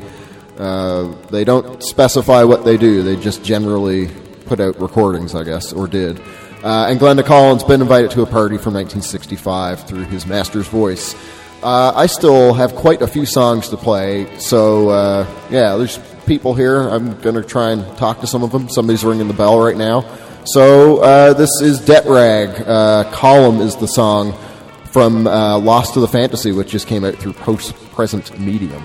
Uh, 0.57 1.15
they 1.31 1.45
don't 1.45 1.83
specify 1.83 2.45
what 2.45 2.65
they 2.65 2.77
do. 2.77 3.03
They 3.03 3.17
just 3.17 3.45
generally 3.45 4.09
put 4.47 4.61
out 4.61 4.81
recordings, 4.81 5.35
I 5.35 5.45
guess, 5.45 5.73
or 5.73 5.87
did. 5.87 6.21
Uh, 6.63 6.87
and 6.89 6.99
Glenda 6.99 7.25
Collins 7.25 7.63
been 7.63 7.81
invited 7.81 8.11
to 8.13 8.23
a 8.23 8.27
party 8.27 8.57
from 8.57 8.75
1965 8.75 9.87
through 9.87 10.05
his 10.05 10.27
master's 10.27 10.67
voice. 10.67 11.15
Uh, 11.63 11.93
I 11.95 12.07
still 12.07 12.55
have 12.55 12.75
quite 12.75 13.03
a 13.03 13.07
few 13.07 13.27
songs 13.27 13.69
to 13.71 13.77
play, 13.77 14.39
so 14.39 14.91
uh, 14.91 15.27
yeah, 15.51 15.77
there's 15.77 15.99
people 16.29 16.55
here. 16.55 16.83
I'm 16.83 17.19
going 17.23 17.35
to 17.35 17.43
try 17.43 17.71
and 17.71 17.97
talk 17.97 18.21
to 18.21 18.27
some 18.27 18.43
of 18.43 18.53
them. 18.53 18.69
Somebody's 18.69 19.03
ringing 19.03 19.27
the 19.27 19.35
bell 19.35 19.59
right 19.59 19.77
now. 19.77 20.05
So 20.45 20.99
uh, 20.99 21.33
this 21.33 21.51
is 21.63 21.81
Debt 21.81 22.05
Rag. 22.07 22.63
Uh, 22.67 23.11
Column 23.13 23.61
is 23.61 23.75
the 23.77 23.89
song 23.89 24.37
from 24.93 25.27
uh, 25.27 25.59
Lost 25.59 25.95
to 25.95 26.01
the 26.01 26.09
Fantasy, 26.09 26.53
which 26.53 26.69
just 26.69 26.87
came 26.87 27.05
out 27.05 27.15
through 27.15 27.33
Post 27.33 27.75
Present 27.93 28.39
Medium. 28.39 28.83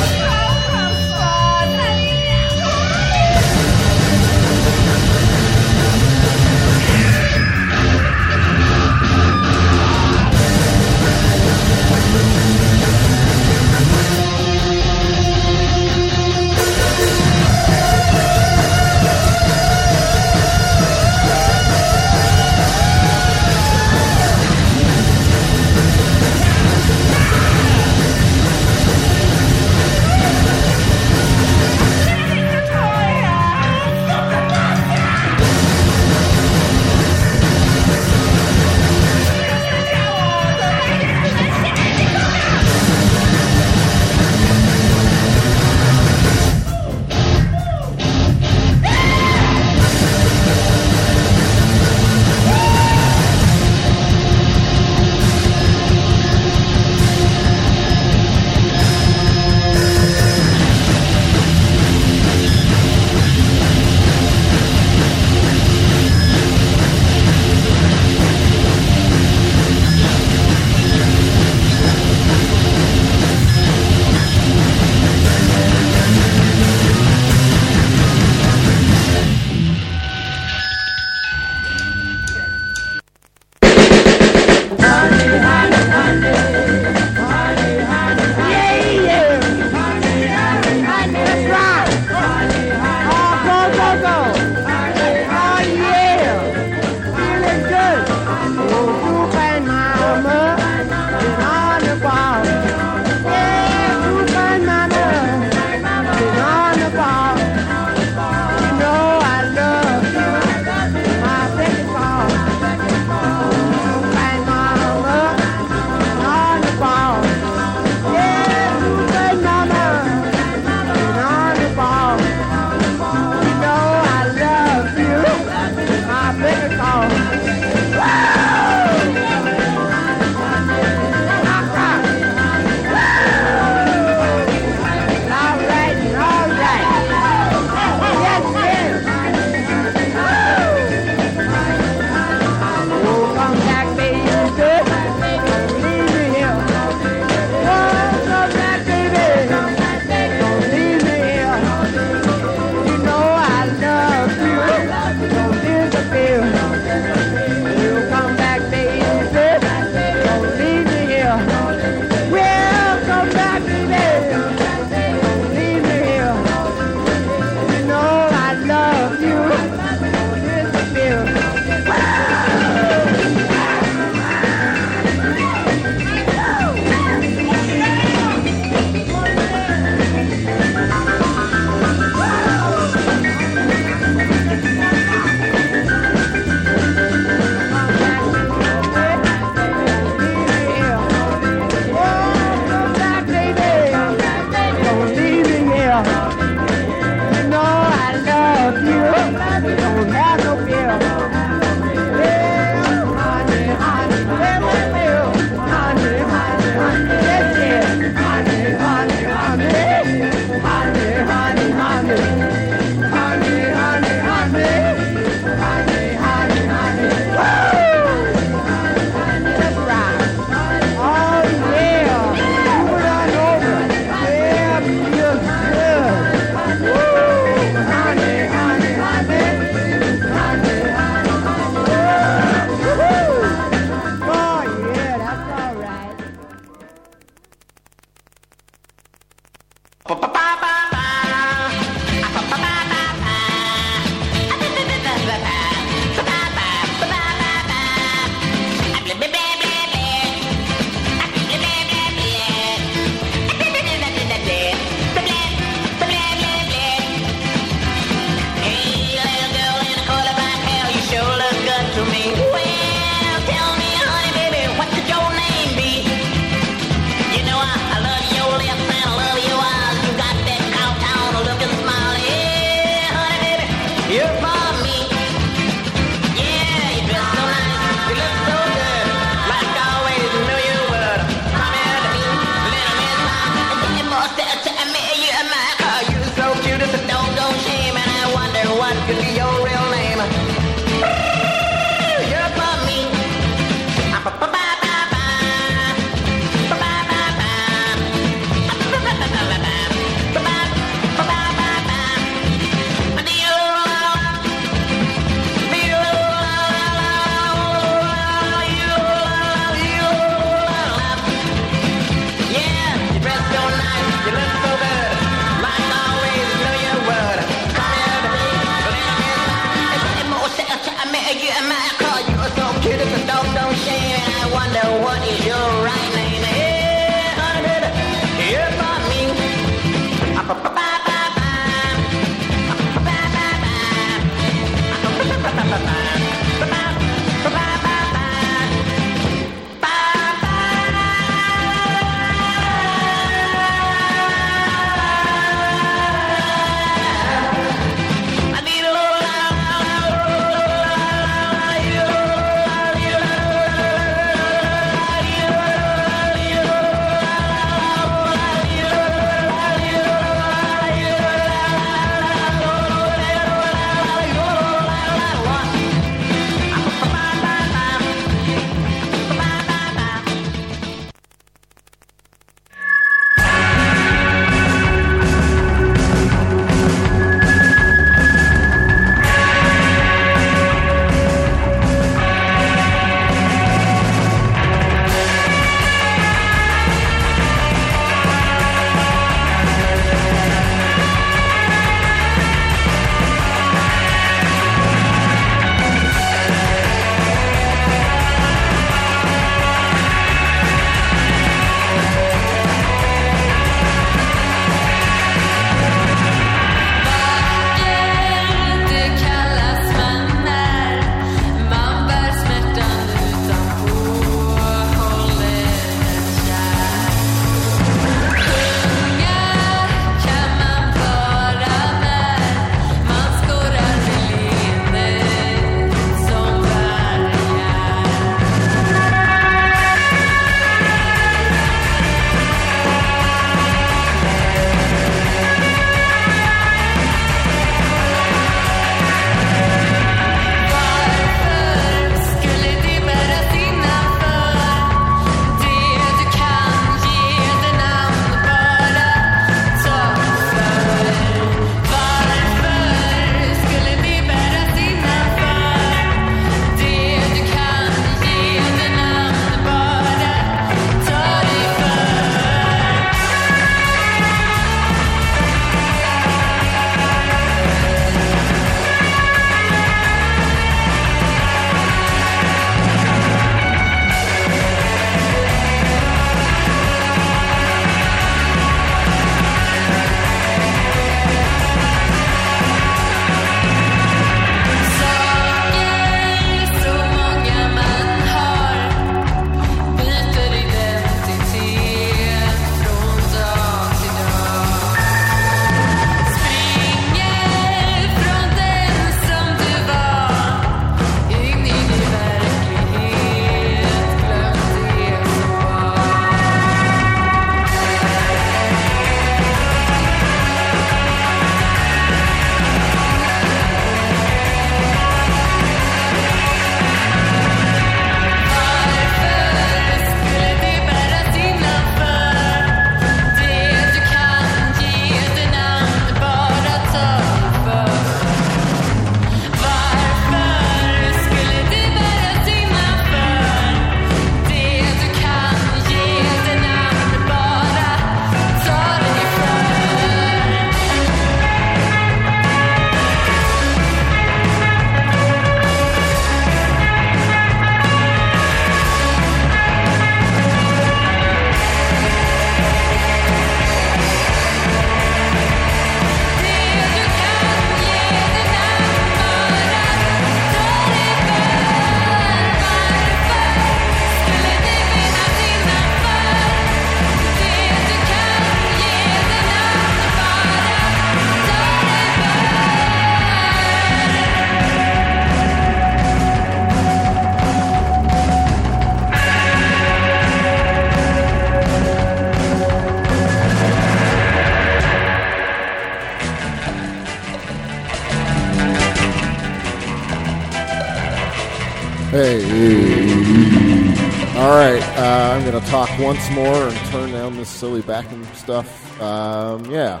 Once 596.06 596.30
more 596.30 596.68
and 596.68 596.76
turn 596.90 597.10
down 597.10 597.36
this 597.36 597.48
silly 597.48 597.82
backing 597.82 598.24
stuff. 598.26 599.02
Um, 599.02 599.68
yeah, 599.68 600.00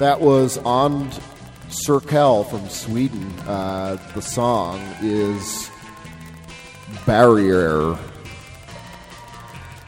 that 0.00 0.20
was 0.20 0.58
on 0.58 1.10
Cirkel 1.68 2.50
from 2.50 2.68
Sweden. 2.68 3.32
Uh, 3.46 3.98
the 4.16 4.20
song 4.20 4.80
is 5.00 5.70
Barrier. 7.06 7.96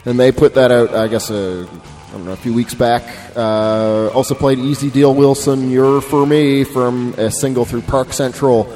And 0.05 0.21
they 0.21 0.31
put 0.31 0.55
that 0.55 0.71
out, 0.71 0.95
I 0.95 1.09
guess, 1.09 1.33
uh, 1.33 1.67
I 1.71 2.13
don't 2.13 2.27
know, 2.27 2.33
a 2.33 2.37
few 2.37 2.55
weeks 2.55 2.75
back. 2.75 3.03
Uh, 3.35 4.11
also 4.15 4.37
played 4.37 4.61
Easy 4.61 4.89
Deal 4.89 5.17
Wilson, 5.17 5.69
You're 5.69 6.01
For 6.01 6.25
Me 6.25 6.63
from 6.63 7.13
a 7.15 7.33
single 7.33 7.65
through 7.65 7.83
Park 7.83 8.13
Central. 8.13 8.73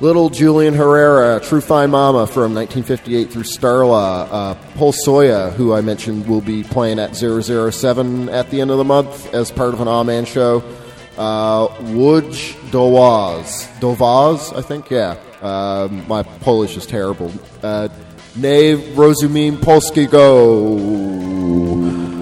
Little 0.00 0.30
Julian 0.30 0.74
Herrera, 0.74 1.40
True 1.40 1.60
Fine 1.60 1.90
Mama 1.90 2.26
from 2.26 2.54
1958 2.54 3.32
through 3.32 3.42
Starla. 3.42 4.28
Uh, 4.30 4.54
Paul 4.76 4.92
Soya, 4.92 5.52
who 5.54 5.74
I 5.74 5.80
mentioned 5.80 6.28
will 6.28 6.40
be 6.40 6.62
playing 6.62 7.00
at 7.00 7.16
007 7.16 8.28
at 8.28 8.48
the 8.50 8.60
end 8.60 8.70
of 8.70 8.78
the 8.78 8.84
month 8.84 9.34
as 9.34 9.50
part 9.50 9.74
of 9.74 9.80
an 9.80 9.88
Aw 9.88 10.04
Man 10.04 10.24
show. 10.24 10.62
Uh, 11.16 11.66
Łódź 11.94 12.54
Dowaz. 12.70 13.66
Dowaz, 13.80 14.52
I 14.56 14.62
think, 14.62 14.88
yeah. 14.90 15.16
Um 15.42 16.06
my 16.08 16.22
Polish 16.22 16.76
is 16.76 16.86
terrible. 16.86 17.32
Uh, 17.62 17.88
Nie 18.36 18.76
rozumiem 18.96 19.56
polskiego. 19.56 20.44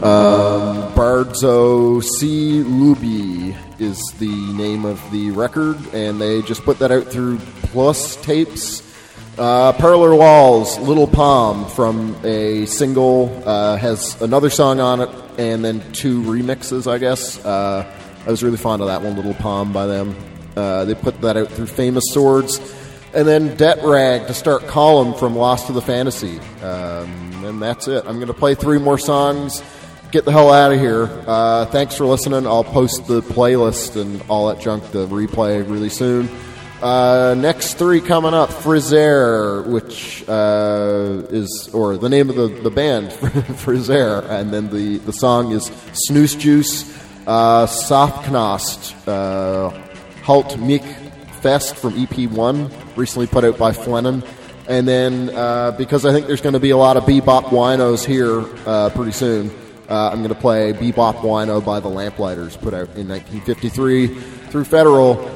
Um, 0.02 0.92
Bardzo 0.94 2.00
C. 2.02 2.62
Lubi 2.64 3.54
is 3.78 3.98
the 4.18 4.34
name 4.54 4.86
of 4.86 4.98
the 5.10 5.30
record, 5.32 5.76
and 5.94 6.18
they 6.20 6.40
just 6.42 6.62
put 6.64 6.78
that 6.78 6.90
out 6.90 7.10
through 7.10 7.38
Plus 7.66 8.16
Tapes. 8.16 8.82
Uh, 9.38 9.72
Parlor 9.74 10.14
Walls, 10.14 10.78
Little 10.78 11.06
Palm 11.06 11.66
from 11.66 12.16
a 12.24 12.64
single, 12.64 13.42
uh, 13.44 13.76
has 13.76 14.20
another 14.22 14.48
song 14.48 14.80
on 14.80 15.02
it, 15.02 15.10
and 15.36 15.62
then 15.62 15.82
two 15.92 16.22
remixes, 16.22 16.90
I 16.90 16.96
guess. 16.96 17.44
Uh, 17.44 17.84
I 18.26 18.30
was 18.30 18.42
really 18.42 18.56
fond 18.56 18.80
of 18.80 18.88
that 18.88 19.02
one, 19.02 19.14
Little 19.14 19.34
Palm, 19.34 19.72
by 19.72 19.86
them. 19.86 20.16
Uh, 20.56 20.86
they 20.86 20.94
put 20.94 21.20
that 21.20 21.36
out 21.36 21.48
through 21.48 21.66
Famous 21.66 22.04
Swords. 22.12 22.58
And 23.14 23.28
then 23.28 23.56
Debt 23.56 23.78
Rag 23.82 24.26
to 24.26 24.34
start 24.34 24.66
Column 24.66 25.14
from 25.14 25.36
Lost 25.36 25.66
to 25.66 25.72
the 25.72 25.82
Fantasy. 25.82 26.38
Um, 26.62 27.44
and 27.44 27.62
that's 27.62 27.88
it. 27.88 28.04
I'm 28.06 28.16
going 28.16 28.26
to 28.28 28.34
play 28.34 28.54
three 28.54 28.78
more 28.78 28.98
songs, 28.98 29.62
get 30.12 30.24
the 30.24 30.32
hell 30.32 30.50
out 30.50 30.72
of 30.72 30.80
here. 30.80 31.10
Uh, 31.26 31.66
thanks 31.66 31.94
for 31.94 32.06
listening. 32.06 32.46
I'll 32.46 32.64
post 32.64 33.06
the 33.06 33.20
playlist 33.20 34.00
and 34.00 34.22
all 34.28 34.48
that 34.48 34.60
junk, 34.60 34.90
the 34.92 35.06
replay, 35.06 35.68
really 35.68 35.90
soon. 35.90 36.28
Uh, 36.82 37.34
next 37.38 37.74
three 37.74 38.02
coming 38.02 38.34
up 38.34 38.50
Frizair, 38.50 39.64
which 39.66 40.22
uh, 40.28 41.22
is, 41.30 41.70
or 41.72 41.96
the 41.96 42.10
name 42.10 42.28
of 42.28 42.36
the, 42.36 42.48
the 42.48 42.70
band, 42.70 43.08
Frizair, 43.10 44.28
and 44.28 44.52
then 44.52 44.68
the, 44.68 44.98
the 44.98 45.12
song 45.12 45.52
is 45.52 45.72
Snooze 45.94 46.34
Juice, 46.34 46.84
uh, 47.26 47.66
Safknost, 47.66 48.94
uh, 49.08 49.70
Halt 50.22 50.58
Mich 50.58 50.84
Fest 51.40 51.76
from 51.76 51.94
EP1, 51.94 52.70
recently 52.96 53.26
put 53.26 53.44
out 53.44 53.56
by 53.56 53.72
Flennon. 53.72 54.26
And 54.68 54.86
then, 54.86 55.30
uh, 55.30 55.70
because 55.70 56.04
I 56.04 56.12
think 56.12 56.26
there's 56.26 56.40
going 56.42 56.54
to 56.54 56.60
be 56.60 56.70
a 56.70 56.76
lot 56.76 56.98
of 56.98 57.04
bebop 57.04 57.44
winos 57.44 58.04
here 58.04 58.44
uh, 58.66 58.90
pretty 58.90 59.12
soon, 59.12 59.50
uh, 59.88 60.10
I'm 60.10 60.18
going 60.18 60.34
to 60.34 60.34
play 60.34 60.72
Bebop 60.72 61.20
Wino 61.20 61.64
by 61.64 61.78
the 61.78 61.88
Lamplighters, 61.88 62.56
put 62.56 62.74
out 62.74 62.88
in 62.96 63.08
1953 63.08 64.08
through 64.08 64.64
Federal. 64.64 65.35